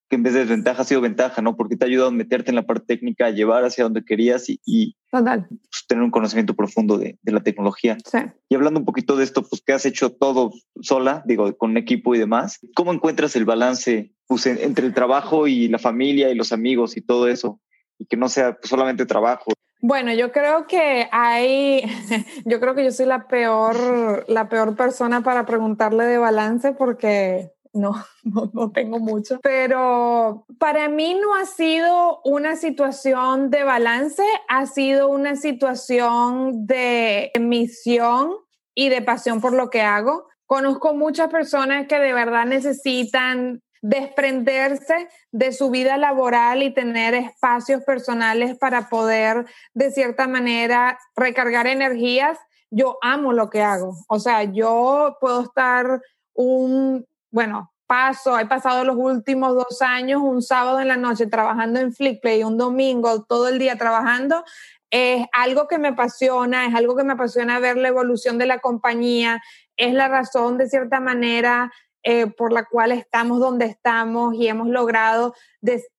que 0.10 0.16
en 0.16 0.24
vez 0.24 0.34
de 0.34 0.42
desventaja 0.42 0.82
ha 0.82 0.86
sido 0.86 1.02
ventaja, 1.02 1.42
¿no? 1.42 1.56
Porque 1.56 1.76
te 1.76 1.86
ha 1.86 1.88
ayudado 1.88 2.10
a 2.10 2.14
meterte 2.14 2.52
en 2.52 2.56
la 2.56 2.66
parte 2.66 2.86
técnica, 2.96 3.26
a 3.26 3.32
llevar 3.32 3.66
hacia 3.66 3.84
donde 3.84 4.06
querías 4.06 4.46
y, 4.48 4.96
Total. 5.12 5.48
Pues, 5.50 5.86
tener 5.88 6.04
un 6.04 6.12
conocimiento 6.12 6.54
profundo 6.56 6.98
de, 6.98 7.18
la 7.24 7.42
tecnología. 7.42 7.98
Sí. 8.06 8.20
Y 8.50 8.56
hablando 8.56 8.80
un 8.80 8.86
poquito 8.86 9.16
de 9.16 9.24
esto, 9.24 9.44
pues 9.44 9.62
que 9.62 9.74
has 9.74 9.86
hecho 9.86 10.12
todo 10.12 10.52
sola, 10.82 11.24
digo, 11.26 11.56
con 11.58 11.72
un 11.72 11.78
equipo 11.78 12.16
y 12.16 12.20
demás, 12.20 12.60
¿cómo 12.76 12.94
encuentras 12.94 13.36
el 13.36 13.46
balance 13.46 14.14
pues, 14.28 14.46
entre 14.46 14.86
el 14.86 14.94
trabajo 14.94 15.48
y 15.48 15.68
la 15.68 15.80
familia 15.80 16.30
y 16.30 16.36
los 16.36 16.52
amigos 16.52 16.98
y 16.98 17.02
todo 17.02 17.28
eso? 17.28 17.60
Y 18.00 18.06
que 18.06 18.18
no 18.18 18.30
sea 18.30 18.58
pues, 18.58 18.70
solamente 18.70 19.06
trabajo. 19.06 19.52
Bueno, 19.80 20.12
yo 20.14 20.32
creo 20.32 20.66
que 20.66 21.08
hay, 21.12 21.84
yo 22.46 22.60
creo 22.60 22.74
que 22.74 22.84
yo 22.84 22.92
soy 22.92 23.06
la 23.06 23.28
peor, 23.28 24.26
la 24.28 24.50
peor 24.50 24.76
persona 24.76 25.22
para 25.22 25.46
preguntarle 25.46 26.06
de 26.06 26.18
balance 26.18 26.72
porque 26.72 27.52
no, 28.24 28.52
no, 28.54 28.72
tengo 28.72 29.00
mucho, 29.00 29.40
pero 29.42 30.46
para 30.60 30.90
mí 30.90 31.18
no 31.22 31.36
ha 31.36 31.46
sido 31.46 32.22
una 32.24 32.56
situación 32.56 33.50
de 33.50 33.64
balance, 33.64 34.24
ha 34.48 34.66
sido 34.66 35.10
una 35.10 35.36
situación 35.36 36.66
de 36.66 37.32
misión 37.40 38.32
y 38.76 38.90
de 38.90 39.02
pasión 39.02 39.42
por 39.42 39.54
lo 39.54 39.70
que 39.70 39.82
hago. 39.82 40.28
Conozco 40.46 40.94
muchas 40.94 41.30
personas 41.30 41.88
que 41.88 42.00
de 42.00 42.14
verdad 42.14 42.46
necesitan 42.46 43.62
desprenderse 43.82 45.08
de 45.32 45.52
su 45.52 45.70
vida 45.70 45.98
laboral 45.98 46.64
y 46.64 46.74
tener 46.74 47.14
espacios 47.14 47.84
personales 47.84 48.58
para 48.58 48.90
poder, 48.90 49.46
de 49.74 49.92
cierta 49.92 50.28
manera, 50.28 51.00
recargar 51.16 51.68
energías. 51.68 52.38
Yo 52.70 52.98
amo 53.02 53.34
lo 53.34 53.50
que 53.50 53.62
hago. 53.62 53.96
O 54.10 54.20
sea, 54.20 54.44
yo 54.44 55.18
puedo 55.22 55.42
estar 55.42 56.02
un 56.34 57.06
bueno, 57.38 57.72
paso, 57.86 58.40
he 58.40 58.48
pasado 58.48 58.84
los 58.84 58.96
últimos 58.96 59.54
dos 59.54 59.84
años 59.84 60.24
un 60.24 60.42
sábado 60.42 60.80
en 60.80 60.88
la 60.88 60.98
noche 60.98 61.28
trabajando 61.28 61.80
en 61.80 61.94
Flickplay, 61.94 62.42
un 62.44 62.58
domingo 62.58 63.26
todo 63.26 63.48
el 63.48 63.60
día 63.60 63.78
trabajando. 63.78 64.44
Es 64.90 65.24
algo 65.34 65.68
que 65.68 65.78
me 65.78 65.90
apasiona, 65.90 66.66
es 66.66 66.74
algo 66.74 66.96
que 66.96 67.04
me 67.04 67.14
apasiona 67.14 67.60
ver 67.60 67.78
la 67.78 67.90
evolución 67.90 68.40
de 68.40 68.48
la 68.48 68.58
compañía, 68.58 69.40
es 69.76 69.94
la 69.94 70.08
razón 70.08 70.58
de 70.58 70.68
cierta 70.68 71.00
manera 71.00 71.72
eh, 72.04 72.28
por 72.28 72.54
la 72.54 72.66
cual 72.66 72.92
estamos 72.92 73.40
donde 73.40 73.66
estamos 73.66 74.36
y 74.36 74.48
hemos 74.48 74.68
logrado 74.68 75.34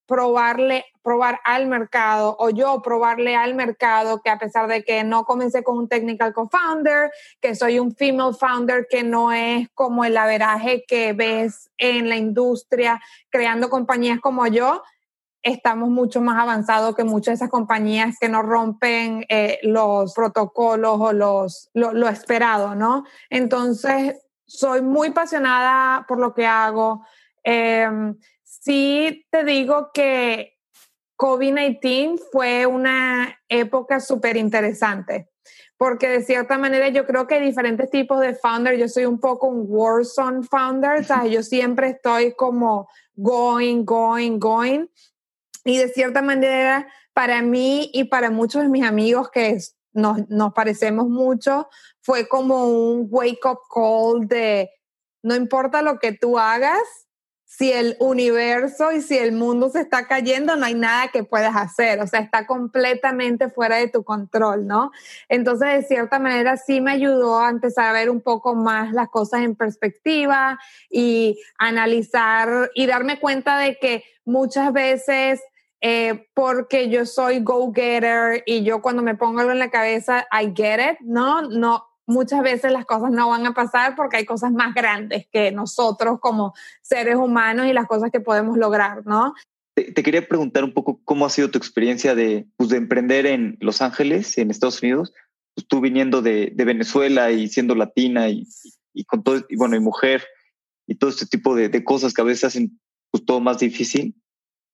probarle, 0.08 0.86
probar 1.02 1.38
al 1.44 1.66
mercado 1.66 2.34
o 2.40 2.48
yo 2.48 2.80
probarle 2.80 3.36
al 3.36 3.54
mercado 3.54 4.22
que 4.22 4.30
a 4.30 4.38
pesar 4.38 4.66
de 4.66 4.82
que 4.82 5.04
no 5.04 5.24
comencé 5.24 5.62
con 5.62 5.76
un 5.76 5.88
technical 5.88 6.32
co-founder, 6.32 7.10
que 7.40 7.54
soy 7.54 7.78
un 7.78 7.94
female 7.94 8.34
founder 8.34 8.86
que 8.88 9.04
no 9.04 9.32
es 9.32 9.68
como 9.74 10.06
el 10.06 10.16
averaje 10.16 10.84
que 10.88 11.12
ves 11.12 11.70
en 11.76 12.08
la 12.08 12.16
industria 12.16 13.00
creando 13.28 13.68
compañías 13.68 14.18
como 14.18 14.46
yo, 14.46 14.82
estamos 15.42 15.90
mucho 15.90 16.22
más 16.22 16.40
avanzados 16.40 16.96
que 16.96 17.04
muchas 17.04 17.32
de 17.32 17.44
esas 17.44 17.50
compañías 17.50 18.16
que 18.18 18.30
no 18.30 18.42
rompen 18.42 19.26
eh, 19.28 19.58
los 19.62 20.14
protocolos 20.14 20.98
o 20.98 21.12
los, 21.12 21.70
lo, 21.74 21.92
lo 21.92 22.08
esperado, 22.08 22.74
¿no? 22.74 23.04
Entonces, 23.30 24.16
soy 24.48 24.82
muy 24.82 25.08
apasionada 25.08 26.04
por 26.08 26.18
lo 26.18 26.34
que 26.34 26.46
hago. 26.46 27.06
Eh, 27.44 27.88
sí 28.42 29.26
te 29.30 29.44
digo 29.44 29.90
que 29.92 30.58
COVID-19 31.16 32.20
fue 32.32 32.66
una 32.66 33.38
época 33.48 34.00
súper 34.00 34.36
interesante, 34.36 35.28
porque 35.76 36.08
de 36.08 36.22
cierta 36.22 36.58
manera 36.58 36.88
yo 36.88 37.06
creo 37.06 37.26
que 37.26 37.34
hay 37.34 37.44
diferentes 37.44 37.90
tipos 37.90 38.20
de 38.20 38.34
founder. 38.34 38.76
Yo 38.76 38.88
soy 38.88 39.04
un 39.04 39.20
poco 39.20 39.48
un 39.48 39.64
Warzone 39.68 40.44
founder, 40.44 41.00
o 41.00 41.04
sea, 41.04 41.26
yo 41.26 41.42
siempre 41.42 41.90
estoy 41.90 42.34
como 42.34 42.88
going, 43.14 43.84
going, 43.84 44.38
going. 44.38 44.86
Y 45.64 45.78
de 45.78 45.88
cierta 45.88 46.22
manera, 46.22 46.88
para 47.12 47.42
mí 47.42 47.90
y 47.92 48.04
para 48.04 48.30
muchos 48.30 48.62
de 48.62 48.68
mis 48.68 48.84
amigos 48.84 49.28
que 49.30 49.58
nos, 49.92 50.28
nos 50.30 50.52
parecemos 50.52 51.08
mucho, 51.08 51.68
fue 52.08 52.26
como 52.26 52.64
un 52.64 53.06
wake 53.10 53.44
up 53.44 53.58
call 53.68 54.26
de 54.26 54.70
no 55.22 55.36
importa 55.36 55.82
lo 55.82 55.98
que 55.98 56.12
tú 56.12 56.38
hagas, 56.38 56.80
si 57.44 57.70
el 57.70 57.98
universo 58.00 58.92
y 58.92 59.02
si 59.02 59.18
el 59.18 59.32
mundo 59.32 59.68
se 59.68 59.82
está 59.82 60.06
cayendo, 60.06 60.56
no 60.56 60.64
hay 60.64 60.74
nada 60.74 61.08
que 61.08 61.22
puedas 61.22 61.54
hacer, 61.54 62.00
o 62.00 62.06
sea, 62.06 62.20
está 62.20 62.46
completamente 62.46 63.50
fuera 63.50 63.76
de 63.76 63.88
tu 63.88 64.04
control, 64.04 64.66
¿no? 64.66 64.90
Entonces, 65.28 65.68
de 65.68 65.82
cierta 65.82 66.18
manera, 66.18 66.56
sí 66.56 66.80
me 66.80 66.92
ayudó 66.92 67.40
a 67.40 67.50
empezar 67.50 67.84
a 67.84 67.92
ver 67.92 68.08
un 68.08 68.22
poco 68.22 68.54
más 68.54 68.94
las 68.94 69.10
cosas 69.10 69.42
en 69.42 69.54
perspectiva 69.54 70.58
y 70.88 71.38
analizar 71.58 72.70
y 72.74 72.86
darme 72.86 73.20
cuenta 73.20 73.58
de 73.58 73.76
que 73.78 74.02
muchas 74.24 74.72
veces... 74.72 75.42
Eh, 75.80 76.26
porque 76.34 76.88
yo 76.88 77.06
soy 77.06 77.38
go-getter 77.38 78.42
y 78.46 78.64
yo 78.64 78.82
cuando 78.82 79.00
me 79.00 79.14
pongo 79.14 79.38
algo 79.38 79.52
en 79.52 79.60
la 79.60 79.70
cabeza, 79.70 80.26
I 80.32 80.52
get 80.52 80.80
it, 80.80 80.98
¿no? 81.02 81.42
No, 81.42 81.87
muchas 82.08 82.42
veces 82.42 82.72
las 82.72 82.86
cosas 82.86 83.10
no 83.10 83.28
van 83.28 83.46
a 83.46 83.52
pasar 83.52 83.94
porque 83.94 84.16
hay 84.16 84.24
cosas 84.24 84.50
más 84.50 84.74
grandes 84.74 85.26
que 85.30 85.52
nosotros 85.52 86.18
como 86.20 86.54
seres 86.82 87.16
humanos 87.16 87.66
y 87.66 87.72
las 87.72 87.86
cosas 87.86 88.10
que 88.10 88.20
podemos 88.20 88.56
lograr, 88.56 89.06
¿no? 89.06 89.34
Te, 89.74 90.02
quería 90.02 90.26
preguntar 90.26 90.64
un 90.64 90.72
poco 90.72 91.00
cómo 91.04 91.26
ha 91.26 91.30
sido 91.30 91.50
tu 91.50 91.58
experiencia 91.58 92.14
de, 92.14 92.48
pues, 92.56 92.70
de 92.70 92.78
emprender 92.78 93.26
en 93.26 93.56
Los 93.60 93.80
Ángeles, 93.82 94.36
en 94.38 94.50
Estados 94.50 94.82
Unidos, 94.82 95.12
pues, 95.54 95.68
tú 95.68 95.80
viniendo 95.80 96.22
de, 96.22 96.52
Venezuela 96.56 97.30
y 97.30 97.46
siendo 97.48 97.74
latina 97.74 98.28
y, 98.28 98.46
con 99.06 99.22
todo, 99.22 99.44
y 99.48 99.56
bueno, 99.56 99.76
y 99.76 99.80
mujer 99.80 100.24
y 100.86 100.96
todo 100.96 101.10
este 101.10 101.26
tipo 101.26 101.54
de, 101.54 101.68
de 101.68 101.84
cosas 101.84 102.14
que 102.14 102.22
a 102.22 102.24
veces 102.24 102.44
hacen 102.44 102.80
pues, 103.10 103.24
todo 103.24 103.40
más 103.40 103.58
difícil. 103.58 104.16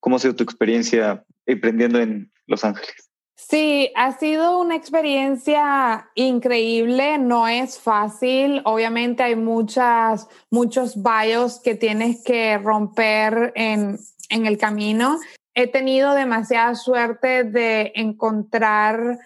¿Cómo 0.01 0.17
ha 0.17 0.21
sido 0.21 0.37
tu 0.37 0.45
experiencia 0.45 1.25
emprendiendo 1.47 1.99
en 1.99 2.33
Los 2.47 2.65
Ángeles? 2.65 3.11
Sí, 3.37 3.91
ha 3.97 4.17
sido 4.17 4.61
una 4.61 4.77
experiencia 4.77 6.09
increíble, 6.15 7.19
no 7.19 7.49
es 7.49 7.79
fácil, 7.81 8.63
obviamente 8.65 9.25
hay 9.25 9.35
muchas, 9.35 10.29
muchos 10.51 10.95
bios 11.03 11.61
que 11.61 11.75
tienes 11.75 12.23
que 12.23 12.59
romper 12.59 13.53
en, 13.57 13.99
en 14.31 14.47
el 14.47 14.57
camino. 14.57 15.19
He 15.55 15.67
tenido 15.67 16.15
demasiada 16.15 16.75
suerte 16.77 17.45
de 17.45 17.93
encontrar 17.97 19.19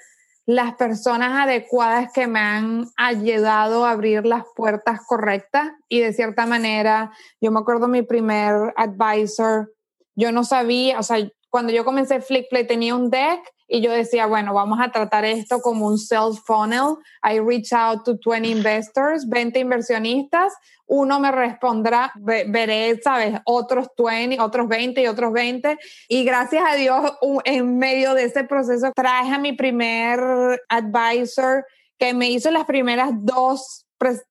las 0.47 0.75
personas 0.77 1.45
adecuadas 1.45 2.11
que 2.11 2.27
me 2.27 2.41
han 2.41 2.87
ayudado 2.97 3.85
a 3.85 3.91
abrir 3.91 4.25
las 4.25 4.45
puertas 4.57 5.01
correctas 5.07 5.73
y 5.91 6.01
de 6.01 6.15
cierta 6.15 6.47
manera, 6.47 7.13
yo 7.43 7.51
me 7.51 7.61
acuerdo 7.61 7.87
mi 7.87 8.01
primer 8.01 8.73
advisor, 8.75 9.75
yo 10.17 10.33
no 10.33 10.45
sabía, 10.45 10.99
o 10.99 11.03
sea, 11.03 11.19
cuando 11.51 11.71
yo 11.73 11.85
comencé 11.85 12.23
Flickplay 12.23 12.67
tenía 12.67 12.95
un 12.95 13.11
deck 13.11 13.41
y 13.71 13.83
yo 13.83 13.93
decía, 13.93 14.27
bueno, 14.27 14.55
vamos 14.55 14.79
a 14.81 14.91
tratar 14.91 15.27
esto 15.27 15.61
como 15.61 15.87
un 15.87 15.99
sales 15.99 16.41
funnel. 16.41 16.97
I 17.23 17.39
reach 17.39 17.73
out 17.75 18.03
to 18.05 18.17
20 18.17 18.49
investors, 18.49 19.29
20 19.29 19.61
inversionistas. 19.61 20.55
Uno 20.87 21.21
me 21.21 21.31
respondrá, 21.31 22.11
veré, 22.17 22.99
¿sabes? 23.03 23.39
Otros 23.45 23.89
20, 23.99 24.41
otros 24.41 24.69
20 24.69 25.03
y 25.03 25.07
otros 25.07 25.33
20. 25.35 25.79
Y 26.09 26.25
gracias 26.25 26.65
a 26.67 26.77
Dios, 26.77 27.13
en 27.45 27.77
medio 27.77 28.15
de 28.15 28.25
ese 28.25 28.45
proceso, 28.45 28.91
traje 28.97 29.35
a 29.35 29.39
mi 29.39 29.53
primer 29.53 30.19
advisor 30.71 31.67
que 31.99 32.15
me 32.15 32.31
hizo 32.31 32.51
las 32.51 32.65
primeras 32.65 33.11
dos, 33.17 33.87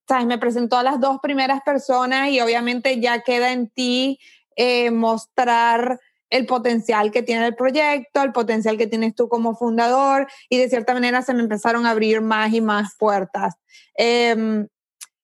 ¿sabes? 0.08 0.26
Me 0.26 0.38
presentó 0.38 0.78
a 0.78 0.82
las 0.82 0.98
dos 0.98 1.20
primeras 1.22 1.60
personas 1.62 2.30
y 2.30 2.40
obviamente 2.40 2.98
ya 3.00 3.20
queda 3.20 3.52
en 3.52 3.70
ti 3.70 4.18
eh, 4.56 4.90
mostrar 4.90 6.00
el 6.30 6.46
potencial 6.46 7.10
que 7.10 7.22
tiene 7.22 7.46
el 7.46 7.54
proyecto, 7.54 8.22
el 8.22 8.32
potencial 8.32 8.76
que 8.76 8.86
tienes 8.86 9.14
tú 9.14 9.28
como 9.28 9.56
fundador 9.56 10.28
y 10.48 10.58
de 10.58 10.68
cierta 10.68 10.94
manera 10.94 11.22
se 11.22 11.34
me 11.34 11.40
empezaron 11.40 11.86
a 11.86 11.90
abrir 11.90 12.20
más 12.20 12.52
y 12.52 12.60
más 12.60 12.94
puertas. 12.98 13.54
Em, 13.94 14.68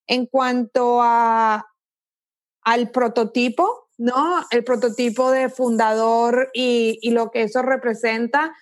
en 0.07 0.25
cuanto 0.27 1.01
a, 1.01 1.65
al 2.61 2.89
prototipo, 2.91 3.89
¿no? 3.97 4.45
El 4.51 4.63
prototipo 4.63 5.31
de 5.31 5.49
fundador 5.49 6.49
y, 6.53 6.99
y 7.01 7.11
lo 7.11 7.31
que 7.31 7.43
eso 7.43 7.61
representa, 7.61 8.55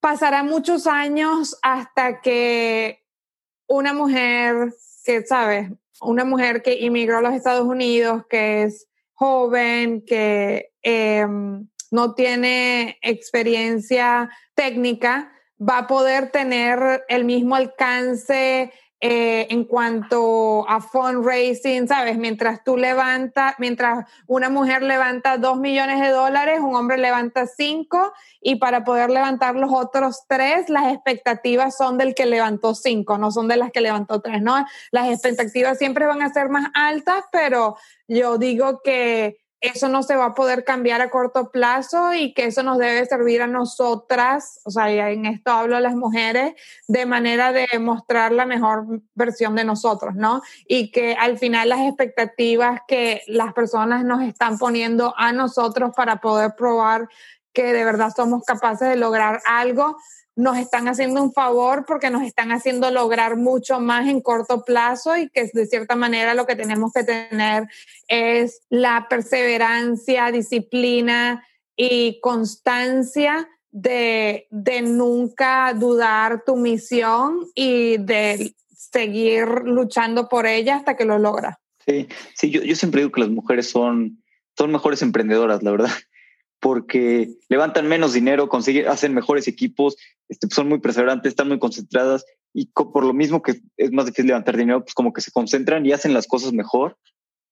pasará 0.00 0.42
muchos 0.42 0.86
años 0.86 1.58
hasta 1.62 2.20
que 2.20 3.02
una 3.66 3.92
mujer 3.92 4.72
que, 5.04 5.24
¿sabes? 5.26 5.70
Una 6.00 6.24
mujer 6.24 6.62
que 6.62 6.74
inmigró 6.80 7.18
a 7.18 7.22
los 7.22 7.34
Estados 7.34 7.66
Unidos, 7.66 8.24
que 8.28 8.64
es 8.64 8.87
joven, 9.18 10.02
que 10.06 10.70
em, 10.82 11.68
no 11.90 12.14
tiene 12.14 12.98
experiencia 13.02 14.30
técnica, 14.54 15.32
va 15.58 15.78
a 15.78 15.86
poder 15.86 16.30
tener 16.30 17.04
el 17.08 17.24
mismo 17.24 17.56
alcance 17.56 18.72
eh, 19.00 19.46
en 19.50 19.62
cuanto 19.62 20.68
a 20.68 20.80
fundraising, 20.80 21.86
¿sabes? 21.86 22.18
Mientras 22.18 22.64
tú 22.64 22.76
levantas, 22.76 23.54
mientras 23.58 24.06
una 24.26 24.48
mujer 24.48 24.82
levanta 24.82 25.38
dos 25.38 25.56
millones 25.56 26.00
de 26.00 26.08
dólares, 26.08 26.58
un 26.60 26.74
hombre 26.74 26.98
levanta 26.98 27.46
cinco 27.46 28.12
y 28.40 28.56
para 28.56 28.82
poder 28.82 29.10
levantar 29.10 29.54
los 29.54 29.70
otros 29.72 30.24
tres, 30.26 30.68
las 30.68 30.92
expectativas 30.92 31.76
son 31.76 31.96
del 31.96 32.16
que 32.16 32.26
levantó 32.26 32.74
cinco, 32.74 33.18
no 33.18 33.30
son 33.30 33.46
de 33.46 33.56
las 33.56 33.70
que 33.70 33.80
levantó 33.80 34.20
tres, 34.20 34.42
¿no? 34.42 34.66
Las 34.90 35.08
expectativas 35.08 35.78
siempre 35.78 36.06
van 36.06 36.20
a 36.22 36.32
ser 36.32 36.48
más 36.48 36.66
altas, 36.74 37.24
pero 37.30 37.76
yo 38.08 38.36
digo 38.36 38.80
que 38.82 39.38
eso 39.60 39.88
no 39.88 40.02
se 40.02 40.14
va 40.14 40.26
a 40.26 40.34
poder 40.34 40.64
cambiar 40.64 41.00
a 41.00 41.10
corto 41.10 41.50
plazo 41.50 42.14
y 42.14 42.32
que 42.32 42.46
eso 42.46 42.62
nos 42.62 42.78
debe 42.78 43.04
servir 43.06 43.42
a 43.42 43.46
nosotras, 43.46 44.60
o 44.64 44.70
sea, 44.70 44.90
en 44.90 45.26
esto 45.26 45.50
hablo 45.50 45.76
a 45.76 45.80
las 45.80 45.94
mujeres, 45.94 46.54
de 46.86 47.06
manera 47.06 47.52
de 47.52 47.66
mostrar 47.80 48.32
la 48.32 48.46
mejor 48.46 48.86
versión 49.14 49.56
de 49.56 49.64
nosotros, 49.64 50.14
¿no? 50.14 50.42
Y 50.66 50.92
que 50.92 51.14
al 51.14 51.38
final 51.38 51.70
las 51.70 51.80
expectativas 51.80 52.80
que 52.86 53.22
las 53.26 53.52
personas 53.52 54.04
nos 54.04 54.22
están 54.22 54.58
poniendo 54.58 55.12
a 55.16 55.32
nosotros 55.32 55.92
para 55.96 56.20
poder 56.20 56.54
probar 56.56 57.08
que 57.52 57.72
de 57.72 57.84
verdad 57.84 58.12
somos 58.14 58.44
capaces 58.44 58.88
de 58.88 58.96
lograr 58.96 59.40
algo, 59.44 59.96
nos 60.38 60.56
están 60.56 60.86
haciendo 60.86 61.20
un 61.20 61.32
favor 61.32 61.84
porque 61.84 62.10
nos 62.10 62.22
están 62.22 62.52
haciendo 62.52 62.92
lograr 62.92 63.36
mucho 63.36 63.80
más 63.80 64.06
en 64.06 64.20
corto 64.20 64.62
plazo 64.62 65.16
y 65.16 65.28
que 65.30 65.50
de 65.52 65.66
cierta 65.66 65.96
manera 65.96 66.32
lo 66.34 66.46
que 66.46 66.54
tenemos 66.54 66.92
que 66.92 67.02
tener 67.02 67.66
es 68.06 68.60
la 68.70 69.08
perseverancia, 69.10 70.30
disciplina 70.30 71.44
y 71.76 72.20
constancia 72.20 73.48
de, 73.72 74.46
de 74.52 74.82
nunca 74.82 75.74
dudar 75.74 76.44
tu 76.46 76.54
misión 76.54 77.48
y 77.56 77.96
de 77.98 78.54
seguir 78.76 79.48
luchando 79.64 80.28
por 80.28 80.46
ella 80.46 80.76
hasta 80.76 80.96
que 80.96 81.04
lo 81.04 81.18
logras. 81.18 81.56
Sí, 81.84 82.06
sí 82.36 82.50
yo, 82.50 82.62
yo 82.62 82.76
siempre 82.76 83.00
digo 83.00 83.10
que 83.10 83.22
las 83.22 83.30
mujeres 83.30 83.68
son, 83.68 84.22
son 84.56 84.70
mejores 84.70 85.02
emprendedoras, 85.02 85.64
la 85.64 85.72
verdad 85.72 85.90
porque 86.60 87.30
levantan 87.48 87.88
menos 87.88 88.12
dinero, 88.12 88.48
consiguen, 88.48 88.88
hacen 88.88 89.14
mejores 89.14 89.48
equipos, 89.48 89.96
este, 90.28 90.48
son 90.48 90.68
muy 90.68 90.80
perseverantes, 90.80 91.30
están 91.30 91.48
muy 91.48 91.58
concentradas 91.58 92.24
y 92.52 92.66
por 92.66 93.04
lo 93.04 93.12
mismo 93.12 93.42
que 93.42 93.60
es 93.76 93.92
más 93.92 94.06
difícil 94.06 94.26
levantar 94.26 94.56
dinero, 94.56 94.80
pues 94.80 94.94
como 94.94 95.12
que 95.12 95.20
se 95.20 95.30
concentran 95.30 95.84
y 95.86 95.92
hacen 95.92 96.14
las 96.14 96.26
cosas 96.26 96.52
mejor. 96.52 96.96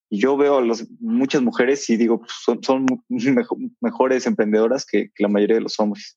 Y 0.08 0.20
yo 0.20 0.36
veo 0.36 0.58
a 0.58 0.60
los, 0.60 0.88
muchas 1.00 1.42
mujeres 1.42 1.88
y 1.90 1.96
digo, 1.96 2.20
pues 2.20 2.32
son, 2.62 2.86
mejores 3.80 4.26
emprendedoras 4.26 4.86
que 4.86 5.10
la 5.18 5.28
mayoría 5.28 5.56
de 5.56 5.62
los 5.62 5.78
hombres. 5.78 6.16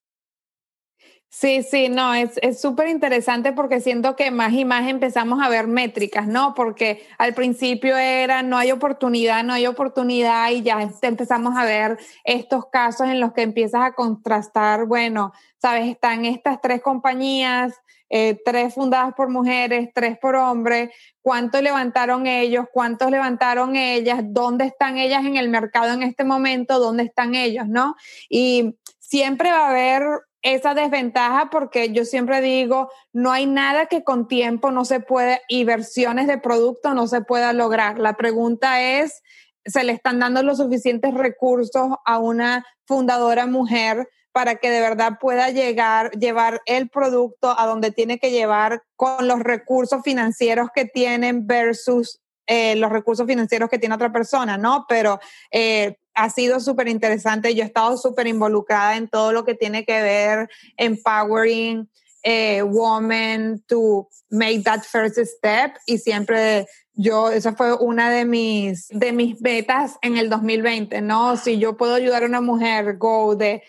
Sí, 1.31 1.61
sí, 1.61 1.89
no, 1.89 2.15
es 2.15 2.59
súper 2.59 2.87
interesante 2.87 3.53
porque 3.53 3.81
siento 3.81 4.15
que 4.15 4.31
más 4.31 4.51
y 4.53 4.65
más 4.65 4.87
empezamos 4.89 5.39
a 5.41 5.47
ver 5.47 5.67
métricas, 5.67 6.27
¿no? 6.27 6.55
Porque 6.55 7.05
al 7.19 7.35
principio 7.35 7.97
era 7.97 8.41
no 8.41 8.57
hay 8.57 8.71
oportunidad, 8.71 9.43
no 9.43 9.53
hay 9.53 9.67
oportunidad 9.67 10.49
y 10.49 10.63
ya 10.63 10.89
empezamos 11.03 11.55
a 11.55 11.65
ver 11.65 11.99
estos 12.23 12.65
casos 12.71 13.09
en 13.09 13.19
los 13.19 13.31
que 13.33 13.43
empiezas 13.43 13.81
a 13.81 13.93
contrastar, 13.93 14.85
bueno, 14.87 15.31
sabes, 15.61 15.87
están 15.87 16.25
estas 16.25 16.61
tres 16.61 16.81
compañías, 16.81 17.75
eh, 18.09 18.39
tres 18.43 18.73
fundadas 18.73 19.13
por 19.13 19.29
mujeres, 19.29 19.89
tres 19.93 20.17
por 20.17 20.35
hombres, 20.35 20.89
cuánto 21.21 21.61
levantaron 21.61 22.25
ellos, 22.25 22.65
cuántos 22.73 23.11
levantaron 23.11 23.75
ellas, 23.75 24.21
dónde 24.23 24.65
están 24.65 24.97
ellas 24.97 25.23
en 25.23 25.37
el 25.37 25.49
mercado 25.49 25.93
en 25.93 26.01
este 26.01 26.23
momento, 26.23 26.79
dónde 26.79 27.03
están 27.03 27.35
ellos, 27.35 27.67
¿no? 27.67 27.95
Y 28.29 28.75
siempre 28.97 29.51
va 29.51 29.67
a 29.67 29.69
haber 29.69 30.03
esa 30.41 30.73
desventaja 30.73 31.49
porque 31.49 31.91
yo 31.91 32.05
siempre 32.05 32.41
digo, 32.41 32.89
no 33.13 33.31
hay 33.31 33.45
nada 33.45 33.87
que 33.87 34.03
con 34.03 34.27
tiempo 34.27 34.71
no 34.71 34.85
se 34.85 34.99
puede 34.99 35.41
y 35.47 35.63
versiones 35.63 36.27
de 36.27 36.37
producto 36.37 36.93
no 36.93 37.07
se 37.07 37.21
pueda 37.21 37.53
lograr. 37.53 37.99
La 37.99 38.15
pregunta 38.15 38.81
es, 38.81 39.21
¿se 39.65 39.83
le 39.83 39.91
están 39.91 40.19
dando 40.19 40.41
los 40.43 40.57
suficientes 40.57 41.13
recursos 41.13 41.89
a 42.05 42.19
una 42.19 42.65
fundadora 42.85 43.45
mujer 43.47 44.07
para 44.31 44.55
que 44.55 44.69
de 44.69 44.79
verdad 44.79 45.13
pueda 45.19 45.49
llegar, 45.49 46.11
llevar 46.11 46.61
el 46.65 46.89
producto 46.89 47.53
a 47.57 47.65
donde 47.65 47.91
tiene 47.91 48.19
que 48.19 48.31
llevar 48.31 48.83
con 48.95 49.27
los 49.27 49.39
recursos 49.39 50.01
financieros 50.03 50.69
que 50.73 50.85
tienen 50.85 51.47
versus 51.47 52.21
eh, 52.47 52.75
los 52.77 52.91
recursos 52.91 53.27
financieros 53.27 53.69
que 53.69 53.77
tiene 53.77 53.95
otra 53.95 54.11
persona, 54.11 54.57
¿no? 54.57 54.85
Pero 54.87 55.19
eh, 55.51 55.97
ha 56.19 56.29
sido 56.29 56.59
súper 56.59 56.89
interesante. 56.89 57.55
Yo 57.55 57.63
he 57.63 57.65
estado 57.65 57.97
súper 57.97 58.27
involucrada 58.27 58.97
en 58.97 59.07
todo 59.07 59.31
lo 59.31 59.45
que 59.45 59.55
tiene 59.55 59.85
que 59.85 60.01
ver 60.01 60.49
empowering 60.75 61.89
eh, 62.23 62.61
women 62.61 63.63
to 63.67 64.09
make 64.29 64.63
that 64.63 64.83
first 64.83 65.17
step 65.17 65.77
y 65.85 65.97
siempre 65.97 66.67
yo, 66.93 67.29
esa 67.29 67.53
fue 67.53 67.73
una 67.73 68.11
de 68.11 68.25
mis, 68.25 68.89
de 68.89 69.13
mis 69.13 69.39
metas 69.41 69.97
en 70.01 70.17
el 70.17 70.29
2020, 70.29 70.99
¿no? 70.99 71.37
Si 71.37 71.57
yo 71.57 71.77
puedo 71.77 71.93
ayudar 71.93 72.23
a 72.23 72.25
una 72.25 72.41
mujer, 72.41 72.97
go 72.97 73.37
de 73.37 73.63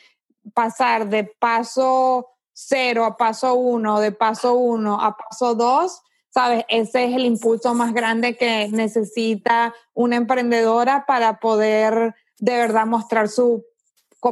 pasar 0.52 1.08
de 1.08 1.22
paso 1.38 2.26
cero 2.52 3.04
a 3.04 3.16
paso 3.16 3.54
uno, 3.54 4.00
de 4.00 4.10
paso 4.10 4.54
uno 4.54 5.00
a 5.00 5.16
paso 5.16 5.54
dos, 5.54 6.02
¿sabes? 6.30 6.64
Ese 6.68 7.04
es 7.04 7.14
el 7.14 7.24
impulso 7.24 7.74
más 7.74 7.94
grande 7.94 8.36
que 8.36 8.68
necesita 8.72 9.72
una 9.94 10.16
emprendedora 10.16 11.04
para 11.06 11.38
poder 11.38 12.16
de 12.40 12.56
verdad 12.56 12.86
mostrar 12.86 13.28
su 13.28 13.64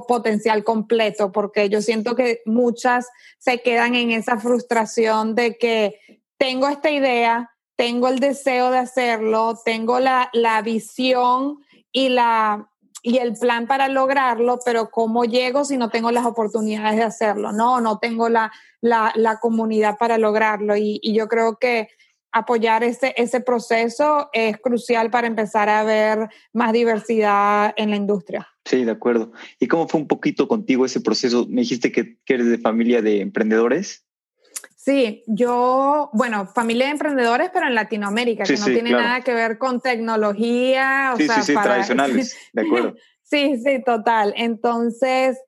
potencial 0.06 0.64
completo, 0.64 1.32
porque 1.32 1.68
yo 1.68 1.80
siento 1.80 2.14
que 2.14 2.42
muchas 2.44 3.09
se 3.38 3.62
quedan 3.62 3.94
en 3.94 4.11
esa 4.11 4.38
frustración 4.38 5.34
de 5.34 5.56
que 5.56 6.20
tengo 6.36 6.68
esta 6.68 6.90
idea, 6.90 7.50
tengo 7.76 8.09
el 8.09 8.18
deseo 8.18 8.70
de 8.70 8.78
hacerlo, 8.78 9.59
tengo 9.64 9.98
la, 9.98 10.28
la 10.32 10.61
visión 10.62 11.59
y 11.92 12.11
la 12.11 12.68
y 13.00 13.18
el 13.18 13.34
plan 13.38 13.66
para 13.68 13.88
lograrlo, 13.88 14.59
pero 14.64 14.90
¿cómo 14.90 15.24
llego 15.24 15.64
si 15.64 15.76
no 15.76 15.88
tengo 15.88 16.11
las 16.11 16.26
oportunidades 16.26 16.96
de 16.96 17.04
hacerlo? 17.04 17.52
No, 17.52 17.80
no 17.80 17.98
tengo 17.98 18.28
la, 18.28 18.52
la, 18.80 19.12
la 19.14 19.38
comunidad 19.38 19.96
para 19.98 20.18
lograrlo. 20.18 20.76
Y, 20.76 20.98
y, 21.00 21.14
yo 21.14 21.28
creo 21.28 21.59
que 21.59 21.88
apoyar 22.33 22.85
ese, 22.85 23.14
ese 23.16 23.41
proceso 23.41 24.29
es 24.33 24.59
crucial 24.59 25.11
para 25.11 25.26
empezar 25.26 25.68
a 25.68 25.83
ver 25.85 26.29
más 26.53 26.72
diversidad 26.72 27.72
en 27.76 27.91
la 27.91 27.97
industria. 27.97 28.49
Sí, 28.64 28.85
de 28.85 28.91
acuerdo. 28.91 29.33
¿Y 29.59 29.66
cómo 29.66 29.89
fue 29.89 30.01
un 30.01 30.09
poquito 30.09 30.47
contigo 30.47 30.85
ese 30.85 31.01
proceso? 31.01 31.47
Me 31.49 31.62
dijiste 31.62 31.91
que, 31.91 32.18
que 32.24 32.35
eres 32.35 32.49
de 32.49 32.59
familia 32.59 33.01
de 33.01 33.20
emprendedores. 33.20 34.05
Sí, 34.76 35.22
yo, 35.26 36.09
bueno, 36.12 36.47
familia 36.47 36.87
de 36.87 36.93
emprendedores, 36.93 37.51
pero 37.53 37.66
en 37.66 37.74
Latinoamérica, 37.74 38.45
que 38.45 38.57
no 38.57 38.64
tiene 38.66 38.93
nada 38.93 39.20
que 39.22 39.35
ver 39.35 39.59
con 39.59 39.81
tecnología. 39.81 41.12
O 41.14 41.16
sí, 41.16 41.26
sea, 41.26 41.43
sí, 41.43 41.53
sí, 41.53 41.61
tradicionales, 41.61 42.37
de 42.53 42.62
acuerdo. 42.62 42.95
sí, 43.22 43.59
sí, 43.62 43.83
total. 43.85 44.33
Entonces, 44.37 45.39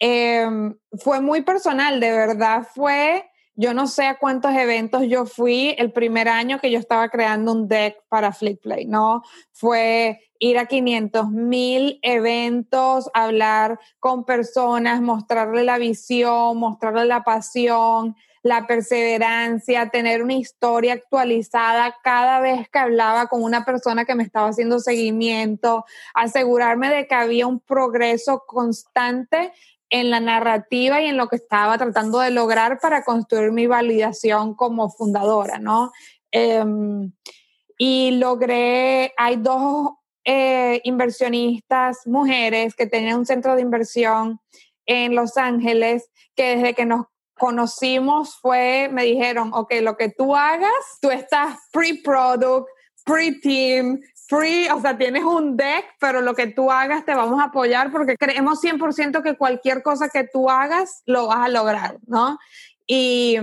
em, 0.00 0.76
fue 0.98 1.20
muy 1.20 1.42
personal, 1.42 2.00
de 2.00 2.10
verdad 2.10 2.66
fue, 2.74 3.27
yo 3.58 3.74
no 3.74 3.88
sé 3.88 4.06
a 4.06 4.18
cuántos 4.18 4.52
eventos 4.54 5.02
yo 5.08 5.26
fui 5.26 5.74
el 5.78 5.90
primer 5.90 6.28
año 6.28 6.60
que 6.60 6.70
yo 6.70 6.78
estaba 6.78 7.08
creando 7.08 7.50
un 7.50 7.66
deck 7.66 7.96
para 8.08 8.32
Flickplay, 8.32 8.86
¿no? 8.86 9.22
Fue 9.50 10.20
ir 10.38 10.58
a 10.58 10.66
500 10.66 11.28
mil 11.30 11.98
eventos, 12.02 13.10
hablar 13.14 13.80
con 13.98 14.24
personas, 14.24 15.00
mostrarle 15.00 15.64
la 15.64 15.76
visión, 15.78 16.56
mostrarle 16.56 17.04
la 17.06 17.24
pasión 17.24 18.14
la 18.42 18.66
perseverancia, 18.66 19.90
tener 19.90 20.22
una 20.22 20.34
historia 20.34 20.94
actualizada 20.94 21.96
cada 22.02 22.40
vez 22.40 22.68
que 22.68 22.78
hablaba 22.78 23.26
con 23.26 23.42
una 23.42 23.64
persona 23.64 24.04
que 24.04 24.14
me 24.14 24.22
estaba 24.22 24.48
haciendo 24.48 24.78
seguimiento, 24.78 25.84
asegurarme 26.14 26.88
de 26.88 27.06
que 27.06 27.14
había 27.14 27.46
un 27.46 27.60
progreso 27.60 28.44
constante 28.46 29.52
en 29.90 30.10
la 30.10 30.20
narrativa 30.20 31.00
y 31.00 31.06
en 31.06 31.16
lo 31.16 31.28
que 31.28 31.36
estaba 31.36 31.78
tratando 31.78 32.20
de 32.20 32.30
lograr 32.30 32.78
para 32.80 33.04
construir 33.04 33.52
mi 33.52 33.66
validación 33.66 34.54
como 34.54 34.90
fundadora, 34.90 35.58
¿no? 35.58 35.92
Em, 36.30 37.12
y 37.78 38.12
logré, 38.12 39.14
hay 39.16 39.36
dos 39.36 39.90
eh, 40.24 40.80
inversionistas 40.84 42.06
mujeres 42.06 42.74
que 42.74 42.86
tenían 42.86 43.20
un 43.20 43.26
centro 43.26 43.54
de 43.54 43.62
inversión 43.62 44.40
en 44.84 45.14
Los 45.14 45.36
Ángeles 45.36 46.10
que 46.34 46.56
desde 46.56 46.74
que 46.74 46.84
nos 46.84 47.06
conocimos 47.38 48.36
fue, 48.40 48.88
me 48.92 49.04
dijeron, 49.04 49.52
ok, 49.54 49.74
lo 49.80 49.96
que 49.96 50.10
tú 50.10 50.34
hagas, 50.36 50.98
tú 51.00 51.10
estás 51.10 51.56
pre-product, 51.72 52.66
pre-team, 53.04 54.00
free, 54.28 54.68
o 54.68 54.80
sea, 54.80 54.98
tienes 54.98 55.24
un 55.24 55.56
deck, 55.56 55.86
pero 55.98 56.20
lo 56.20 56.34
que 56.34 56.46
tú 56.46 56.70
hagas 56.70 57.04
te 57.06 57.14
vamos 57.14 57.40
a 57.40 57.44
apoyar 57.44 57.90
porque 57.90 58.16
creemos 58.16 58.62
100% 58.62 59.22
que 59.22 59.36
cualquier 59.36 59.82
cosa 59.82 60.10
que 60.10 60.24
tú 60.24 60.50
hagas 60.50 61.02
lo 61.06 61.28
vas 61.28 61.46
a 61.46 61.48
lograr, 61.48 61.96
¿no? 62.06 62.38
Y, 62.86 63.38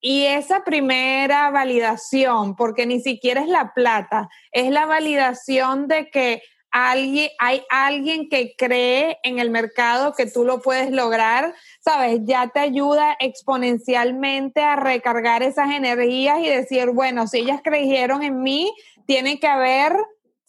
y 0.00 0.24
esa 0.24 0.64
primera 0.64 1.50
validación, 1.50 2.56
porque 2.56 2.86
ni 2.86 3.00
siquiera 3.00 3.42
es 3.42 3.48
la 3.48 3.74
plata, 3.74 4.30
es 4.52 4.70
la 4.70 4.86
validación 4.86 5.86
de 5.86 6.08
que 6.10 6.42
alguien, 6.70 7.28
hay 7.38 7.62
alguien 7.68 8.30
que 8.30 8.54
cree 8.56 9.18
en 9.24 9.38
el 9.38 9.50
mercado 9.50 10.14
que 10.14 10.24
tú 10.24 10.46
lo 10.46 10.62
puedes 10.62 10.90
lograr, 10.90 11.54
¿sabes? 11.80 12.20
Ya 12.24 12.48
te 12.48 12.60
ayuda 12.60 13.18
exponencialmente 13.20 14.62
a 14.62 14.76
recargar 14.76 15.42
esas 15.42 15.70
energías 15.72 16.40
y 16.40 16.48
decir, 16.48 16.88
bueno, 16.90 17.26
si 17.26 17.40
ellas 17.40 17.60
creyeron 17.62 18.22
en 18.22 18.42
mí, 18.42 18.72
tiene 19.06 19.38
que 19.38 19.46
haber 19.46 19.94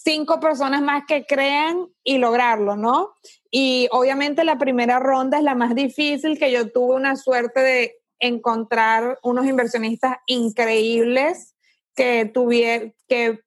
cinco 0.04 0.40
personas 0.40 0.82
más 0.82 1.04
que 1.08 1.26
crean 1.26 1.88
y 2.04 2.18
lograrlo, 2.18 2.76
¿no? 2.76 3.14
Y 3.50 3.88
obviamente 3.92 4.44
la 4.44 4.58
primera 4.58 5.00
ronda 5.00 5.38
es 5.38 5.44
la 5.44 5.56
más 5.56 5.76
difícil, 5.76 6.38
que 6.38 6.52
yo 6.52 6.72
tuve 6.72 6.96
una 6.96 7.16
suerte 7.16 7.60
de 7.62 7.96
encontrar 8.20 9.20
unos 9.24 9.46
inversionistas 9.46 10.18
increíbles 10.26 11.56
que 11.96 12.26
tuvieron, 12.26 12.94
que 13.08 13.40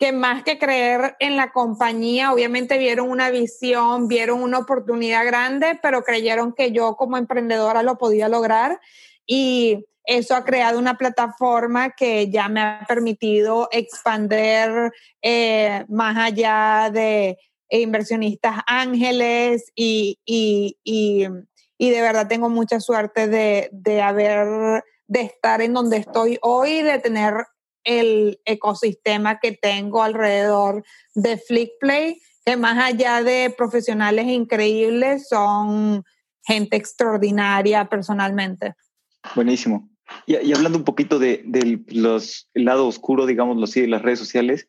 que 0.00 0.12
más 0.12 0.42
que 0.44 0.58
creer 0.58 1.14
en 1.20 1.36
la 1.36 1.52
compañía, 1.52 2.32
obviamente 2.32 2.78
vieron 2.78 3.10
una 3.10 3.30
visión, 3.30 4.08
vieron 4.08 4.42
una 4.42 4.58
oportunidad 4.58 5.26
grande, 5.26 5.78
pero 5.82 6.02
creyeron 6.02 6.54
que 6.54 6.72
yo 6.72 6.96
como 6.96 7.18
emprendedora 7.18 7.82
lo 7.82 7.98
podía 7.98 8.30
lograr 8.30 8.80
y 9.26 9.84
eso 10.10 10.34
ha 10.34 10.44
creado 10.44 10.76
una 10.76 10.98
plataforma 10.98 11.90
que 11.90 12.28
ya 12.30 12.48
me 12.48 12.60
ha 12.60 12.84
permitido 12.88 13.68
expander 13.70 14.92
eh, 15.22 15.84
más 15.88 16.16
allá 16.16 16.90
de 16.92 17.38
inversionistas 17.68 18.56
ángeles 18.66 19.70
y, 19.76 20.18
y, 20.24 20.76
y, 20.82 21.28
y, 21.78 21.90
de 21.90 22.00
verdad 22.00 22.26
tengo 22.26 22.48
mucha 22.48 22.80
suerte 22.80 23.28
de, 23.28 23.68
de 23.70 24.02
haber, 24.02 24.82
de 25.06 25.20
estar 25.20 25.62
en 25.62 25.74
donde 25.74 25.98
estoy 25.98 26.40
hoy, 26.42 26.82
de 26.82 26.98
tener 26.98 27.46
el 27.84 28.40
ecosistema 28.44 29.38
que 29.38 29.52
tengo 29.52 30.02
alrededor 30.02 30.82
de 31.14 31.38
Flickplay, 31.38 32.20
que 32.44 32.56
más 32.56 32.78
allá 32.84 33.22
de 33.22 33.54
profesionales 33.56 34.26
increíbles, 34.26 35.28
son 35.28 36.02
gente 36.42 36.76
extraordinaria 36.76 37.88
personalmente. 37.88 38.74
Buenísimo. 39.36 39.89
Y, 40.26 40.52
hablando 40.52 40.78
un 40.78 40.84
poquito 40.84 41.18
de, 41.18 41.44
el 41.52 42.64
lado 42.64 42.86
oscuro, 42.86 43.26
digámoslo 43.26 43.64
así, 43.64 43.80
de 43.80 43.88
las 43.88 44.02
redes 44.02 44.18
sociales, 44.18 44.68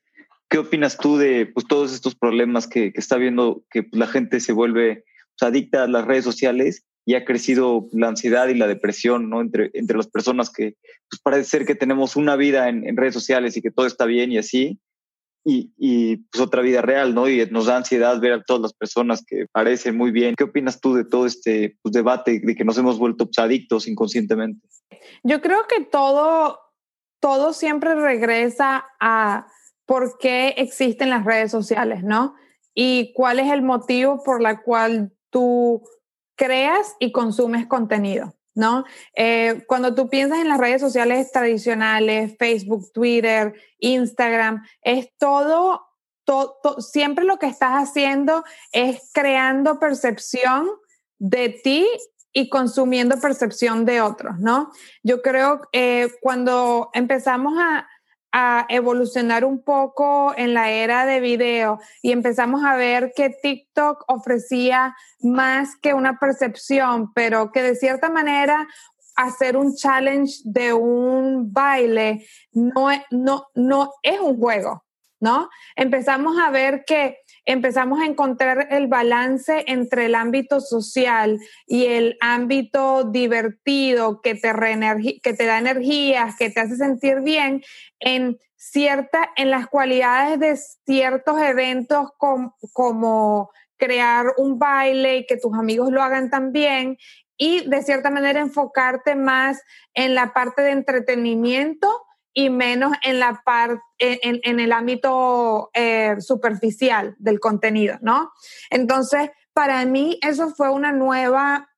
¿qué 0.50 0.58
opinas 0.58 0.98
tú 0.98 1.18
de 1.18 1.46
pues, 1.46 1.66
todos 1.68 1.94
estos 1.94 2.16
problemas 2.16 2.68
que, 2.68 2.92
está 2.96 3.18
viendo 3.18 3.64
que 3.70 3.84
pues, 3.84 4.00
la 4.00 4.08
gente 4.08 4.40
se 4.40 4.54
vuelve 4.54 5.06
adicta 5.42 5.84
a 5.84 5.88
las 5.88 6.06
redes 6.06 6.24
sociales 6.24 6.86
y 7.06 7.16
ha 7.16 7.26
crecido 7.26 7.88
la 7.92 8.10
ansiedad 8.10 8.48
y 8.50 8.54
la 8.54 8.68
depresión 8.68 9.30
¿no? 9.30 9.42
entre, 9.42 9.72
entre 9.74 9.98
las 9.98 10.08
personas 10.08 10.52
que 10.52 10.76
pues, 11.10 11.20
parece 11.22 11.46
ser 11.46 11.66
que 11.66 11.76
tenemos 11.76 12.16
una 12.16 12.36
vida 12.36 12.70
en, 12.70 12.96
redes 12.96 13.14
sociales 13.14 13.58
y 13.58 13.62
que 13.62 13.72
todo 13.72 13.88
está 13.88 14.06
bien 14.06 14.32
y 14.32 14.38
así, 14.38 14.80
y, 15.44 16.18
pues 16.18 16.42
otra 16.42 16.62
vida 16.62 16.82
real, 16.82 17.16
¿no? 17.16 17.28
Y 17.28 17.46
nos 17.50 17.66
da 17.66 17.78
ansiedad 17.78 18.20
ver 18.20 18.34
a 18.34 18.44
todas 18.44 18.62
las 18.62 18.74
personas 18.74 19.24
que 19.26 19.46
parecen 19.52 19.98
muy 19.98 20.12
bien. 20.12 20.36
¿Qué 20.36 20.44
opinas 20.44 20.80
tú 20.80 20.94
de 20.94 21.06
todo 21.06 21.26
este 21.26 21.78
pues, 21.82 21.94
debate 21.94 22.42
de 22.44 22.56
que 22.56 22.64
nos 22.64 22.78
hemos 22.78 23.00
vuelto 23.00 23.26
pues, 23.26 23.40
adictos 23.40 23.88
inconscientemente? 23.88 24.68
Yo 25.24 25.42
creo 25.42 25.66
que 25.68 25.84
todo, 25.84 26.60
todo 27.20 27.54
siempre 27.54 27.96
regresa 27.96 28.86
a 29.00 29.48
por 29.86 30.18
qué 30.20 30.50
existen 30.58 31.10
las 31.10 31.26
redes 31.26 31.52
sociales, 31.52 32.04
¿no? 32.04 32.36
Y 32.74 33.12
cuál 33.14 33.40
es 33.40 33.52
el 33.52 33.62
motivo 33.62 34.24
por 34.24 34.42
la 34.42 34.62
cual 34.62 35.12
tú 35.30 35.84
creas 36.36 36.96
y 37.00 37.12
consumes 37.12 37.68
contenido, 37.68 38.34
¿no? 38.54 38.86
Eh, 39.16 39.64
cuando 39.68 39.96
tú 39.96 40.10
piensas 40.10 40.40
en 40.40 40.50
las 40.50 40.60
redes 40.60 40.82
sociales 40.82 41.32
tradicionales, 41.32 42.36
Facebook, 42.38 42.92
Twitter, 42.94 43.54
Instagram, 43.80 44.64
es 44.82 45.10
todo, 45.18 45.82
siempre 46.80 47.26
lo 47.26 47.38
que 47.38 47.48
estás 47.48 47.90
haciendo 47.90 48.44
es 48.72 49.12
creando 49.14 49.80
percepción 49.80 50.70
de 51.20 51.50
ti 51.50 51.88
y 52.34 52.50
consumiendo 52.50 53.20
percepción 53.20 53.86
de 53.86 54.02
otros, 54.02 54.40
¿no? 54.40 54.72
Yo 55.04 55.22
creo 55.22 55.62
que 55.72 56.04
eh, 56.04 56.12
cuando 56.22 56.90
empezamos 56.94 57.54
a, 57.58 57.88
a 58.32 58.66
evolucionar 58.70 59.44
un 59.44 59.64
poco 59.64 60.34
en 60.38 60.54
la 60.54 60.72
era 60.72 61.06
de 61.06 61.20
video 61.20 61.80
y 62.02 62.12
empezamos 62.12 62.64
a 62.64 62.76
ver 62.76 63.12
que 63.16 63.30
TikTok 63.30 64.06
ofrecía 64.08 64.96
más 65.22 65.76
que 65.82 65.94
una 65.94 66.18
percepción, 66.18 67.12
pero 67.14 67.52
que 67.52 67.62
de 67.62 67.76
cierta 67.76 68.10
manera 68.10 68.68
hacer 69.16 69.58
un 69.58 69.76
challenge 69.76 70.42
de 70.46 70.74
un 70.74 71.52
baile 71.52 72.26
no, 72.54 72.88
no, 73.12 73.48
no 73.54 73.92
es 74.02 74.20
un 74.20 74.38
juego, 74.38 74.86
¿no? 75.20 75.50
Empezamos 75.76 76.38
a 76.40 76.50
ver 76.50 76.84
que 76.86 77.18
empezamos 77.46 78.00
a 78.00 78.06
encontrar 78.06 78.68
el 78.72 78.88
balance 78.88 79.64
entre 79.68 80.06
el 80.06 80.16
ámbito 80.16 80.62
social 80.62 81.40
y 81.66 81.86
el 81.86 82.18
ámbito 82.22 83.06
divertido 83.06 84.22
que 84.22 84.36
te, 84.36 84.52
que 85.24 85.34
te 85.34 85.46
da 85.46 85.58
energías, 85.58 86.36
que 86.38 86.50
te 86.50 86.60
hace 86.60 86.76
sentir 86.76 87.22
bien 87.22 87.64
en 88.00 88.38
cierta, 88.56 89.30
en 89.36 89.50
las 89.50 89.68
cualidades 89.68 90.40
de 90.40 90.56
ciertos 90.86 91.42
eventos 91.42 92.10
como 92.18 93.50
crear 93.78 94.28
un 94.38 94.60
baile 94.60 95.18
y 95.18 95.26
que 95.26 95.38
tus 95.38 95.54
amigos 95.56 95.92
lo 95.92 96.04
hagan 96.04 96.30
también 96.30 96.98
y 97.36 97.68
de 97.68 97.82
cierta 97.82 98.12
manera 98.12 98.40
enfocarte 98.40 99.16
más 99.16 99.60
en 99.96 100.14
la 100.14 100.32
parte 100.32 100.62
de 100.62 100.72
entretenimiento 100.72 101.90
y 102.34 102.50
menos 102.50 102.94
en 103.04 103.20
la 103.20 103.42
parte 103.46 103.82
en, 104.00 104.60
el 104.60 104.72
ámbito 104.72 105.70
eh, 105.74 106.16
superficial 106.20 107.16
del 107.20 107.40
contenido, 107.40 107.98
¿no? 108.02 108.32
Entonces, 108.70 109.30
para 109.54 109.86
mí 109.86 110.18
eso 110.22 110.50
fue 110.50 110.70
una 110.70 110.92
nueva, 110.92 111.70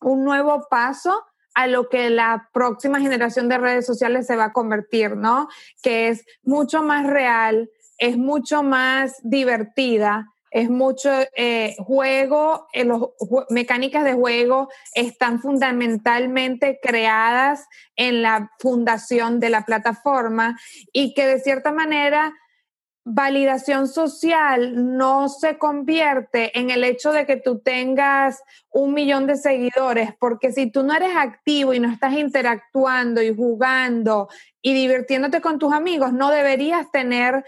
un 0.00 0.24
nuevo 0.24 0.66
paso 0.68 1.24
a 1.54 1.66
lo 1.66 1.88
que 1.88 2.10
la 2.10 2.48
próxima 2.52 3.00
generación 3.00 3.48
de 3.48 3.58
redes 3.58 3.86
sociales 3.86 4.26
se 4.26 4.36
va 4.36 4.44
a 4.44 4.52
convertir, 4.52 5.16
¿no? 5.16 5.48
Que 5.82 6.08
es 6.08 6.24
mucho 6.42 6.82
más 6.82 7.06
real, 7.06 7.70
es 7.98 8.16
mucho 8.16 8.62
más 8.62 9.16
divertida, 9.22 10.26
es 10.50 10.70
mucho 10.70 11.10
eh, 11.36 11.76
juego, 11.78 12.68
eh, 12.72 12.84
las 12.84 13.00
mecánicas 13.50 14.04
de 14.04 14.14
juego 14.14 14.68
están 14.94 15.40
fundamentalmente 15.40 16.78
creadas 16.82 17.66
en 17.96 18.22
la 18.22 18.50
fundación 18.58 19.40
de 19.40 19.50
la 19.50 19.64
plataforma 19.64 20.58
y 20.92 21.14
que 21.14 21.26
de 21.26 21.40
cierta 21.40 21.72
manera 21.72 22.34
validación 23.10 23.88
social 23.88 24.96
no 24.98 25.30
se 25.30 25.56
convierte 25.56 26.58
en 26.58 26.70
el 26.70 26.84
hecho 26.84 27.10
de 27.10 27.24
que 27.24 27.36
tú 27.36 27.58
tengas 27.58 28.42
un 28.70 28.92
millón 28.92 29.26
de 29.26 29.36
seguidores, 29.36 30.10
porque 30.20 30.52
si 30.52 30.70
tú 30.70 30.82
no 30.82 30.94
eres 30.94 31.16
activo 31.16 31.72
y 31.72 31.80
no 31.80 31.90
estás 31.90 32.12
interactuando 32.12 33.22
y 33.22 33.34
jugando 33.34 34.28
y 34.60 34.74
divirtiéndote 34.74 35.40
con 35.40 35.58
tus 35.58 35.72
amigos, 35.72 36.12
no 36.12 36.30
deberías 36.30 36.90
tener 36.90 37.44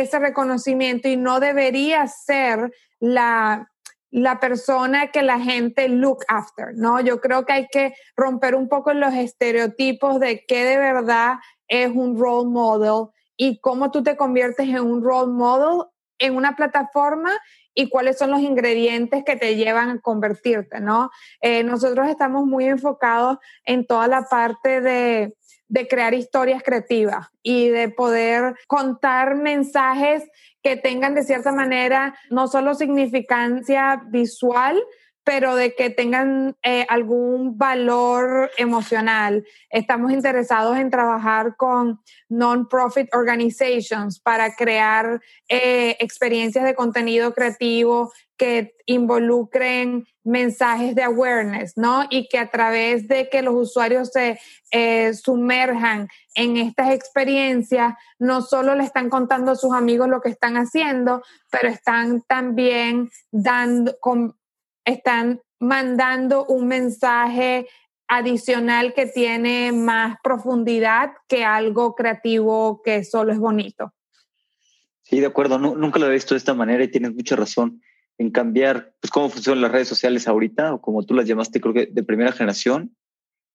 ese 0.00 0.18
reconocimiento 0.18 1.08
y 1.08 1.16
no 1.16 1.40
debería 1.40 2.06
ser 2.06 2.72
la, 3.00 3.70
la 4.10 4.40
persona 4.40 5.08
que 5.08 5.22
la 5.22 5.40
gente 5.40 5.88
look 5.88 6.24
after, 6.28 6.74
¿no? 6.74 7.00
Yo 7.00 7.20
creo 7.20 7.44
que 7.44 7.52
hay 7.52 7.66
que 7.70 7.94
romper 8.16 8.54
un 8.54 8.68
poco 8.68 8.92
los 8.92 9.14
estereotipos 9.14 10.20
de 10.20 10.44
qué 10.46 10.64
de 10.64 10.78
verdad 10.78 11.36
es 11.68 11.90
un 11.90 12.18
role 12.18 12.48
model 12.48 13.08
y 13.36 13.58
cómo 13.60 13.90
tú 13.90 14.02
te 14.02 14.16
conviertes 14.16 14.68
en 14.68 14.80
un 14.80 15.02
role 15.02 15.32
model 15.32 15.86
en 16.18 16.36
una 16.36 16.54
plataforma 16.54 17.30
y 17.74 17.88
cuáles 17.88 18.18
son 18.18 18.30
los 18.30 18.40
ingredientes 18.40 19.24
que 19.24 19.36
te 19.36 19.56
llevan 19.56 19.90
a 19.90 20.00
convertirte, 20.00 20.80
¿no? 20.80 21.10
Eh, 21.40 21.64
nosotros 21.64 22.08
estamos 22.08 22.46
muy 22.46 22.66
enfocados 22.66 23.38
en 23.64 23.84
toda 23.86 24.06
la 24.06 24.22
parte 24.22 24.80
de 24.80 25.34
de 25.68 25.88
crear 25.88 26.14
historias 26.14 26.62
creativas 26.62 27.28
y 27.42 27.68
de 27.68 27.88
poder 27.88 28.56
contar 28.66 29.34
mensajes 29.36 30.22
que 30.62 30.76
tengan 30.76 31.14
de 31.14 31.22
cierta 31.22 31.52
manera 31.52 32.14
no 32.30 32.48
solo 32.48 32.74
significancia 32.74 34.02
visual, 34.08 34.82
pero 35.24 35.56
de 35.56 35.74
que 35.74 35.90
tengan 35.90 36.56
eh, 36.62 36.86
algún 36.88 37.56
valor 37.56 38.50
emocional. 38.58 39.44
Estamos 39.70 40.12
interesados 40.12 40.76
en 40.76 40.90
trabajar 40.90 41.56
con 41.56 42.00
non-profit 42.28 43.08
organizations 43.14 44.20
para 44.20 44.54
crear 44.54 45.20
eh, 45.48 45.96
experiencias 45.98 46.64
de 46.64 46.74
contenido 46.74 47.32
creativo 47.32 48.12
que 48.36 48.74
involucren 48.86 50.06
mensajes 50.24 50.94
de 50.94 51.04
awareness, 51.04 51.76
¿no? 51.76 52.04
Y 52.10 52.28
que 52.28 52.38
a 52.38 52.50
través 52.50 53.06
de 53.08 53.28
que 53.28 53.42
los 53.42 53.54
usuarios 53.54 54.10
se 54.10 54.38
eh, 54.72 55.14
sumerjan 55.14 56.08
en 56.34 56.56
estas 56.56 56.90
experiencias, 56.90 57.94
no 58.18 58.42
solo 58.42 58.74
le 58.74 58.84
están 58.84 59.08
contando 59.08 59.52
a 59.52 59.56
sus 59.56 59.72
amigos 59.72 60.08
lo 60.08 60.20
que 60.20 60.30
están 60.30 60.56
haciendo, 60.56 61.22
pero 61.50 61.68
están 61.68 62.22
también 62.22 63.10
dando, 63.30 63.96
están 64.84 65.40
mandando 65.58 66.44
un 66.46 66.66
mensaje 66.66 67.66
adicional 68.08 68.92
que 68.94 69.06
tiene 69.06 69.72
más 69.72 70.16
profundidad 70.22 71.12
que 71.28 71.44
algo 71.44 71.94
creativo 71.94 72.82
que 72.82 73.02
solo 73.04 73.32
es 73.32 73.38
bonito. 73.38 73.92
Sí, 75.02 75.20
de 75.20 75.26
acuerdo. 75.26 75.58
nunca 75.58 75.98
lo 75.98 76.06
he 76.06 76.12
visto 76.12 76.34
de 76.34 76.38
esta 76.38 76.54
manera 76.54 76.84
y 76.84 76.88
tienes 76.88 77.14
mucha 77.14 77.36
razón 77.36 77.80
en 78.18 78.30
cambiar 78.30 78.94
pues, 79.00 79.10
cómo 79.10 79.28
funcionan 79.28 79.62
las 79.62 79.72
redes 79.72 79.88
sociales 79.88 80.28
ahorita, 80.28 80.74
o 80.74 80.80
como 80.80 81.04
tú 81.04 81.14
las 81.14 81.26
llamaste, 81.26 81.60
creo 81.60 81.74
que 81.74 81.86
de 81.86 82.02
primera 82.02 82.32
generación, 82.32 82.94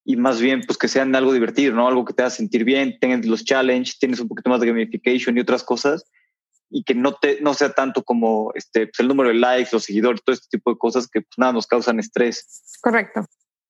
y 0.04 0.16
más 0.16 0.42
bien 0.42 0.62
pues 0.66 0.78
que 0.78 0.88
sean 0.88 1.16
algo 1.16 1.34
divertido, 1.34 1.74
¿no? 1.74 1.88
Algo 1.88 2.06
que 2.06 2.14
te 2.14 2.24
haga 2.24 2.30
sentir 2.30 2.64
bien, 2.64 2.98
tengas 3.00 3.26
los 3.26 3.46
challenges, 3.46 4.00
tienes 4.00 4.20
un 4.20 4.28
poquito 4.28 4.50
más 4.50 4.60
de 4.60 4.68
gamification 4.68 5.38
y 5.38 5.42
otras 5.42 5.64
cosas, 5.64 6.10
y 6.70 6.84
que 6.84 6.96
no, 6.96 7.14
te, 7.14 7.42
no 7.42 7.54
sea 7.54 7.72
tanto 7.72 8.04
como 8.04 8.52
este, 8.56 8.88
pues, 8.88 9.00
el 9.00 9.08
número 9.08 9.30
de 9.30 9.36
likes, 9.36 9.70
los 9.72 9.84
seguidores, 9.84 10.24
todo 10.24 10.34
este 10.34 10.48
tipo 10.50 10.72
de 10.72 10.78
cosas 10.78 11.08
que 11.08 11.22
pues, 11.22 11.38
nada 11.38 11.54
nos 11.54 11.68
causan 11.68 12.00
estrés. 12.00 12.78
Correcto. 12.82 13.26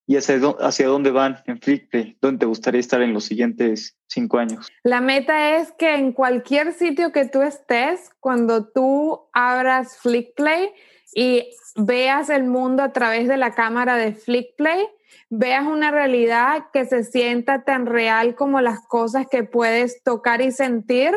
¿Y 0.09 0.17
hacia, 0.17 0.87
dónde 0.87 1.11
van 1.11 1.43
en 1.45 1.61
Flickplay? 1.61 2.17
¿Dónde 2.19 2.39
te 2.39 2.45
gustaría 2.47 2.79
estar 2.79 2.99
en 3.03 3.13
los 3.13 3.25
siguientes 3.25 3.95
cinco 4.07 4.39
años? 4.39 4.67
La 4.81 5.01
meta 5.01 5.57
es 5.57 5.71
que 5.73 5.93
en 5.93 6.13
cualquier 6.13 6.73
sitio 6.73 7.11
que 7.11 7.25
tú 7.25 7.43
estés, 7.43 8.09
cuando 8.19 8.65
tú 8.65 9.29
abras 9.33 9.99
Flickplay 9.99 10.71
y 11.13 11.51
veas 11.75 12.31
el 12.31 12.45
mundo 12.45 12.81
a 12.81 12.91
través 12.91 13.27
de 13.27 13.37
la 13.37 13.53
cámara 13.53 13.97
de 13.97 14.15
Flickplay, 14.15 14.87
veas 15.29 15.67
una 15.67 15.91
realidad 15.91 16.65
que 16.73 16.85
se 16.85 17.03
sienta 17.03 17.63
tan 17.63 17.85
real 17.85 18.33
como 18.33 18.61
las 18.61 18.79
cosas 18.87 19.27
que 19.29 19.43
puedes 19.43 20.01
tocar 20.01 20.41
y 20.41 20.51
sentir 20.51 21.13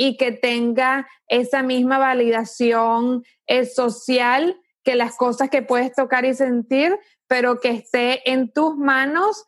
y 0.00 0.16
que 0.16 0.30
tenga 0.30 1.08
esa 1.26 1.64
misma 1.64 1.98
validación 1.98 3.24
eh, 3.48 3.66
social 3.66 4.56
que 4.84 4.94
las 4.94 5.16
cosas 5.16 5.50
que 5.50 5.60
puedes 5.60 5.92
tocar 5.92 6.24
y 6.24 6.34
sentir, 6.34 6.96
pero 7.26 7.58
que 7.58 7.70
esté 7.70 8.30
en 8.30 8.52
tus 8.52 8.76
manos 8.76 9.44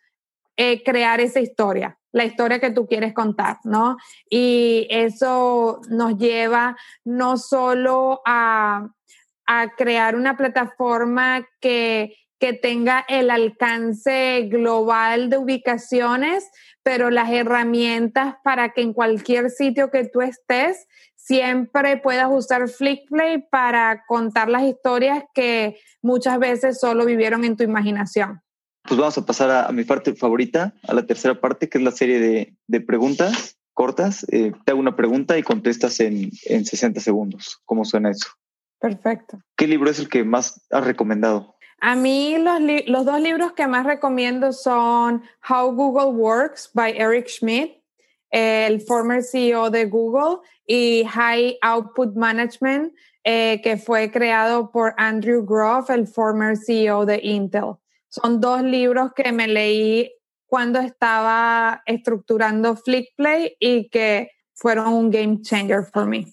eh, 0.56 0.82
crear 0.82 1.20
esa 1.20 1.38
historia, 1.38 1.98
la 2.10 2.24
historia 2.24 2.58
que 2.58 2.72
tú 2.72 2.88
quieres 2.88 3.14
contar, 3.14 3.58
¿no? 3.62 3.96
Y 4.28 4.88
eso 4.90 5.80
nos 5.88 6.18
lleva 6.18 6.76
no 7.04 7.36
solo 7.36 8.20
a, 8.26 8.88
a 9.46 9.68
crear 9.76 10.16
una 10.16 10.36
plataforma 10.36 11.46
que, 11.60 12.16
que 12.40 12.54
tenga 12.54 13.04
el 13.06 13.30
alcance 13.30 14.48
global 14.50 15.28
de 15.28 15.36
ubicaciones, 15.36 16.50
pero 16.82 17.10
las 17.10 17.30
herramientas 17.30 18.36
para 18.42 18.70
que 18.70 18.80
en 18.80 18.94
cualquier 18.94 19.50
sitio 19.50 19.90
que 19.90 20.08
tú 20.08 20.22
estés 20.22 20.86
siempre 21.16 21.98
puedas 21.98 22.28
usar 22.30 22.66
Flickplay 22.68 23.46
para 23.50 24.04
contar 24.08 24.48
las 24.48 24.62
historias 24.62 25.22
que 25.34 25.78
muchas 26.00 26.38
veces 26.38 26.80
solo 26.80 27.04
vivieron 27.04 27.44
en 27.44 27.56
tu 27.56 27.62
imaginación. 27.62 28.40
Pues 28.88 28.98
vamos 28.98 29.18
a 29.18 29.26
pasar 29.26 29.50
a, 29.50 29.70
mi 29.72 29.84
parte 29.84 30.14
favorita, 30.14 30.72
a 30.88 30.94
la 30.94 31.06
tercera 31.06 31.38
parte, 31.38 31.68
que 31.68 31.76
es 31.76 31.84
la 31.84 31.92
serie 31.92 32.56
de, 32.66 32.80
preguntas 32.80 33.58
cortas. 33.74 34.24
Eh, 34.32 34.52
te 34.64 34.72
hago 34.72 34.80
una 34.80 34.96
pregunta 34.96 35.36
y 35.36 35.42
contestas 35.42 36.00
en, 36.00 36.30
en 36.46 36.64
60 36.64 37.00
segundos. 37.00 37.60
¿Cómo 37.66 37.84
suena 37.84 38.10
eso? 38.10 38.28
Perfecto. 38.80 39.42
¿Qué 39.56 39.66
libro 39.66 39.90
es 39.90 39.98
el 39.98 40.08
que 40.08 40.24
más 40.24 40.66
has 40.70 40.84
recomendado? 40.84 41.54
A 41.80 41.96
mí 41.96 42.36
los, 42.38 42.60
los 42.86 43.04
dos 43.04 43.20
libros 43.20 43.52
que 43.52 43.66
más 43.66 43.86
recomiendo 43.86 44.52
son 44.52 45.22
How 45.48 45.72
Google 45.72 46.12
Works 46.12 46.70
by 46.74 46.92
Eric 46.96 47.28
Schmidt 47.28 47.80
el 48.30 48.80
former 48.80 49.22
CEO 49.22 49.70
de 49.70 49.86
Google, 49.86 50.38
y 50.66 51.04
High 51.04 51.58
Output 51.62 52.14
Management, 52.14 52.94
eh, 53.24 53.60
que 53.62 53.76
fue 53.76 54.10
creado 54.10 54.70
por 54.70 54.94
Andrew 54.96 55.44
Groff, 55.44 55.90
el 55.90 56.06
former 56.06 56.56
CEO 56.56 57.04
de 57.04 57.20
Intel. 57.22 57.74
Son 58.08 58.40
dos 58.40 58.62
libros 58.62 59.12
que 59.14 59.32
me 59.32 59.48
leí 59.48 60.12
cuando 60.46 60.80
estaba 60.80 61.82
estructurando 61.86 62.76
Flickplay 62.76 63.56
y 63.58 63.88
que 63.88 64.30
fueron 64.54 64.92
un 64.92 65.10
game 65.10 65.40
changer 65.42 65.90
para 65.92 66.06
mí. 66.06 66.26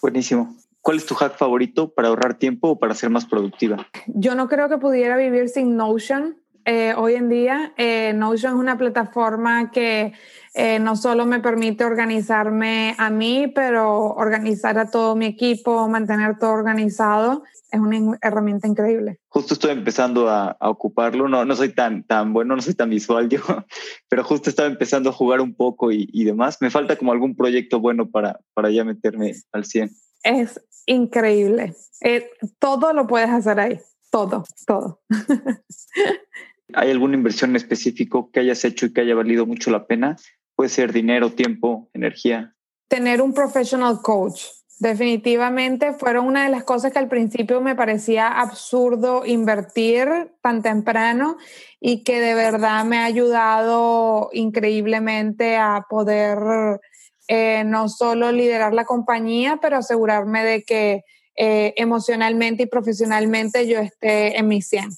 Buenísimo. 0.00 0.54
¿Cuál 0.86 0.98
es 0.98 1.06
tu 1.06 1.16
hack 1.16 1.36
favorito 1.36 1.92
para 1.92 2.06
ahorrar 2.06 2.34
tiempo 2.34 2.68
o 2.68 2.78
para 2.78 2.94
ser 2.94 3.10
más 3.10 3.26
productiva? 3.26 3.88
Yo 4.06 4.36
no 4.36 4.48
creo 4.48 4.68
que 4.68 4.78
pudiera 4.78 5.16
vivir 5.16 5.48
sin 5.48 5.76
Notion. 5.76 6.36
Eh, 6.64 6.94
hoy 6.96 7.14
en 7.14 7.28
día, 7.28 7.72
eh, 7.76 8.12
Notion 8.12 8.52
es 8.52 8.60
una 8.60 8.78
plataforma 8.78 9.72
que 9.72 10.12
eh, 10.54 10.78
no 10.78 10.94
solo 10.94 11.26
me 11.26 11.40
permite 11.40 11.82
organizarme 11.84 12.94
a 12.98 13.10
mí, 13.10 13.50
pero 13.52 14.14
organizar 14.14 14.78
a 14.78 14.88
todo 14.88 15.16
mi 15.16 15.26
equipo, 15.26 15.88
mantener 15.88 16.38
todo 16.38 16.52
organizado, 16.52 17.42
es 17.72 17.80
una 17.80 18.16
herramienta 18.22 18.68
increíble. 18.68 19.18
Justo 19.28 19.54
estoy 19.54 19.72
empezando 19.72 20.30
a, 20.30 20.56
ocuparlo, 20.60 21.28
no, 21.28 21.44
no 21.44 21.56
soy 21.56 21.70
tan, 21.70 22.04
tan 22.04 22.32
bueno, 22.32 22.54
no 22.54 22.62
soy 22.62 22.74
tan 22.74 22.90
visual 22.90 23.28
yo, 23.28 23.40
pero 24.08 24.22
justo 24.22 24.50
estaba 24.50 24.68
empezando 24.68 25.10
a 25.10 25.12
jugar 25.12 25.40
un 25.40 25.56
poco 25.56 25.90
y, 25.90 26.22
demás. 26.22 26.58
Me 26.60 26.70
falta 26.70 26.94
como 26.94 27.10
algún 27.10 27.34
proyecto 27.34 27.80
bueno 27.80 28.08
para, 28.08 28.38
para 28.54 28.70
ya 28.70 28.84
meterme 28.84 29.34
al 29.50 29.64
100. 29.64 29.90
Es 30.22 30.60
increíble. 30.86 31.74
Eh, 32.00 32.30
todo 32.58 32.92
lo 32.92 33.06
puedes 33.06 33.30
hacer 33.30 33.60
ahí, 33.60 33.80
todo, 34.10 34.44
todo. 34.66 35.00
¿Hay 36.74 36.90
alguna 36.90 37.16
inversión 37.16 37.50
en 37.50 37.56
específico 37.56 38.30
que 38.30 38.40
hayas 38.40 38.64
hecho 38.64 38.86
y 38.86 38.92
que 38.92 39.02
haya 39.02 39.14
valido 39.14 39.46
mucho 39.46 39.70
la 39.70 39.86
pena? 39.86 40.16
Puede 40.54 40.70
ser 40.70 40.92
dinero, 40.92 41.30
tiempo, 41.30 41.88
energía. 41.92 42.54
Tener 42.88 43.22
un 43.22 43.32
professional 43.32 44.00
coach. 44.02 44.42
Definitivamente 44.78 45.94
fueron 45.94 46.26
una 46.26 46.44
de 46.44 46.50
las 46.50 46.64
cosas 46.64 46.92
que 46.92 46.98
al 46.98 47.08
principio 47.08 47.62
me 47.62 47.74
parecía 47.74 48.28
absurdo 48.28 49.24
invertir 49.24 50.08
tan 50.42 50.60
temprano 50.60 51.38
y 51.80 52.04
que 52.04 52.20
de 52.20 52.34
verdad 52.34 52.84
me 52.84 52.98
ha 52.98 53.04
ayudado 53.06 54.28
increíblemente 54.32 55.56
a 55.56 55.86
poder 55.88 56.80
eh, 57.28 57.64
no 57.64 57.88
solo 57.88 58.32
liderar 58.32 58.74
la 58.74 58.84
compañía, 58.84 59.58
pero 59.60 59.76
asegurarme 59.76 60.44
de 60.44 60.62
que 60.62 61.04
eh, 61.36 61.74
emocionalmente 61.76 62.62
y 62.62 62.66
profesionalmente 62.66 63.66
yo 63.66 63.78
esté 63.78 64.38
en 64.38 64.48
mi 64.48 64.62
100. 64.62 64.90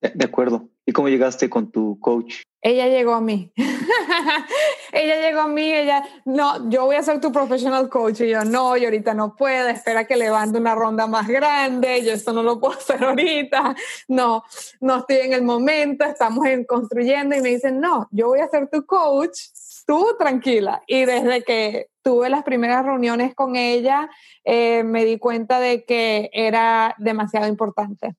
De 0.00 0.24
acuerdo. 0.24 0.68
¿Y 0.86 0.92
cómo 0.92 1.08
llegaste 1.08 1.48
con 1.48 1.70
tu 1.70 2.00
coach? 2.00 2.42
Ella 2.62 2.88
llegó 2.88 3.14
a 3.14 3.20
mí. 3.20 3.52
ella 4.92 5.20
llegó 5.20 5.42
a 5.42 5.46
mí, 5.46 5.72
ella, 5.72 6.02
no, 6.24 6.68
yo 6.68 6.84
voy 6.84 6.96
a 6.96 7.02
ser 7.02 7.20
tu 7.20 7.30
professional 7.30 7.88
coach. 7.88 8.22
Y 8.22 8.30
yo, 8.30 8.44
no, 8.44 8.76
y 8.76 8.84
ahorita 8.84 9.14
no 9.14 9.36
puedo, 9.36 9.68
espera 9.68 10.06
que 10.06 10.16
levante 10.16 10.58
una 10.58 10.74
ronda 10.74 11.06
más 11.06 11.28
grande, 11.28 12.02
yo 12.04 12.12
esto 12.12 12.32
no 12.32 12.42
lo 12.42 12.58
puedo 12.58 12.74
hacer 12.78 13.04
ahorita, 13.04 13.76
no, 14.08 14.42
no 14.80 14.96
estoy 14.98 15.18
en 15.18 15.32
el 15.34 15.42
momento, 15.42 16.04
estamos 16.04 16.44
en, 16.46 16.64
construyendo. 16.64 17.36
Y 17.36 17.40
me 17.40 17.50
dicen, 17.50 17.78
no, 17.78 18.08
yo 18.10 18.28
voy 18.28 18.40
a 18.40 18.48
ser 18.48 18.68
tu 18.68 18.84
coach, 18.84 19.38
tú 19.86 20.16
tranquila. 20.18 20.82
Y 20.86 21.04
desde 21.04 21.42
que 21.42 21.88
tuve 22.02 22.30
las 22.30 22.42
primeras 22.42 22.84
reuniones 22.84 23.34
con 23.34 23.56
ella, 23.56 24.08
eh, 24.44 24.82
me 24.84 25.04
di 25.04 25.18
cuenta 25.18 25.60
de 25.60 25.84
que 25.84 26.30
era 26.32 26.94
demasiado 26.98 27.48
importante 27.48 28.16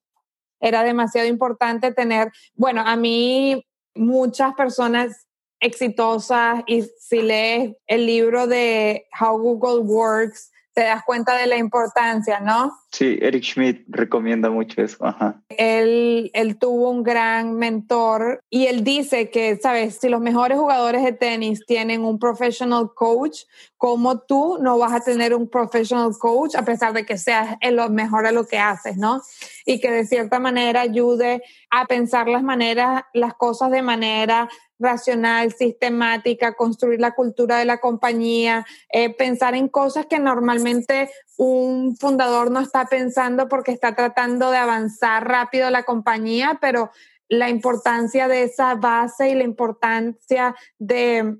era 0.62 0.84
demasiado 0.84 1.26
importante 1.26 1.92
tener, 1.92 2.32
bueno, 2.54 2.82
a 2.86 2.96
mí 2.96 3.66
muchas 3.94 4.54
personas 4.54 5.26
exitosas 5.60 6.62
y 6.66 6.82
si 6.98 7.20
lees 7.20 7.74
el 7.86 8.06
libro 8.06 8.46
de 8.46 9.06
How 9.20 9.36
Google 9.38 9.80
Works, 9.80 10.51
te 10.74 10.82
das 10.82 11.02
cuenta 11.04 11.36
de 11.36 11.46
la 11.46 11.56
importancia, 11.56 12.40
¿no? 12.40 12.76
Sí, 12.90 13.18
Eric 13.22 13.44
Schmidt 13.44 13.84
recomienda 13.88 14.50
mucho 14.50 14.82
eso. 14.82 15.04
Ajá. 15.04 15.40
Él, 15.48 16.30
él 16.34 16.58
tuvo 16.58 16.90
un 16.90 17.02
gran 17.02 17.54
mentor 17.56 18.40
y 18.50 18.66
él 18.66 18.84
dice 18.84 19.30
que, 19.30 19.56
sabes, 19.56 19.98
si 19.98 20.08
los 20.08 20.20
mejores 20.20 20.58
jugadores 20.58 21.02
de 21.02 21.12
tenis 21.12 21.64
tienen 21.66 22.04
un 22.04 22.18
professional 22.18 22.90
coach, 22.94 23.44
como 23.76 24.20
tú 24.20 24.58
no 24.60 24.78
vas 24.78 24.92
a 24.92 25.00
tener 25.00 25.34
un 25.34 25.48
professional 25.48 26.12
coach 26.18 26.54
a 26.54 26.64
pesar 26.64 26.92
de 26.92 27.04
que 27.04 27.18
seas 27.18 27.56
el 27.60 27.78
mejor 27.90 28.26
a 28.26 28.32
lo 28.32 28.46
que 28.46 28.58
haces, 28.58 28.96
¿no? 28.96 29.20
Y 29.66 29.80
que 29.80 29.90
de 29.90 30.06
cierta 30.06 30.38
manera 30.38 30.82
ayude 30.82 31.42
a 31.70 31.86
pensar 31.86 32.28
las 32.28 32.42
maneras, 32.42 33.04
las 33.14 33.34
cosas 33.34 33.70
de 33.70 33.82
manera 33.82 34.48
racional, 34.82 35.52
sistemática, 35.52 36.54
construir 36.54 37.00
la 37.00 37.12
cultura 37.12 37.58
de 37.58 37.64
la 37.64 37.78
compañía, 37.78 38.66
eh, 38.90 39.14
pensar 39.14 39.54
en 39.54 39.68
cosas 39.68 40.06
que 40.06 40.18
normalmente 40.18 41.10
un 41.36 41.96
fundador 41.96 42.50
no 42.50 42.60
está 42.60 42.86
pensando 42.86 43.48
porque 43.48 43.72
está 43.72 43.94
tratando 43.94 44.50
de 44.50 44.58
avanzar 44.58 45.26
rápido 45.26 45.70
la 45.70 45.84
compañía, 45.84 46.58
pero 46.60 46.90
la 47.32 47.48
importancia 47.48 48.28
de 48.28 48.42
esa 48.42 48.74
base 48.74 49.30
y 49.30 49.34
la 49.34 49.44
importancia 49.44 50.54
de, 50.78 51.38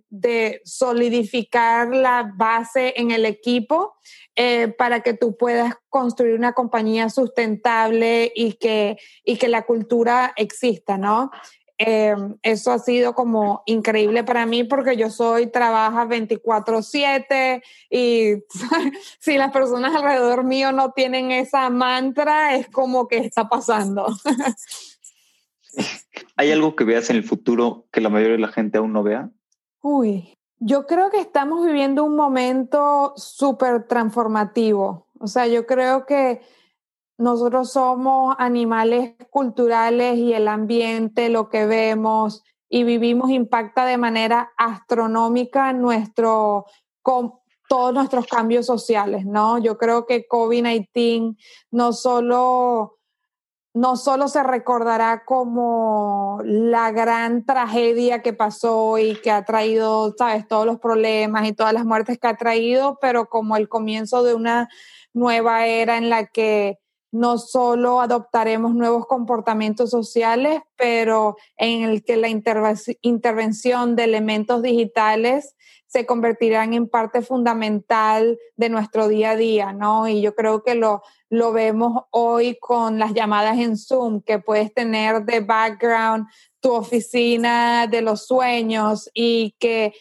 solidificar 0.64 1.95
la 1.95 2.32
base 2.34 2.95
en 2.97 3.11
el 3.11 3.26
equipo 3.26 3.95
eh, 4.34 4.68
para 4.68 5.01
que 5.01 5.12
tú 5.12 5.36
puedas 5.36 5.74
construir 5.90 6.34
una 6.34 6.55
compañía 6.55 7.11
sustentable 7.11 8.32
y 8.34 8.55
que, 8.55 8.97
y 9.22 9.36
que 9.36 9.49
la 9.49 9.66
cultura 9.66 10.32
exista, 10.36 10.97
¿no? 10.97 11.30
Eh, 11.85 12.14
eso 12.43 12.70
ha 12.70 12.78
sido 12.78 13.14
como 13.14 13.64
increíble 13.66 14.22
para 14.22 14.47
mí 14.47 14.62
porque 14.62 14.97
yo 14.97 15.11
soy, 15.11 15.49
trabaja 15.49 16.07
24/7 16.07 17.61
y 17.91 18.35
si 19.18 19.37
las 19.37 19.51
personas 19.51 19.93
alrededor 19.95 20.45
mío 20.45 20.70
no 20.70 20.93
tienen 20.93 21.33
esa 21.33 21.68
mantra, 21.70 22.55
es 22.55 22.68
como 22.68 23.09
que 23.09 23.18
está 23.18 23.49
pasando. 23.49 24.07
¿Hay 26.37 26.53
algo 26.53 26.76
que 26.76 26.85
veas 26.85 27.11
en 27.11 27.16
el 27.16 27.24
futuro 27.24 27.87
que 27.91 28.01
la 28.01 28.11
mayoría 28.11 28.37
de 28.37 28.43
la 28.43 28.49
gente 28.49 28.78
aún 28.78 28.93
no 28.93 29.03
vea? 29.03 29.30
Uy, 29.80 30.39
yo 30.61 30.87
creo 30.87 31.11
que 31.11 31.18
estamos 31.18 31.66
viviendo 31.66 32.05
un 32.05 32.14
momento 32.14 33.12
súper 33.16 33.89
transformativo. 33.89 35.09
O 35.18 35.26
sea, 35.26 35.49
yo 35.49 35.66
creo 35.66 36.07
que 36.07 36.43
nosotros 37.23 37.70
somos 37.70 38.35
animales 38.39 39.14
culturales 39.31 40.18
y 40.18 40.33
el 40.33 40.49
ambiente, 40.49 41.29
lo 41.29 41.49
que 41.49 41.66
vemos 41.66 42.43
y 42.68 42.83
vivimos 42.83 43.31
impacta 43.31 43.85
de 43.85 43.97
manera 43.97 44.53
astronómica 44.57 45.73
nuestro, 45.73 46.66
con 47.01 47.35
todos 47.68 47.95
nuestros 47.95 48.27
cambios 48.27 48.66
sociales, 48.66 49.25
¿no? 49.25 49.59
Yo 49.59 49.79
creo 49.79 50.05
que 50.05 50.27
COVID-19 50.27 51.37
no 51.70 51.93
solo 51.93 52.99
no 53.75 53.97
solo 53.97 54.29
se 54.29 54.43
recordará 54.43 55.25
como 55.25 56.41
la 56.45 56.91
gran 56.91 57.47
tragedia 57.47 58.20
que 58.20 58.33
pasó 58.33 58.99
y 58.99 59.14
que 59.14 59.31
ha 59.31 59.45
traído, 59.45 60.12
sabes, 60.18 60.47
todos 60.47 60.66
los 60.66 60.79
problemas 60.79 61.49
y 61.49 61.53
todas 61.53 61.73
las 61.73 61.87
muertes 61.87 62.18
que 62.18 62.27
ha 62.27 62.37
traído, 62.37 62.99
pero 63.01 63.31
como 63.31 63.57
el 63.57 63.68
comienzo 63.68 64.25
de 64.25 64.35
una 64.35 64.68
nueva 65.14 65.66
era 65.66 65.97
en 65.97 66.11
la 66.11 66.27
que 66.27 66.82
no 67.13 67.39
solo 67.39 68.01
adoptaremos 68.01 68.75
nuevos 68.75 69.07
comportamientos 69.07 69.91
sociales, 69.91 70.63
pero 70.77 71.37
en 71.57 71.83
el 71.83 72.03
que 72.03 72.17
la 72.17 72.29
intervención 72.29 73.95
de 73.95 74.05
elementos 74.05 74.63
digitales 74.63 75.55
se 75.87 76.07
convertirán 76.07 76.73
en 76.73 76.89
parte 76.89 77.21
fundamental 77.21 78.39
de 78.57 78.71
nuestro 78.71 79.09
día 79.09 79.33
a 79.33 79.37
día, 79.37 79.75
¿no? 79.75 80.09
Y 80.09 80.23
yo 80.23 80.35
creo 80.35 80.63
que 80.63 80.75
lo, 80.75 81.03
lo 81.29 81.53
vemos 81.53 82.05
hoy 82.11 82.57
con 82.59 82.99
las 82.99 83.13
llamadas 83.13 83.59
en 83.59 83.77
Zoom, 83.77 84.23
que 84.23 84.39
puedes 84.39 84.73
tener 84.73 85.27
de 85.27 85.41
background 85.41 86.27
tu 86.61 86.73
oficina 86.73 87.87
de 87.89 88.01
los 88.01 88.27
sueños 88.27 89.11
y 89.13 89.55
que 89.59 89.93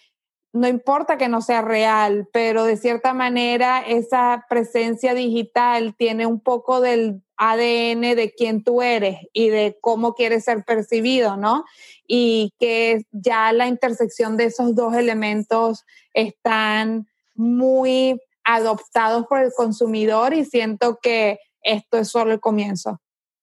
no 0.53 0.67
importa 0.67 1.17
que 1.17 1.29
no 1.29 1.41
sea 1.41 1.61
real, 1.61 2.27
pero 2.33 2.65
de 2.65 2.75
cierta 2.75 3.13
manera 3.13 3.81
esa 3.81 4.45
presencia 4.49 5.13
digital 5.13 5.95
tiene 5.95 6.25
un 6.25 6.41
poco 6.41 6.81
del 6.81 7.23
ADN 7.37 8.15
de 8.15 8.33
quién 8.37 8.63
tú 8.63 8.81
eres 8.81 9.17
y 9.33 9.49
de 9.49 9.77
cómo 9.81 10.13
quieres 10.13 10.43
ser 10.43 10.63
percibido, 10.65 11.37
¿no? 11.37 11.63
Y 12.05 12.53
que 12.59 13.05
ya 13.11 13.53
la 13.53 13.67
intersección 13.67 14.35
de 14.35 14.45
esos 14.45 14.75
dos 14.75 14.93
elementos 14.93 15.85
están 16.13 17.07
muy 17.33 18.19
adoptados 18.43 19.25
por 19.27 19.39
el 19.39 19.51
consumidor 19.55 20.33
y 20.33 20.43
siento 20.43 20.99
que 21.01 21.39
esto 21.63 21.97
es 21.97 22.09
solo 22.09 22.33
el 22.33 22.39
comienzo. 22.39 22.99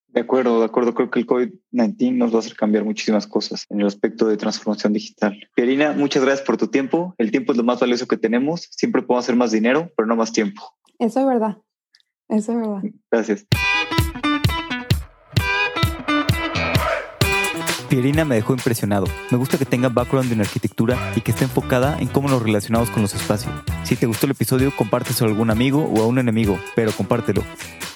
De 0.08 0.20
acuerdo, 0.20 0.58
de 0.58 0.64
acuerdo. 0.64 0.94
Creo 0.94 1.10
que 1.10 1.20
el 1.20 1.26
COVID-19 1.26 2.16
nos 2.16 2.32
va 2.32 2.36
a 2.36 2.38
hacer 2.40 2.56
cambiar 2.56 2.84
muchísimas 2.84 3.26
cosas 3.26 3.66
en 3.68 3.80
el 3.80 3.86
aspecto 3.86 4.26
de 4.26 4.36
transformación 4.36 4.92
digital. 4.92 5.38
Pierina, 5.54 5.92
muchas 5.92 6.24
gracias 6.24 6.46
por 6.46 6.56
tu 6.56 6.68
tiempo. 6.68 7.14
El 7.18 7.30
tiempo 7.30 7.52
es 7.52 7.58
lo 7.58 7.64
más 7.64 7.80
valioso 7.80 8.06
que 8.06 8.16
tenemos. 8.16 8.68
Siempre 8.70 9.02
podemos 9.02 9.24
hacer 9.24 9.36
más 9.36 9.52
dinero, 9.52 9.90
pero 9.96 10.06
no 10.06 10.16
más 10.16 10.32
tiempo. 10.32 10.62
Eso 10.98 11.20
es 11.20 11.26
verdad. 11.26 11.58
Eso 12.28 12.52
es 12.52 12.58
verdad. 12.58 12.82
Gracias. 13.10 13.46
Pierina 17.88 18.26
me 18.26 18.34
dejó 18.34 18.52
impresionado. 18.52 19.06
Me 19.30 19.38
gusta 19.38 19.56
que 19.56 19.64
tenga 19.64 19.88
background 19.88 20.30
en 20.30 20.40
arquitectura 20.40 21.12
y 21.16 21.22
que 21.22 21.30
esté 21.30 21.44
enfocada 21.44 21.98
en 21.98 22.08
cómo 22.08 22.28
nos 22.28 22.42
relacionamos 22.42 22.90
con 22.90 23.02
los 23.02 23.14
espacios. 23.14 23.52
Si 23.84 23.96
te 23.96 24.06
gustó 24.06 24.26
el 24.26 24.32
episodio, 24.32 24.74
compárteselo 24.76 25.28
a 25.28 25.32
algún 25.32 25.50
amigo 25.50 25.84
o 25.84 26.02
a 26.02 26.06
un 26.06 26.18
enemigo, 26.18 26.58
pero 26.76 26.92
compártelo. 26.92 27.42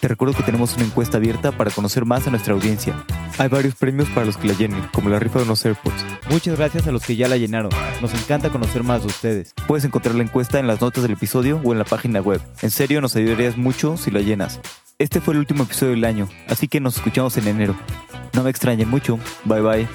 Te 0.01 0.09
recuerdo 0.09 0.35
que 0.35 0.43
tenemos 0.43 0.75
una 0.75 0.85
encuesta 0.85 1.19
abierta 1.19 1.53
para 1.53 1.71
conocer 1.71 2.07
más 2.07 2.27
a 2.27 2.31
nuestra 2.31 2.55
audiencia. 2.55 3.05
Hay 3.39 3.49
varios 3.49 3.75
premios 3.75 4.09
para 4.09 4.27
los 4.27 4.37
que 4.37 4.49
la 4.49 4.55
llenen, 4.55 4.83
como 4.93 5.11
la 5.11 5.19
rifa 5.19 5.39
de 5.39 5.45
unos 5.45 5.65
AirPods. 5.65 6.05
Muchas 6.31 6.57
gracias 6.57 6.87
a 6.87 6.93
los 6.93 7.05
que 7.05 7.15
ya 7.15 7.29
la 7.29 7.37
llenaron. 7.37 7.71
Nos 8.01 8.15
encanta 8.15 8.51
conocer 8.51 8.83
más 8.83 9.03
de 9.03 9.09
ustedes. 9.09 9.55
Puedes 9.69 9.85
encontrar 9.85 10.15
la 10.15 10.25
encuesta 10.25 10.59
en 10.59 10.67
las 10.67 10.81
notas 10.81 11.03
del 11.03 11.13
episodio 11.13 11.61
o 11.63 11.73
en 11.73 11.79
la 11.79 11.85
página 11.85 12.21
web. 12.21 12.41
En 12.63 12.71
serio, 12.71 13.01
nos 13.01 13.15
ayudarías 13.15 13.57
mucho 13.57 13.97
si 13.97 14.11
la 14.11 14.21
llenas. 14.21 14.59
Este 15.03 15.21
fue 15.21 15.35
el 15.35 15.41
último 15.41 15.65
episodio 15.65 15.95
del 15.95 16.05
año, 16.05 16.29
así 16.47 16.69
que 16.69 16.79
nos 16.79 16.95
escuchamos 16.95 17.37
en 17.37 17.49
enero. 17.49 17.75
No 18.35 18.45
me 18.45 18.51
extrañen 18.51 18.89
mucho. 18.89 19.19
Bye 19.45 19.61
bye. 19.61 19.89